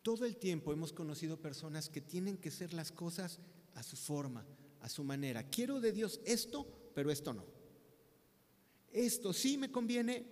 Todo 0.06 0.24
el 0.24 0.36
tiempo 0.36 0.72
hemos 0.72 0.92
conocido 0.92 1.36
personas 1.36 1.88
que 1.88 2.00
tienen 2.00 2.36
que 2.36 2.52
ser 2.52 2.72
las 2.72 2.92
cosas 2.92 3.40
a 3.74 3.82
su 3.82 3.96
forma, 3.96 4.46
a 4.80 4.88
su 4.88 5.02
manera. 5.02 5.42
Quiero 5.50 5.80
de 5.80 5.90
Dios 5.90 6.20
esto, 6.24 6.64
pero 6.94 7.10
esto 7.10 7.34
no. 7.34 7.44
Esto 8.92 9.32
sí 9.32 9.58
me 9.58 9.72
conviene, 9.72 10.24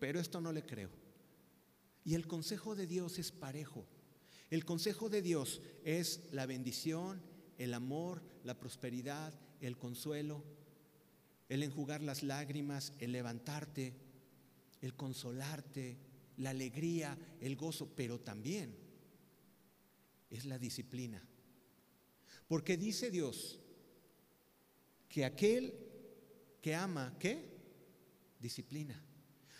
pero 0.00 0.18
esto 0.18 0.40
no 0.40 0.50
le 0.50 0.64
creo. 0.64 0.88
Y 2.06 2.14
el 2.14 2.26
consejo 2.26 2.74
de 2.74 2.86
Dios 2.86 3.18
es 3.18 3.30
parejo. 3.30 3.84
El 4.48 4.64
consejo 4.64 5.10
de 5.10 5.20
Dios 5.20 5.60
es 5.84 6.22
la 6.32 6.46
bendición, 6.46 7.20
el 7.58 7.74
amor, 7.74 8.22
la 8.44 8.58
prosperidad, 8.58 9.38
el 9.60 9.76
consuelo, 9.76 10.42
el 11.50 11.62
enjugar 11.62 12.00
las 12.00 12.22
lágrimas, 12.22 12.94
el 12.98 13.12
levantarte, 13.12 13.92
el 14.80 14.94
consolarte, 14.94 15.98
la 16.38 16.48
alegría, 16.48 17.18
el 17.42 17.56
gozo, 17.56 17.90
pero 17.94 18.20
también 18.20 18.87
es 20.30 20.44
la 20.44 20.58
disciplina. 20.58 21.22
Porque 22.46 22.76
dice 22.76 23.10
Dios 23.10 23.60
que 25.08 25.24
aquel 25.24 25.74
que 26.60 26.74
ama, 26.74 27.16
¿qué? 27.18 27.56
Disciplina. 28.40 29.02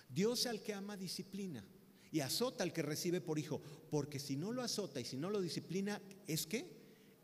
Dios 0.09 0.47
al 0.47 0.63
que 0.63 0.75
ama 0.75 0.97
disciplina 0.97 1.65
y 2.11 2.21
azota 2.21 2.65
al 2.65 2.73
que 2.73 2.83
recibe 2.83 3.21
por 3.21 3.39
hijo, 3.39 3.61
porque 3.91 4.19
si 4.19 4.37
no 4.37 4.53
lo 4.53 4.63
azota 4.63 5.01
y 5.01 5.05
si 5.05 5.17
no 5.17 5.31
lo 5.31 5.41
disciplina, 5.41 6.01
¿es 6.27 6.47
qué? 6.47 6.67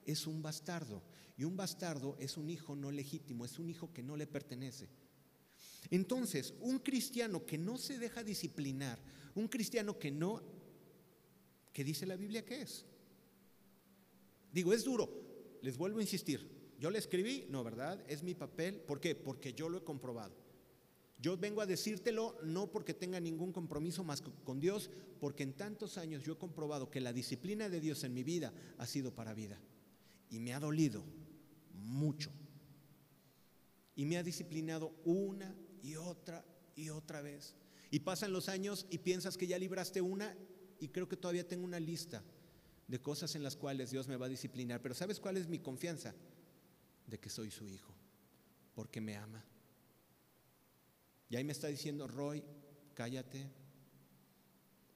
Es 0.05 0.27
un 0.27 0.43
bastardo. 0.43 1.03
Y 1.37 1.45
un 1.45 1.57
bastardo 1.57 2.17
es 2.21 2.37
un 2.37 2.51
hijo 2.51 2.77
no 2.77 2.91
legítimo, 2.91 3.45
es 3.45 3.59
un 3.59 3.69
hijo 3.69 3.93
que 3.93 4.03
no 4.03 4.17
le 4.17 4.27
pertenece. 4.27 4.89
Entonces, 5.91 6.55
un 6.61 6.79
cristiano 6.79 7.45
que 7.45 7.59
no 7.59 7.77
se 7.79 7.99
deja 7.99 8.23
disciplinar, 8.23 8.99
un 9.35 9.49
cristiano 9.49 9.99
que 9.99 10.11
no, 10.11 10.43
¿qué 11.73 11.83
dice 11.83 12.07
la 12.07 12.17
Biblia 12.17 12.45
que 12.45 12.63
es? 12.63 12.85
Digo, 14.55 14.73
es 14.73 14.85
duro, 14.85 15.11
les 15.63 15.77
vuelvo 15.77 15.99
a 15.99 16.03
insistir, 16.03 16.49
yo 16.79 16.89
le 16.89 17.01
escribí, 17.01 17.45
no, 17.51 17.65
¿verdad? 17.65 18.01
Es 18.07 18.23
mi 18.23 18.37
papel, 18.37 18.77
¿por 18.77 19.01
qué? 19.01 19.17
Porque 19.17 19.53
yo 19.53 19.69
lo 19.69 19.79
he 19.79 19.83
comprobado. 19.83 20.37
Yo 21.19 21.37
vengo 21.37 21.61
a 21.61 21.67
decírtelo 21.67 22.39
no 22.45 22.71
porque 22.71 22.95
tenga 22.95 23.19
ningún 23.19 23.53
compromiso 23.53 24.05
más 24.05 24.23
con 24.23 24.61
Dios, 24.61 24.91
porque 25.19 25.43
en 25.43 25.55
tantos 25.55 25.99
años 25.99 26.23
yo 26.23 26.35
he 26.35 26.39
comprobado 26.39 26.89
que 26.89 27.01
la 27.01 27.13
disciplina 27.13 27.69
de 27.69 27.81
Dios 27.81 28.05
en 28.05 28.15
mi 28.15 28.23
vida 28.23 28.53
ha 28.79 28.87
sido 28.87 29.13
para 29.13 29.35
vida. 29.35 29.59
Y 30.31 30.39
me 30.39 30.55
ha 30.55 30.61
dolido 30.61 31.03
mucho. 31.73 32.31
Y 33.97 34.05
me 34.05 34.19
ha 34.19 34.23
disciplinado 34.23 34.95
una 35.05 35.57
y 35.83 35.97
otra 35.97 36.45
y 36.77 36.91
otra 36.91 37.23
vez. 37.23 37.57
Y 37.91 38.01
pasan 38.01 38.33
los 38.33 38.49
años 38.49 38.87
y 38.89 38.99
piensas 38.99 39.37
que 39.37 39.49
ya 39.49 39.59
libraste 39.59 40.01
una 40.01 40.37
y 40.79 40.89
creo 40.89 41.09
que 41.09 41.17
todavía 41.17 41.49
tengo 41.49 41.65
una 41.65 41.81
lista 41.81 42.23
de 42.87 43.01
cosas 43.01 43.35
en 43.35 43.43
las 43.43 43.57
cuales 43.57 43.91
Dios 43.91 44.09
me 44.09 44.17
va 44.17 44.27
a 44.27 44.29
disciplinar. 44.31 44.81
Pero 44.83 44.95
¿sabes 44.95 45.21
cuál 45.21 45.37
es 45.37 45.49
mi 45.49 45.59
confianza? 45.59 46.15
De 47.07 47.19
que 47.19 47.31
soy 47.31 47.51
su 47.51 47.69
hijo, 47.69 47.95
porque 48.75 49.01
me 49.01 49.17
ama 49.17 49.45
y 51.35 51.37
ahí 51.37 51.43
me 51.43 51.51
está 51.53 51.67
diciendo, 51.69 52.07
Roy, 52.07 52.45
cállate. 52.95 53.51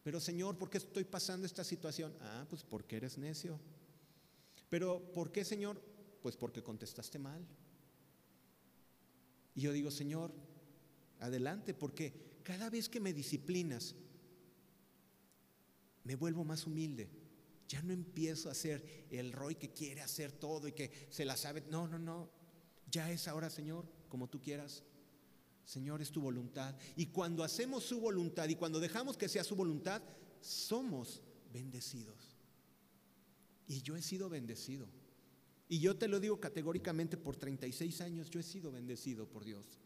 Pero 0.03 0.21
Señor, 0.21 0.57
¿por 0.57 0.71
qué 0.71 0.79
estoy 0.79 1.03
pasando 1.03 1.47
esta 1.47 1.65
situación? 1.65 2.15
Ah, 2.21 2.47
pues 2.49 2.63
porque 2.63 2.97
eres 2.97 3.19
necio. 3.19 3.59
Pero 4.69 5.13
¿por 5.13 5.33
qué, 5.33 5.45
Señor? 5.45 5.83
Pues 6.23 6.37
porque 6.37 6.63
contestaste 6.63 7.19
mal. 7.19 7.45
Y 9.55 9.63
yo 9.63 9.73
digo, 9.73 9.91
Señor, 9.91 10.33
adelante, 11.19 11.75
porque 11.75 12.39
cada 12.45 12.71
vez 12.71 12.89
que 12.89 13.01
me 13.01 13.13
disciplinas, 13.13 13.97
me 16.05 16.15
vuelvo 16.15 16.45
más 16.45 16.67
humilde. 16.67 17.11
Ya 17.69 17.83
no 17.83 17.93
empiezo 17.93 18.51
a 18.51 18.55
ser 18.55 19.07
el 19.11 19.33
Roy 19.33 19.55
que 19.55 19.73
quiere 19.73 20.01
hacer 20.01 20.33
todo 20.33 20.67
y 20.67 20.73
que 20.73 20.91
se 21.11 21.25
la 21.25 21.37
sabe. 21.37 21.63
No, 21.71 21.87
no, 21.87 21.99
no. 21.99 22.31
Ya 22.91 23.11
es 23.11 23.29
ahora, 23.29 23.51
Señor, 23.51 23.87
como 24.09 24.29
tú 24.29 24.41
quieras. 24.41 24.83
Señor, 25.65 26.01
es 26.01 26.11
tu 26.11 26.23
voluntad. 26.23 26.75
Y 26.97 27.07
cuando 27.07 27.45
hacemos 27.45 27.85
su 27.85 28.01
voluntad 28.01 28.49
y 28.49 28.57
cuando 28.57 28.81
dejamos 28.81 29.19
que 29.19 29.29
sea 29.29 29.45
su 29.45 29.55
voluntad, 29.55 30.03
somos 30.41 31.23
bendecidos. 31.53 32.39
Y 33.67 33.83
yo 33.83 33.97
he 33.97 34.03
sido 34.03 34.31
bendecido. 34.31 34.89
Y 35.69 35.81
yo 35.81 35.95
te 35.95 36.09
lo 36.09 36.21
digo 36.21 36.41
categóricamente, 36.41 37.19
por 37.19 37.37
36 37.37 38.01
años 38.01 38.31
yo 38.31 38.41
he 38.41 38.43
sido 38.43 38.73
bendecido 38.73 39.29
por 39.29 39.45
Dios. 39.45 39.79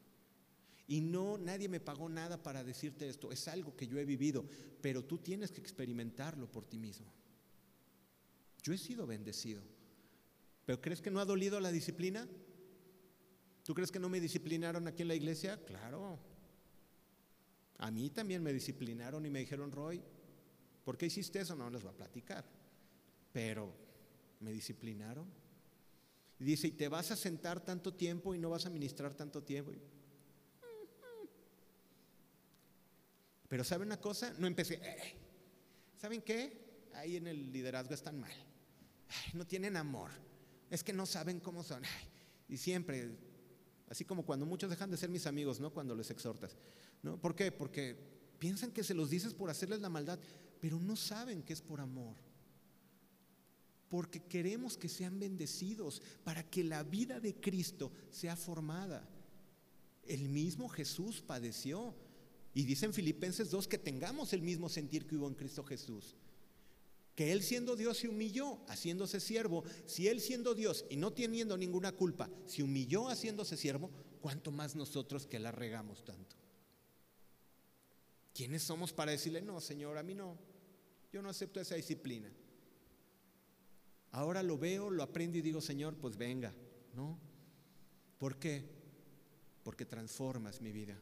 Y 0.86 1.00
no, 1.00 1.36
nadie 1.36 1.68
me 1.68 1.80
pagó 1.80 2.08
nada 2.08 2.40
para 2.40 2.62
decirte 2.62 3.08
esto. 3.08 3.32
Es 3.32 3.48
algo 3.48 3.74
que 3.74 3.88
yo 3.88 3.98
he 3.98 4.04
vivido, 4.04 4.44
pero 4.80 5.04
tú 5.04 5.18
tienes 5.18 5.50
que 5.50 5.60
experimentarlo 5.60 6.50
por 6.50 6.64
ti 6.64 6.78
mismo. 6.78 7.12
Yo 8.62 8.72
he 8.72 8.78
sido 8.78 9.06
bendecido. 9.06 9.62
¿Pero 10.64 10.80
crees 10.80 11.00
que 11.00 11.10
no 11.10 11.20
ha 11.20 11.24
dolido 11.24 11.58
la 11.60 11.72
disciplina? 11.72 12.28
¿Tú 13.64 13.74
crees 13.74 13.90
que 13.90 13.98
no 13.98 14.08
me 14.08 14.20
disciplinaron 14.20 14.86
aquí 14.88 15.02
en 15.02 15.08
la 15.08 15.14
iglesia? 15.14 15.62
Claro. 15.64 16.18
A 17.78 17.90
mí 17.90 18.10
también 18.10 18.42
me 18.42 18.52
disciplinaron 18.52 19.24
y 19.26 19.30
me 19.30 19.40
dijeron, 19.40 19.72
Roy, 19.72 20.02
¿por 20.84 20.96
qué 20.96 21.06
hiciste 21.06 21.40
eso? 21.40 21.56
No 21.56 21.70
les 21.70 21.82
voy 21.82 21.92
a 21.92 21.96
platicar. 21.96 22.44
Pero 23.32 23.74
me 24.40 24.52
disciplinaron. 24.52 25.26
Y 26.38 26.44
dice, 26.44 26.68
¿y 26.68 26.72
te 26.72 26.88
vas 26.88 27.10
a 27.10 27.16
sentar 27.16 27.64
tanto 27.64 27.94
tiempo 27.94 28.34
y 28.34 28.38
no 28.38 28.50
vas 28.50 28.66
a 28.66 28.70
ministrar 28.70 29.14
tanto 29.14 29.42
tiempo? 29.42 29.72
Pero 33.48 33.64
¿saben 33.64 33.88
una 33.88 34.00
cosa? 34.00 34.34
No 34.38 34.46
empecé, 34.46 34.80
¿saben 35.96 36.22
qué? 36.22 36.88
Ahí 36.94 37.16
en 37.16 37.26
el 37.26 37.52
liderazgo 37.52 37.94
están 37.94 38.18
mal. 38.18 38.32
No 39.34 39.46
tienen 39.46 39.76
amor. 39.76 40.10
Es 40.70 40.82
que 40.82 40.92
no 40.92 41.06
saben 41.06 41.40
cómo 41.40 41.62
son. 41.62 41.82
y 42.48 42.56
siempre 42.56 43.10
Así 43.92 44.06
como 44.06 44.24
cuando 44.24 44.46
muchos 44.46 44.70
dejan 44.70 44.90
de 44.90 44.96
ser 44.96 45.10
mis 45.10 45.26
amigos, 45.26 45.60
¿no? 45.60 45.70
Cuando 45.70 45.94
les 45.94 46.10
exhortas. 46.10 46.56
¿no? 47.02 47.20
¿Por 47.20 47.34
qué? 47.34 47.52
Porque 47.52 47.94
piensan 48.38 48.70
que 48.70 48.82
se 48.82 48.94
los 48.94 49.10
dices 49.10 49.34
por 49.34 49.50
hacerles 49.50 49.82
la 49.82 49.90
maldad, 49.90 50.18
pero 50.62 50.80
no 50.80 50.96
saben 50.96 51.42
que 51.42 51.52
es 51.52 51.60
por 51.60 51.78
amor. 51.78 52.16
Porque 53.90 54.22
queremos 54.22 54.78
que 54.78 54.88
sean 54.88 55.20
bendecidos 55.20 56.00
para 56.24 56.42
que 56.42 56.64
la 56.64 56.84
vida 56.84 57.20
de 57.20 57.34
Cristo 57.34 57.92
sea 58.08 58.34
formada. 58.34 59.06
El 60.04 60.30
mismo 60.30 60.70
Jesús 60.70 61.20
padeció. 61.20 61.94
Y 62.54 62.64
dice 62.64 62.86
en 62.86 62.94
Filipenses 62.94 63.50
2 63.50 63.68
que 63.68 63.76
tengamos 63.76 64.32
el 64.32 64.40
mismo 64.40 64.70
sentir 64.70 65.06
que 65.06 65.16
hubo 65.16 65.28
en 65.28 65.34
Cristo 65.34 65.64
Jesús 65.64 66.16
que 67.14 67.32
Él 67.32 67.42
siendo 67.42 67.76
Dios 67.76 67.98
se 67.98 68.08
humilló 68.08 68.60
haciéndose 68.68 69.20
siervo, 69.20 69.64
si 69.86 70.08
Él 70.08 70.20
siendo 70.20 70.54
Dios 70.54 70.84
y 70.88 70.96
no 70.96 71.12
teniendo 71.12 71.56
ninguna 71.56 71.92
culpa 71.92 72.30
se 72.46 72.62
humilló 72.62 73.08
haciéndose 73.08 73.56
siervo, 73.56 73.90
¿cuánto 74.20 74.50
más 74.50 74.74
nosotros 74.74 75.26
que 75.26 75.38
la 75.38 75.52
regamos 75.52 76.04
tanto? 76.04 76.36
¿Quiénes 78.34 78.62
somos 78.62 78.92
para 78.92 79.12
decirle, 79.12 79.42
no, 79.42 79.60
Señor, 79.60 79.98
a 79.98 80.02
mí 80.02 80.14
no, 80.14 80.38
yo 81.12 81.20
no 81.20 81.28
acepto 81.28 81.60
esa 81.60 81.74
disciplina? 81.74 82.32
Ahora 84.12 84.42
lo 84.42 84.58
veo, 84.58 84.90
lo 84.90 85.02
aprendo 85.02 85.38
y 85.38 85.42
digo, 85.42 85.60
Señor, 85.60 85.96
pues 85.96 86.16
venga, 86.16 86.54
¿no? 86.94 87.18
¿Por 88.18 88.38
qué? 88.38 88.64
Porque 89.62 89.84
transformas 89.84 90.60
mi 90.60 90.72
vida 90.72 90.98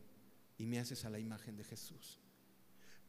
y 0.58 0.66
me 0.66 0.78
haces 0.78 1.04
a 1.04 1.10
la 1.10 1.18
imagen 1.18 1.56
de 1.56 1.64
Jesús. 1.64 2.20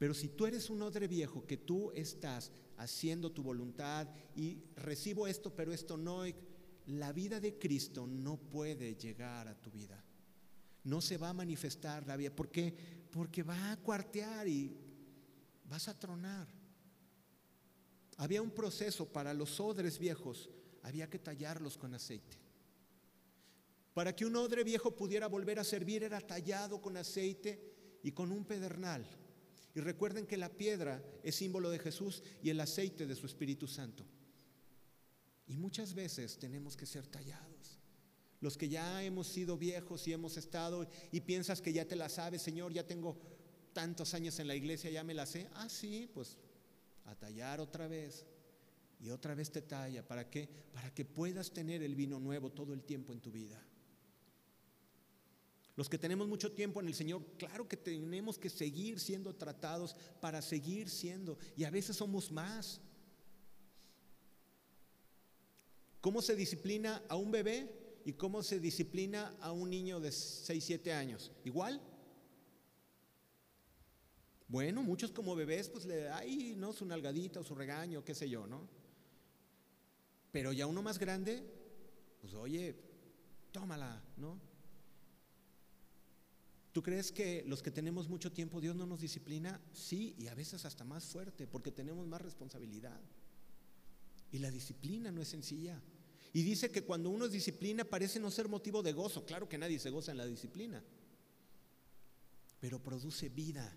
Pero 0.02 0.16
si 0.16 0.30
tú 0.30 0.47
eres 0.47 0.72
un 0.72 0.82
odre 0.82 1.08
viejo, 1.08 1.45
que 1.45 1.58
tú 1.58 1.91
estás 1.91 2.52
haciendo 2.78 3.32
tu 3.32 3.43
voluntad 3.43 4.10
y 4.36 4.64
recibo 4.76 5.28
esto, 5.28 5.56
pero 5.56 5.72
esto 5.72 5.95
no, 5.95 6.24
la 6.88 7.14
vida 7.14 7.39
de 7.39 7.60
Cristo 7.60 8.08
no 8.08 8.38
puede 8.38 8.95
llegar 8.95 9.47
a 9.47 9.62
tu 9.62 9.70
vida. 9.70 10.04
No 10.86 11.02
se 11.02 11.18
va 11.18 11.30
a 11.30 11.34
manifestar 11.34 12.08
la 12.08 12.18
vida. 12.18 12.36
¿Por 12.36 12.49
qué? 12.49 12.74
Porque 13.12 13.43
va 13.43 13.74
a 13.74 13.78
cuartear 13.78 14.47
y 14.47 14.76
vas 15.66 15.88
a 15.88 15.99
tronar. 15.99 16.47
Había 18.18 18.41
un 18.41 18.49
proceso 18.49 19.06
para 19.08 19.36
los 19.36 19.60
odres 19.60 19.99
viejos, 19.99 20.49
había 20.82 21.12
que 21.12 21.20
tallarlos 21.20 21.78
con 21.78 21.93
aceite. 21.93 22.39
Para 23.93 24.16
que 24.16 24.26
un 24.26 24.36
odre 24.36 24.64
viejo 24.64 24.95
pudiera 24.95 25.28
volver 25.28 25.60
a 25.60 25.64
servir 25.64 26.02
era 26.02 26.20
tallado 26.22 26.82
con 26.82 26.97
aceite 26.97 27.99
y 28.02 28.14
con 28.14 28.32
un 28.32 28.45
pedernal. 28.45 29.06
Y 29.74 29.80
recuerden 29.80 30.28
que 30.28 30.38
la 30.38 30.49
piedra 30.49 31.03
es 31.24 31.36
símbolo 31.36 31.69
de 31.69 31.80
Jesús 31.80 32.24
y 32.43 32.49
el 32.49 32.59
aceite 32.59 33.05
de 33.05 33.15
su 33.15 33.26
Espíritu 33.26 33.67
Santo. 33.67 34.05
Y 35.47 35.57
muchas 35.57 35.93
veces 35.93 36.38
tenemos 36.38 36.76
que 36.76 36.86
ser 36.86 37.07
tallados. 37.07 37.80
Los 38.39 38.57
que 38.57 38.69
ya 38.69 39.03
hemos 39.03 39.28
sido 39.28 39.57
viejos 39.57 40.07
y 40.07 40.13
hemos 40.13 40.36
estado 40.36 40.89
y 41.11 41.22
piensas 41.22 41.61
que 41.61 41.74
ya 41.74 41.88
te 41.88 41.95
la 41.95 42.09
sabes, 42.09 42.41
Señor, 42.41 42.74
ya 42.74 42.86
tengo 42.86 43.17
tantos 43.72 44.13
años 44.13 44.39
en 44.39 44.47
la 44.47 44.55
iglesia, 44.55 44.89
ya 44.89 45.03
me 45.03 45.13
la 45.13 45.26
sé. 45.26 45.47
Ah, 45.53 45.69
sí, 45.69 46.09
pues 46.13 46.38
a 47.05 47.15
tallar 47.15 47.59
otra 47.59 47.88
vez. 47.88 48.26
Y 48.99 49.09
otra 49.09 49.36
vez 49.36 49.51
te 49.51 49.61
talla. 49.61 50.07
¿Para 50.07 50.30
qué? 50.30 50.47
Para 50.74 50.93
que 50.93 51.05
puedas 51.05 51.51
tener 51.51 51.82
el 51.82 51.95
vino 51.95 52.19
nuevo 52.19 52.51
todo 52.51 52.74
el 52.74 52.84
tiempo 52.84 53.13
en 53.13 53.19
tu 53.19 53.32
vida. 53.32 53.61
Los 55.82 55.90
que 55.90 55.98
tenemos 55.98 56.28
mucho 56.28 56.52
tiempo 56.52 56.80
en 56.80 56.86
el 56.86 56.94
Señor, 56.94 57.26
claro 57.40 57.68
que 57.68 57.76
tenemos 57.76 58.38
que 58.38 58.52
seguir 58.52 59.00
siendo 59.00 59.34
tratados 59.34 59.96
para 60.20 60.40
seguir 60.40 60.88
siendo. 60.88 61.40
Y 61.58 61.64
a 61.64 61.72
veces 61.72 61.96
somos 61.96 62.32
más. 62.32 62.80
¿Cómo 66.00 66.22
se 66.22 66.36
disciplina 66.36 67.04
a 67.10 67.16
un 67.16 67.32
bebé 67.32 68.00
y 68.06 68.14
cómo 68.14 68.44
se 68.44 68.60
disciplina 68.60 69.36
a 69.42 69.54
un 69.54 69.72
niño 69.72 70.00
de 70.00 70.12
6, 70.12 70.64
7 70.64 70.94
años? 70.94 71.32
¿Igual? 71.46 71.82
Bueno, 74.50 74.84
muchos 74.84 75.12
como 75.12 75.36
bebés, 75.36 75.68
pues 75.68 75.86
le 75.86 76.10
hay, 76.10 76.56
¿no? 76.58 76.74
Su 76.74 76.86
nalgadita 76.86 77.40
o 77.40 77.44
su 77.44 77.56
regaño, 77.56 78.06
qué 78.06 78.14
sé 78.14 78.30
yo, 78.30 78.46
¿no? 78.46 78.70
Pero 80.32 80.54
ya 80.54 80.68
uno 80.68 80.84
más 80.84 81.00
grande, 81.00 81.44
pues 82.22 82.36
oye, 82.36 82.76
tómala, 83.52 84.00
¿no? 84.16 84.51
¿Tú 86.72 86.82
crees 86.82 87.11
que 87.11 87.43
los 87.47 87.61
que 87.61 87.72
tenemos 87.72 88.07
mucho 88.07 88.32
tiempo 88.32 88.61
Dios 88.61 88.76
no 88.76 88.86
nos 88.86 89.01
disciplina? 89.01 89.59
Sí, 89.74 90.15
y 90.17 90.28
a 90.28 90.36
veces 90.36 90.63
hasta 90.63 90.86
más 90.86 91.05
fuerte, 91.05 91.45
porque 91.45 91.72
tenemos 91.72 92.07
más 92.07 92.22
responsabilidad. 92.22 92.99
Y 94.32 94.39
la 94.39 94.49
disciplina 94.49 95.11
no 95.11 95.22
es 95.22 95.28
sencilla. 95.28 95.82
Y 96.32 96.43
dice 96.43 96.72
que 96.72 96.84
cuando 96.84 97.09
uno 97.09 97.26
es 97.26 97.32
disciplina 97.34 97.84
parece 97.84 98.22
no 98.22 98.32
ser 98.32 98.47
motivo 98.47 98.82
de 98.82 98.93
gozo. 98.93 99.26
Claro 99.26 99.49
que 99.49 99.57
nadie 99.57 99.80
se 99.80 99.89
goza 99.89 100.11
en 100.11 100.17
la 100.17 100.26
disciplina, 100.26 100.82
pero 102.61 102.82
produce 102.82 103.28
vida. 103.28 103.69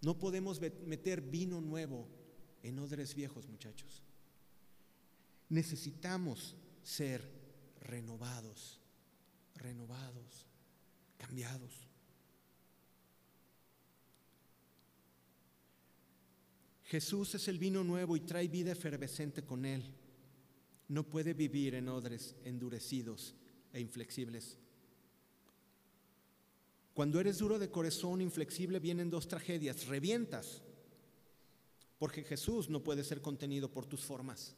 No 0.00 0.18
podemos 0.18 0.60
meter 0.60 1.20
vino 1.20 1.60
nuevo 1.60 2.08
en 2.62 2.78
odres 2.78 3.14
viejos, 3.14 3.46
muchachos. 3.48 4.02
Necesitamos 5.50 6.56
ser 6.82 7.22
renovados, 7.80 8.80
renovados 9.56 10.46
cambiados. 11.24 11.88
Jesús 16.84 17.34
es 17.34 17.48
el 17.48 17.58
vino 17.58 17.82
nuevo 17.82 18.14
y 18.16 18.20
trae 18.20 18.46
vida 18.46 18.72
efervescente 18.72 19.42
con 19.42 19.64
él. 19.64 19.82
No 20.88 21.04
puede 21.04 21.32
vivir 21.32 21.74
en 21.74 21.88
odres 21.88 22.36
endurecidos 22.44 23.34
e 23.72 23.80
inflexibles. 23.80 24.58
Cuando 26.92 27.18
eres 27.18 27.38
duro 27.38 27.58
de 27.58 27.70
corazón, 27.70 28.20
inflexible, 28.20 28.78
vienen 28.78 29.10
dos 29.10 29.26
tragedias. 29.26 29.86
Revientas, 29.86 30.62
porque 31.98 32.22
Jesús 32.22 32.68
no 32.68 32.84
puede 32.84 33.02
ser 33.02 33.20
contenido 33.22 33.72
por 33.72 33.86
tus 33.86 34.04
formas. 34.04 34.54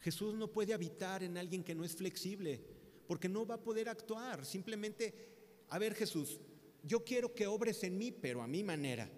Jesús 0.00 0.34
no 0.34 0.48
puede 0.48 0.74
habitar 0.74 1.22
en 1.22 1.38
alguien 1.38 1.62
que 1.62 1.74
no 1.74 1.84
es 1.84 1.94
flexible, 1.94 2.60
porque 3.06 3.28
no 3.28 3.46
va 3.46 3.54
a 3.54 3.62
poder 3.62 3.88
actuar. 3.88 4.44
Simplemente 4.44 5.29
a 5.70 5.78
ver 5.78 5.94
Jesús, 5.94 6.40
yo 6.82 7.04
quiero 7.04 7.34
que 7.34 7.46
obres 7.46 7.82
en 7.84 7.96
mí, 7.96 8.10
pero 8.12 8.42
a 8.42 8.46
mi 8.46 8.62
manera. 8.62 9.08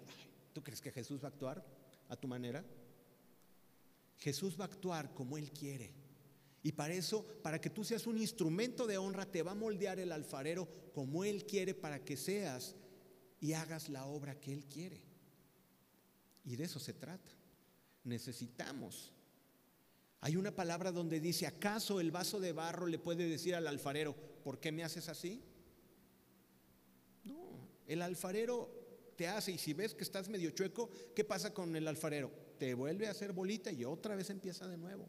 ¿Tú 0.52 0.62
crees 0.62 0.80
que 0.80 0.92
Jesús 0.92 1.22
va 1.22 1.28
a 1.28 1.30
actuar 1.30 1.64
a 2.08 2.16
tu 2.16 2.28
manera? 2.28 2.64
Jesús 4.18 4.58
va 4.58 4.64
a 4.64 4.68
actuar 4.68 5.14
como 5.14 5.38
Él 5.38 5.50
quiere. 5.50 5.92
Y 6.62 6.72
para 6.72 6.94
eso, 6.94 7.26
para 7.42 7.60
que 7.60 7.70
tú 7.70 7.84
seas 7.84 8.06
un 8.06 8.18
instrumento 8.18 8.86
de 8.86 8.98
honra, 8.98 9.26
te 9.26 9.42
va 9.42 9.52
a 9.52 9.56
moldear 9.56 9.98
el 9.98 10.12
alfarero 10.12 10.68
como 10.92 11.24
Él 11.24 11.44
quiere 11.46 11.74
para 11.74 12.04
que 12.04 12.16
seas 12.16 12.76
y 13.40 13.54
hagas 13.54 13.88
la 13.88 14.06
obra 14.06 14.38
que 14.38 14.52
Él 14.52 14.66
quiere. 14.66 15.02
Y 16.44 16.56
de 16.56 16.64
eso 16.64 16.78
se 16.78 16.92
trata. 16.92 17.30
Necesitamos. 18.04 19.12
Hay 20.20 20.36
una 20.36 20.54
palabra 20.54 20.92
donde 20.92 21.18
dice, 21.18 21.46
¿acaso 21.46 21.98
el 21.98 22.12
vaso 22.12 22.38
de 22.38 22.52
barro 22.52 22.86
le 22.86 22.98
puede 22.98 23.28
decir 23.28 23.54
al 23.54 23.66
alfarero, 23.66 24.14
¿por 24.44 24.60
qué 24.60 24.70
me 24.70 24.84
haces 24.84 25.08
así? 25.08 25.42
El 27.92 28.00
alfarero 28.00 28.70
te 29.16 29.28
hace 29.28 29.52
y 29.52 29.58
si 29.58 29.74
ves 29.74 29.92
que 29.92 30.02
estás 30.02 30.26
medio 30.30 30.50
chueco, 30.52 30.88
¿qué 31.14 31.24
pasa 31.24 31.52
con 31.52 31.76
el 31.76 31.86
alfarero? 31.86 32.30
Te 32.58 32.72
vuelve 32.72 33.06
a 33.06 33.10
hacer 33.10 33.34
bolita 33.34 33.70
y 33.70 33.84
otra 33.84 34.16
vez 34.16 34.30
empieza 34.30 34.66
de 34.66 34.78
nuevo. 34.78 35.06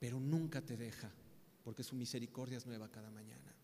Pero 0.00 0.18
nunca 0.18 0.60
te 0.62 0.76
deja, 0.76 1.12
porque 1.62 1.84
su 1.84 1.94
misericordia 1.94 2.58
es 2.58 2.66
nueva 2.66 2.90
cada 2.90 3.08
mañana. 3.08 3.54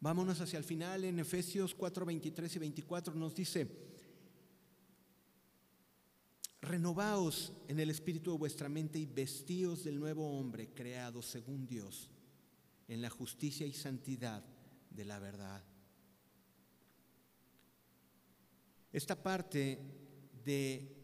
Vámonos 0.00 0.38
hacia 0.38 0.58
el 0.58 0.64
final 0.64 1.04
en 1.04 1.20
Efesios 1.20 1.74
4, 1.74 2.04
23 2.04 2.54
y 2.54 2.58
24 2.58 3.14
nos 3.14 3.34
dice, 3.34 3.66
renovaos 6.60 7.50
en 7.66 7.80
el 7.80 7.88
espíritu 7.88 8.32
de 8.32 8.36
vuestra 8.36 8.68
mente 8.68 8.98
y 8.98 9.06
vestíos 9.06 9.84
del 9.84 9.98
nuevo 9.98 10.38
hombre 10.38 10.68
creado 10.74 11.22
según 11.22 11.66
Dios 11.66 12.10
en 12.88 13.02
la 13.02 13.10
justicia 13.10 13.66
y 13.66 13.72
santidad 13.72 14.44
de 14.90 15.04
la 15.04 15.18
verdad. 15.18 15.62
Esta 18.90 19.22
parte 19.22 19.78
de 20.44 20.94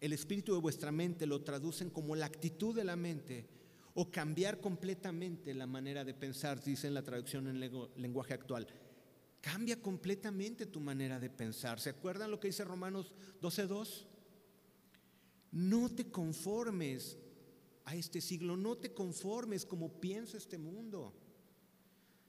el 0.00 0.12
espíritu 0.12 0.54
de 0.54 0.60
vuestra 0.60 0.90
mente 0.90 1.26
lo 1.26 1.42
traducen 1.42 1.90
como 1.90 2.16
la 2.16 2.26
actitud 2.26 2.74
de 2.74 2.84
la 2.84 2.96
mente 2.96 3.48
o 3.94 4.10
cambiar 4.10 4.60
completamente 4.60 5.52
la 5.54 5.66
manera 5.66 6.04
de 6.04 6.14
pensar, 6.14 6.62
dice 6.62 6.86
en 6.86 6.94
la 6.94 7.02
traducción 7.02 7.46
en 7.46 7.60
lenguaje 7.60 8.34
actual. 8.34 8.66
Cambia 9.40 9.82
completamente 9.82 10.66
tu 10.66 10.80
manera 10.80 11.18
de 11.18 11.28
pensar. 11.28 11.80
¿Se 11.80 11.90
acuerdan 11.90 12.30
lo 12.30 12.40
que 12.40 12.48
dice 12.48 12.64
Romanos 12.64 13.12
12:2? 13.40 14.06
No 15.50 15.90
te 15.90 16.10
conformes 16.10 17.18
a 17.84 17.96
este 17.96 18.20
siglo, 18.20 18.56
no 18.56 18.78
te 18.78 18.94
conformes 18.94 19.66
como 19.66 20.00
piensa 20.00 20.36
este 20.36 20.58
mundo. 20.58 21.12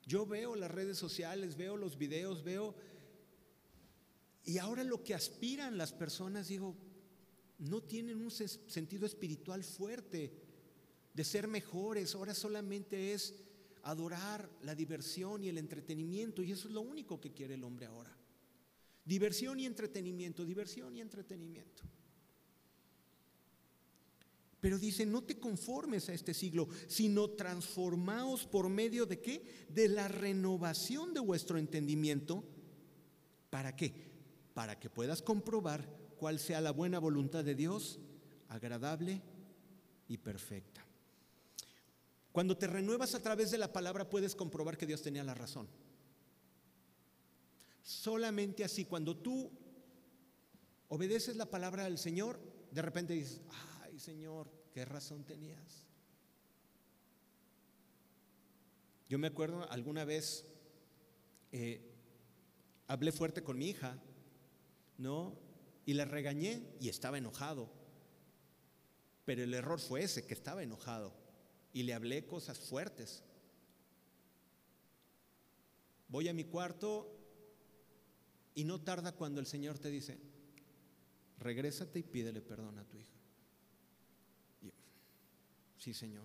Yo 0.05 0.25
veo 0.25 0.55
las 0.55 0.71
redes 0.71 0.97
sociales, 0.97 1.55
veo 1.55 1.77
los 1.77 1.97
videos, 1.97 2.43
veo... 2.43 2.75
Y 4.45 4.57
ahora 4.57 4.83
lo 4.83 5.03
que 5.03 5.13
aspiran 5.13 5.77
las 5.77 5.93
personas, 5.93 6.49
digo, 6.49 6.75
no 7.59 7.81
tienen 7.81 8.19
un 8.19 8.29
sentido 8.29 9.05
espiritual 9.05 9.63
fuerte 9.63 10.33
de 11.13 11.23
ser 11.23 11.47
mejores, 11.47 12.13
ahora 12.13 12.33
solamente 12.33 13.13
es 13.13 13.35
adorar 13.83 14.49
la 14.61 14.75
diversión 14.75 15.43
y 15.43 15.49
el 15.49 15.57
entretenimiento, 15.57 16.43
y 16.43 16.51
eso 16.51 16.67
es 16.67 16.73
lo 16.73 16.81
único 16.81 17.21
que 17.21 17.31
quiere 17.31 17.53
el 17.53 17.63
hombre 17.63 17.85
ahora. 17.85 18.17
Diversión 19.05 19.59
y 19.59 19.65
entretenimiento, 19.65 20.45
diversión 20.45 20.95
y 20.95 21.01
entretenimiento. 21.01 21.83
Pero 24.63 24.79
dice, 24.79 25.05
no 25.05 25.21
te 25.21 25.37
conformes 25.37 26.07
a 26.07 26.13
este 26.13 26.33
siglo, 26.33 26.69
sino 26.87 27.31
transformaos 27.31 28.45
por 28.45 28.69
medio 28.69 29.05
de 29.05 29.19
qué? 29.19 29.67
De 29.67 29.89
la 29.89 30.07
renovación 30.07 31.13
de 31.13 31.19
vuestro 31.19 31.57
entendimiento. 31.57 32.45
¿Para 33.49 33.75
qué? 33.75 33.93
Para 34.53 34.79
que 34.79 34.89
puedas 34.89 35.21
comprobar 35.21 35.85
cuál 36.15 36.39
sea 36.39 36.61
la 36.61 36.71
buena 36.71 36.97
voluntad 36.99 37.43
de 37.43 37.55
Dios, 37.55 37.99
agradable 38.47 39.21
y 40.07 40.17
perfecta. 40.19 40.87
Cuando 42.31 42.57
te 42.57 42.67
renuevas 42.67 43.15
a 43.15 43.21
través 43.21 43.51
de 43.51 43.57
la 43.57 43.73
palabra 43.73 44.09
puedes 44.09 44.33
comprobar 44.33 44.77
que 44.77 44.87
Dios 44.87 45.01
tenía 45.01 45.25
la 45.25 45.33
razón. 45.33 45.67
Solamente 47.81 48.63
así, 48.63 48.85
cuando 48.85 49.17
tú 49.17 49.51
obedeces 50.87 51.35
la 51.35 51.51
palabra 51.51 51.83
del 51.83 51.97
Señor, 51.97 52.39
de 52.71 52.81
repente 52.81 53.11
dices, 53.11 53.41
ah, 53.49 53.72
Señor, 53.99 54.49
¿qué 54.73 54.85
razón 54.85 55.23
tenías? 55.23 55.85
Yo 59.09 59.19
me 59.19 59.27
acuerdo 59.27 59.69
alguna 59.69 60.05
vez, 60.05 60.45
eh, 61.51 61.81
hablé 62.87 63.11
fuerte 63.11 63.43
con 63.43 63.57
mi 63.57 63.69
hija, 63.69 64.01
¿no? 64.97 65.37
Y 65.85 65.93
la 65.93 66.05
regañé 66.05 66.63
y 66.79 66.89
estaba 66.89 67.17
enojado. 67.17 67.69
Pero 69.25 69.43
el 69.43 69.53
error 69.53 69.79
fue 69.79 70.03
ese, 70.03 70.25
que 70.25 70.33
estaba 70.33 70.63
enojado 70.63 71.13
y 71.73 71.83
le 71.83 71.93
hablé 71.93 72.25
cosas 72.25 72.59
fuertes. 72.59 73.23
Voy 76.07 76.27
a 76.27 76.33
mi 76.33 76.43
cuarto 76.43 77.09
y 78.55 78.63
no 78.63 78.81
tarda 78.81 79.13
cuando 79.13 79.39
el 79.39 79.47
Señor 79.47 79.79
te 79.79 79.89
dice, 79.89 80.19
regrésate 81.39 81.99
y 81.99 82.03
pídele 82.03 82.41
perdón 82.41 82.77
a 82.77 82.87
tu 82.87 82.97
hija. 82.97 83.12
Sí, 85.83 85.93
Señor. 85.93 86.23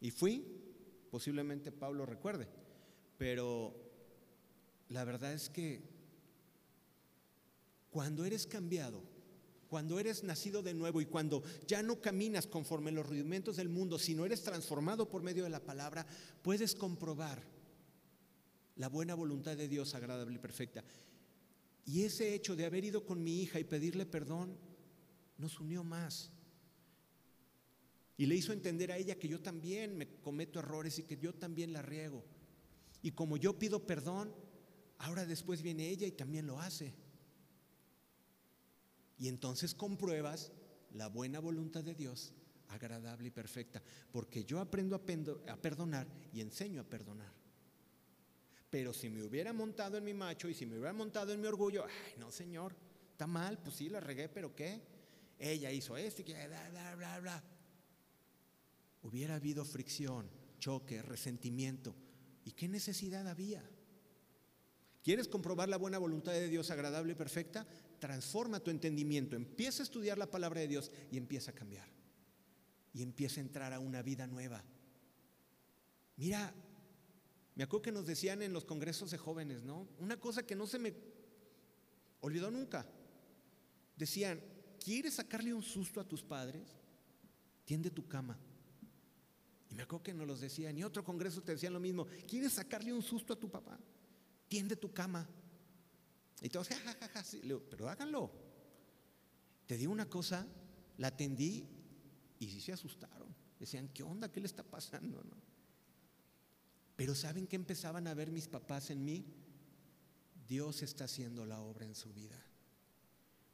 Y 0.00 0.12
fui, 0.12 0.46
posiblemente 1.10 1.72
Pablo 1.72 2.06
recuerde, 2.06 2.46
pero 3.18 3.74
la 4.90 5.04
verdad 5.04 5.32
es 5.32 5.50
que 5.50 5.82
cuando 7.90 8.24
eres 8.24 8.46
cambiado, 8.46 9.02
cuando 9.68 9.98
eres 9.98 10.22
nacido 10.22 10.62
de 10.62 10.72
nuevo 10.72 11.00
y 11.00 11.06
cuando 11.06 11.42
ya 11.66 11.82
no 11.82 12.00
caminas 12.00 12.46
conforme 12.46 12.92
los 12.92 13.08
rudimentos 13.08 13.56
del 13.56 13.68
mundo, 13.68 13.98
sino 13.98 14.24
eres 14.24 14.42
transformado 14.42 15.08
por 15.08 15.22
medio 15.22 15.42
de 15.42 15.50
la 15.50 15.64
palabra, 15.64 16.06
puedes 16.42 16.76
comprobar 16.76 17.42
la 18.76 18.88
buena 18.88 19.16
voluntad 19.16 19.56
de 19.56 19.66
Dios 19.66 19.96
agradable 19.96 20.36
y 20.36 20.38
perfecta. 20.38 20.84
Y 21.86 22.04
ese 22.04 22.34
hecho 22.34 22.54
de 22.54 22.66
haber 22.66 22.84
ido 22.84 23.04
con 23.04 23.22
mi 23.22 23.42
hija 23.42 23.58
y 23.58 23.64
pedirle 23.64 24.06
perdón 24.06 24.56
nos 25.38 25.58
unió 25.58 25.82
más. 25.82 26.33
Y 28.16 28.26
le 28.26 28.36
hizo 28.36 28.52
entender 28.52 28.92
a 28.92 28.96
ella 28.96 29.18
que 29.18 29.28
yo 29.28 29.40
también 29.40 29.96
me 29.96 30.06
cometo 30.20 30.58
errores 30.58 30.98
y 30.98 31.02
que 31.02 31.16
yo 31.16 31.34
también 31.34 31.72
la 31.72 31.82
riego. 31.82 32.24
Y 33.02 33.12
como 33.12 33.36
yo 33.36 33.58
pido 33.58 33.86
perdón, 33.86 34.34
ahora 34.98 35.26
después 35.26 35.62
viene 35.62 35.88
ella 35.88 36.06
y 36.06 36.12
también 36.12 36.46
lo 36.46 36.60
hace. 36.60 36.94
Y 39.18 39.28
entonces 39.28 39.74
compruebas 39.74 40.52
la 40.92 41.08
buena 41.08 41.40
voluntad 41.40 41.82
de 41.82 41.94
Dios, 41.94 42.32
agradable 42.68 43.28
y 43.28 43.30
perfecta, 43.30 43.82
porque 44.12 44.44
yo 44.44 44.60
aprendo 44.60 44.96
a 44.96 45.56
perdonar 45.56 46.06
y 46.32 46.40
enseño 46.40 46.80
a 46.80 46.84
perdonar. 46.84 47.32
Pero 48.70 48.92
si 48.92 49.08
me 49.08 49.22
hubiera 49.22 49.52
montado 49.52 49.98
en 49.98 50.04
mi 50.04 50.14
macho 50.14 50.48
y 50.48 50.54
si 50.54 50.66
me 50.66 50.74
hubiera 50.74 50.92
montado 50.92 51.32
en 51.32 51.40
mi 51.40 51.46
orgullo, 51.46 51.84
ay, 51.84 52.14
no, 52.18 52.30
Señor, 52.30 52.74
está 53.12 53.26
mal, 53.26 53.58
pues 53.58 53.76
sí, 53.76 53.88
la 53.88 54.00
regué, 54.00 54.28
pero 54.28 54.54
¿qué? 54.54 54.80
Ella 55.38 55.70
hizo 55.70 55.96
esto 55.96 56.22
y 56.22 56.24
que 56.24 56.46
bla, 56.46 56.70
bla, 56.70 56.94
bla, 56.96 57.20
bla. 57.20 57.44
Hubiera 59.04 59.34
habido 59.34 59.66
fricción, 59.66 60.30
choque, 60.58 61.02
resentimiento. 61.02 61.94
¿Y 62.42 62.52
qué 62.52 62.68
necesidad 62.68 63.28
había? 63.28 63.62
¿Quieres 65.02 65.28
comprobar 65.28 65.68
la 65.68 65.76
buena 65.76 65.98
voluntad 65.98 66.32
de 66.32 66.48
Dios 66.48 66.70
agradable 66.70 67.12
y 67.12 67.14
perfecta? 67.14 67.66
Transforma 67.98 68.60
tu 68.60 68.70
entendimiento, 68.70 69.36
empieza 69.36 69.82
a 69.82 69.84
estudiar 69.84 70.16
la 70.16 70.30
palabra 70.30 70.62
de 70.62 70.68
Dios 70.68 70.90
y 71.10 71.18
empieza 71.18 71.50
a 71.50 71.54
cambiar. 71.54 71.86
Y 72.94 73.02
empieza 73.02 73.40
a 73.40 73.44
entrar 73.44 73.74
a 73.74 73.78
una 73.78 74.00
vida 74.00 74.26
nueva. 74.26 74.64
Mira, 76.16 76.54
me 77.54 77.64
acuerdo 77.64 77.82
que 77.82 77.92
nos 77.92 78.06
decían 78.06 78.40
en 78.40 78.54
los 78.54 78.64
congresos 78.64 79.10
de 79.10 79.18
jóvenes, 79.18 79.62
¿no? 79.62 79.86
Una 79.98 80.18
cosa 80.18 80.46
que 80.46 80.56
no 80.56 80.66
se 80.66 80.78
me 80.78 80.94
olvidó 82.20 82.50
nunca. 82.50 82.86
Decían, 83.96 84.40
¿quieres 84.82 85.14
sacarle 85.14 85.52
un 85.52 85.62
susto 85.62 86.00
a 86.00 86.08
tus 86.08 86.22
padres? 86.22 86.66
Tiende 87.66 87.90
tu 87.90 88.08
cama. 88.08 88.38
Y 89.70 89.74
me 89.74 89.82
acuerdo 89.82 90.02
que 90.02 90.14
nos 90.14 90.26
los 90.26 90.40
decían. 90.40 90.76
Y 90.78 90.84
otro 90.84 91.02
congreso 91.02 91.42
te 91.42 91.52
decían 91.52 91.72
lo 91.72 91.80
mismo. 91.80 92.06
¿Quieres 92.28 92.52
sacarle 92.52 92.92
un 92.92 93.02
susto 93.02 93.32
a 93.32 93.36
tu 93.36 93.50
papá? 93.50 93.78
tiende 94.54 94.76
tu 94.76 94.92
cama. 94.92 95.28
Y 96.40 96.48
todos, 96.48 96.68
ja, 96.68 96.96
pero 97.70 97.88
háganlo. 97.88 98.30
Te 99.66 99.76
digo 99.76 99.92
una 99.92 100.08
cosa, 100.08 100.46
la 100.98 101.08
atendí 101.08 101.66
y 102.38 102.46
sí 102.48 102.60
se 102.60 102.72
asustaron. 102.72 103.34
Decían, 103.58 103.88
¿qué 103.88 104.02
onda? 104.02 104.30
¿Qué 104.30 104.40
le 104.40 104.46
está 104.46 104.62
pasando? 104.62 105.24
Pero 106.94 107.14
¿saben 107.16 107.46
qué 107.48 107.56
empezaban 107.56 108.06
a 108.06 108.14
ver 108.14 108.30
mis 108.30 108.46
papás 108.46 108.90
en 108.90 109.04
mí? 109.04 109.24
Dios 110.46 110.82
está 110.82 111.04
haciendo 111.04 111.46
la 111.46 111.60
obra 111.60 111.86
en 111.86 111.94
su 111.94 112.12
vida. 112.12 112.40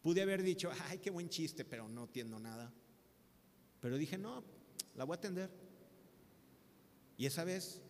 Pude 0.03 0.21
haber 0.21 0.43
dicho, 0.43 0.71
ay, 0.89 0.99
qué 0.99 1.11
buen 1.11 1.29
chiste, 1.29 1.65
pero 1.65 1.89
no 1.89 2.05
entiendo 2.05 2.39
nada. 2.39 2.73
Pero 3.81 3.97
dije, 3.97 4.19
no, 4.19 4.43
la 4.97 5.05
voy 5.05 5.15
a 5.15 5.19
atender. 5.19 5.51
Y 7.21 7.27
esa 7.27 7.45
vez, 7.45 7.83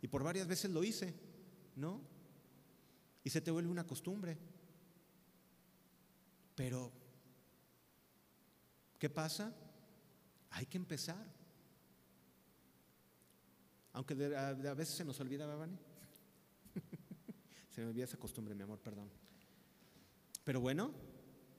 y 0.00 0.06
por 0.06 0.22
varias 0.22 0.46
veces 0.46 0.70
lo 0.70 0.84
hice. 0.84 1.12
¿no? 1.74 2.00
Y 3.24 3.30
se 3.30 3.40
te 3.40 3.50
vuelve 3.50 3.68
una 3.68 3.84
costumbre. 3.84 4.38
Pero, 6.54 6.92
¿qué 9.00 9.10
pasa? 9.10 9.52
Hay 10.50 10.66
que 10.66 10.76
empezar. 10.76 11.26
Aunque 13.94 14.14
a, 14.36 14.52
veces 14.74 14.94
se 14.94 15.04
nos 15.04 15.18
olvida, 15.18 15.44
Babani. 15.44 15.76
se 17.70 17.80
me 17.80 17.88
olvida 17.88 18.04
esa 18.04 18.16
costumbre, 18.16 18.54
mi 18.54 18.62
amor, 18.62 18.78
perdón. 18.78 19.10
Pero 20.44 20.60
bueno, 20.60 20.94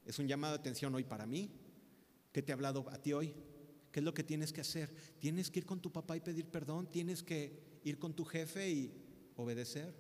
es 0.06 0.18
un 0.20 0.28
llamado 0.30 0.54
de 0.54 0.62
atención 0.62 0.96
hoy 0.96 1.04
para 1.04 1.26
mí. 1.26 1.52
¿Qué 2.32 2.42
te 2.42 2.54
he 2.54 2.54
hablado 2.54 2.90
a 2.90 2.98
ti 2.98 3.12
hoy? 3.12 3.36
¿Qué 3.92 4.00
es 4.00 4.04
lo 4.04 4.14
que 4.14 4.24
tienes 4.24 4.54
que 4.54 4.62
hacer? 4.62 4.94
Tienes 5.20 5.52
que 5.52 5.60
ir 5.60 5.66
con 5.66 5.82
tu 5.82 5.92
papá 5.92 6.16
y 6.18 6.22
pedir 6.22 6.46
perdón. 6.48 6.90
Tienes 6.90 7.24
que 7.24 7.80
ir 7.84 8.00
con 8.00 8.14
tu 8.14 8.26
jefe 8.26 8.70
y 8.70 8.94
obedecer. 9.36 9.94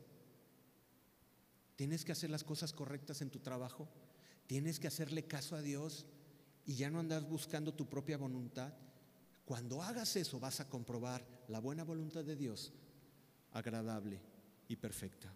Tienes 1.75 2.05
que 2.05 2.11
hacer 2.11 2.29
las 2.29 2.43
cosas 2.43 2.73
correctas 2.73 3.21
en 3.21 3.29
tu 3.29 3.39
trabajo. 3.39 3.89
Tienes 4.47 4.79
que 4.79 4.87
hacerle 4.87 5.25
caso 5.25 5.55
a 5.55 5.61
Dios 5.61 6.05
y 6.65 6.75
ya 6.75 6.89
no 6.89 6.99
andas 6.99 7.27
buscando 7.27 7.73
tu 7.73 7.89
propia 7.89 8.17
voluntad. 8.17 8.73
Cuando 9.45 9.81
hagas 9.81 10.15
eso 10.15 10.39
vas 10.39 10.59
a 10.59 10.69
comprobar 10.69 11.25
la 11.47 11.59
buena 11.59 11.83
voluntad 11.83 12.23
de 12.23 12.35
Dios, 12.35 12.71
agradable 13.51 14.21
y 14.67 14.75
perfecta. 14.75 15.33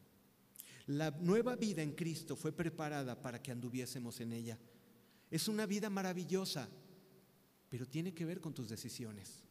La 0.88 1.12
nueva 1.12 1.56
vida 1.56 1.82
en 1.82 1.94
Cristo 1.94 2.36
fue 2.36 2.52
preparada 2.52 3.20
para 3.22 3.42
que 3.42 3.52
anduviésemos 3.52 4.20
en 4.22 4.34
ella. 4.34 4.60
Es 5.32 5.48
una 5.48 5.66
vida 5.66 5.90
maravillosa, 5.90 6.70
pero 7.70 7.88
tiene 7.88 8.14
que 8.14 8.26
ver 8.26 8.40
con 8.40 8.54
tus 8.54 8.70
decisiones. 8.70 9.44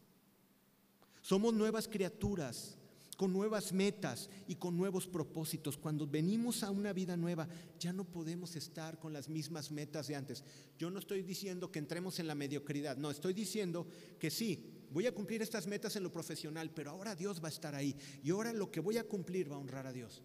Somos 1.21 1.53
nuevas 1.53 1.87
criaturas 1.87 2.77
con 3.15 3.31
nuevas 3.31 3.71
metas 3.73 4.29
y 4.47 4.55
con 4.55 4.77
nuevos 4.77 5.07
propósitos. 5.07 5.77
Cuando 5.77 6.07
venimos 6.07 6.63
a 6.63 6.71
una 6.71 6.93
vida 6.93 7.17
nueva, 7.17 7.47
ya 7.79 7.93
no 7.93 8.03
podemos 8.03 8.55
estar 8.55 8.99
con 8.99 9.13
las 9.13 9.29
mismas 9.29 9.71
metas 9.71 10.07
de 10.07 10.15
antes. 10.15 10.43
Yo 10.77 10.89
no 10.89 10.99
estoy 10.99 11.21
diciendo 11.21 11.71
que 11.71 11.79
entremos 11.79 12.19
en 12.19 12.27
la 12.27 12.35
mediocridad, 12.35 12.97
no, 12.97 13.11
estoy 13.11 13.33
diciendo 13.33 13.87
que 14.19 14.29
sí, 14.29 14.85
voy 14.91 15.07
a 15.07 15.13
cumplir 15.13 15.41
estas 15.41 15.67
metas 15.67 15.95
en 15.95 16.03
lo 16.03 16.11
profesional, 16.11 16.71
pero 16.71 16.91
ahora 16.91 17.15
Dios 17.15 17.41
va 17.41 17.47
a 17.47 17.51
estar 17.51 17.75
ahí 17.75 17.95
y 18.23 18.31
ahora 18.31 18.53
lo 18.53 18.71
que 18.71 18.79
voy 18.79 18.97
a 18.97 19.07
cumplir 19.07 19.51
va 19.51 19.55
a 19.55 19.59
honrar 19.59 19.87
a 19.87 19.93
Dios. 19.93 20.21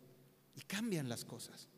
Y 0.56 0.62
cambian 0.62 1.08
las 1.08 1.24
cosas. 1.24 1.68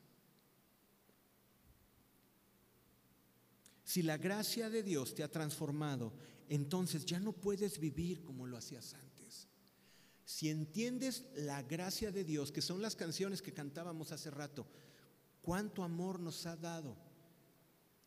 Si 3.93 4.01
la 4.01 4.17
gracia 4.17 4.71
de 4.71 4.83
Dios 4.83 5.15
te 5.15 5.23
ha 5.23 5.31
transformado, 5.31 6.15
entonces 6.49 7.05
ya 7.05 7.21
no 7.21 7.35
puedes 7.35 7.79
vivir 7.79 8.25
como 8.25 8.47
lo 8.47 8.57
hacías 8.57 8.95
antes. 8.95 9.49
Si 10.25 10.49
entiendes 10.49 11.27
la 11.35 11.63
gracia 11.63 12.11
de 12.11 12.25
Dios, 12.25 12.51
que 12.51 12.63
son 12.63 12.81
las 12.81 12.97
canciones 12.97 13.43
que 13.43 13.53
cantábamos 13.53 14.11
hace 14.11 14.31
rato, 14.31 14.67
cuánto 15.43 15.83
amor 15.85 16.21
nos 16.21 16.47
ha 16.47 16.57
dado. 16.57 16.97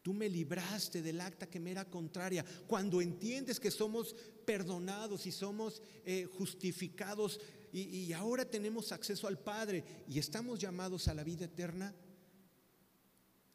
Tú 0.02 0.16
me 0.16 0.28
libraste 0.28 1.04
del 1.04 1.22
acta 1.22 1.52
que 1.52 1.60
me 1.60 1.70
era 1.70 1.86
contraria. 1.86 2.44
Cuando 2.66 3.00
entiendes 3.00 3.60
que 3.60 3.70
somos 3.70 4.16
perdonados 4.44 5.28
y 5.28 5.32
somos 5.32 5.84
eh, 6.04 6.26
justificados 6.36 7.40
y, 7.72 7.82
y 7.82 8.14
ahora 8.14 8.44
tenemos 8.44 8.92
acceso 8.92 9.28
al 9.28 9.38
Padre 9.38 9.84
y 10.08 10.18
estamos 10.18 10.58
llamados 10.58 11.08
a 11.08 11.14
la 11.14 11.24
vida 11.24 11.46
eterna, 11.46 11.94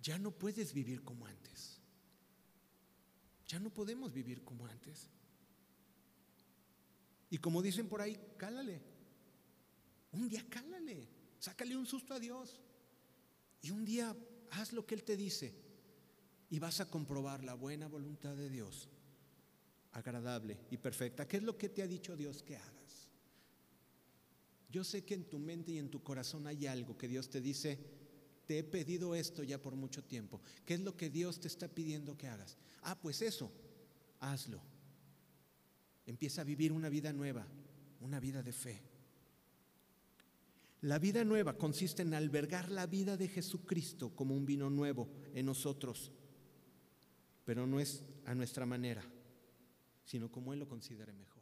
ya 0.00 0.16
no 0.16 0.30
puedes 0.30 0.72
vivir 0.72 1.02
como 1.02 1.26
antes. 1.26 1.79
Ya 3.50 3.58
no 3.58 3.74
podemos 3.74 4.12
vivir 4.12 4.44
como 4.44 4.64
antes. 4.64 5.10
Y 7.30 7.38
como 7.38 7.60
dicen 7.60 7.88
por 7.88 8.00
ahí, 8.00 8.16
cálale. 8.36 8.80
Un 10.12 10.28
día 10.28 10.46
cálale. 10.48 11.08
Sácale 11.40 11.76
un 11.76 11.84
susto 11.84 12.14
a 12.14 12.20
Dios. 12.20 12.60
Y 13.60 13.72
un 13.72 13.84
día 13.84 14.16
haz 14.52 14.72
lo 14.72 14.86
que 14.86 14.94
Él 14.94 15.02
te 15.02 15.16
dice. 15.16 15.52
Y 16.48 16.60
vas 16.60 16.78
a 16.78 16.88
comprobar 16.88 17.42
la 17.42 17.54
buena 17.54 17.88
voluntad 17.88 18.36
de 18.36 18.48
Dios. 18.48 18.88
Agradable 19.90 20.56
y 20.70 20.76
perfecta. 20.76 21.26
¿Qué 21.26 21.38
es 21.38 21.42
lo 21.42 21.58
que 21.58 21.70
te 21.70 21.82
ha 21.82 21.88
dicho 21.88 22.16
Dios 22.16 22.44
que 22.44 22.54
hagas? 22.54 23.10
Yo 24.70 24.84
sé 24.84 25.04
que 25.04 25.14
en 25.14 25.28
tu 25.28 25.40
mente 25.40 25.72
y 25.72 25.78
en 25.78 25.90
tu 25.90 26.04
corazón 26.04 26.46
hay 26.46 26.68
algo 26.68 26.96
que 26.96 27.08
Dios 27.08 27.28
te 27.28 27.40
dice, 27.40 27.99
te 28.50 28.58
he 28.58 28.64
pedido 28.64 29.14
esto 29.14 29.44
ya 29.44 29.62
por 29.62 29.76
mucho 29.76 30.02
tiempo. 30.02 30.40
¿Qué 30.66 30.74
es 30.74 30.80
lo 30.80 30.96
que 30.96 31.08
Dios 31.08 31.38
te 31.38 31.46
está 31.46 31.68
pidiendo 31.68 32.16
que 32.16 32.26
hagas? 32.26 32.58
Ah, 32.82 32.98
pues 33.00 33.22
eso, 33.22 33.52
hazlo. 34.18 34.60
Empieza 36.04 36.40
a 36.40 36.44
vivir 36.44 36.72
una 36.72 36.88
vida 36.88 37.12
nueva, 37.12 37.46
una 38.00 38.18
vida 38.18 38.42
de 38.42 38.52
fe. 38.52 38.82
La 40.80 40.98
vida 40.98 41.22
nueva 41.24 41.56
consiste 41.56 42.02
en 42.02 42.12
albergar 42.12 42.72
la 42.72 42.88
vida 42.88 43.16
de 43.16 43.28
Jesucristo 43.28 44.16
como 44.16 44.34
un 44.34 44.44
vino 44.44 44.68
nuevo 44.68 45.08
en 45.32 45.46
nosotros, 45.46 46.10
pero 47.44 47.68
no 47.68 47.78
es 47.78 48.02
a 48.24 48.34
nuestra 48.34 48.66
manera, 48.66 49.04
sino 50.04 50.28
como 50.28 50.52
Él 50.52 50.58
lo 50.58 50.66
considere 50.66 51.12
mejor. 51.12 51.39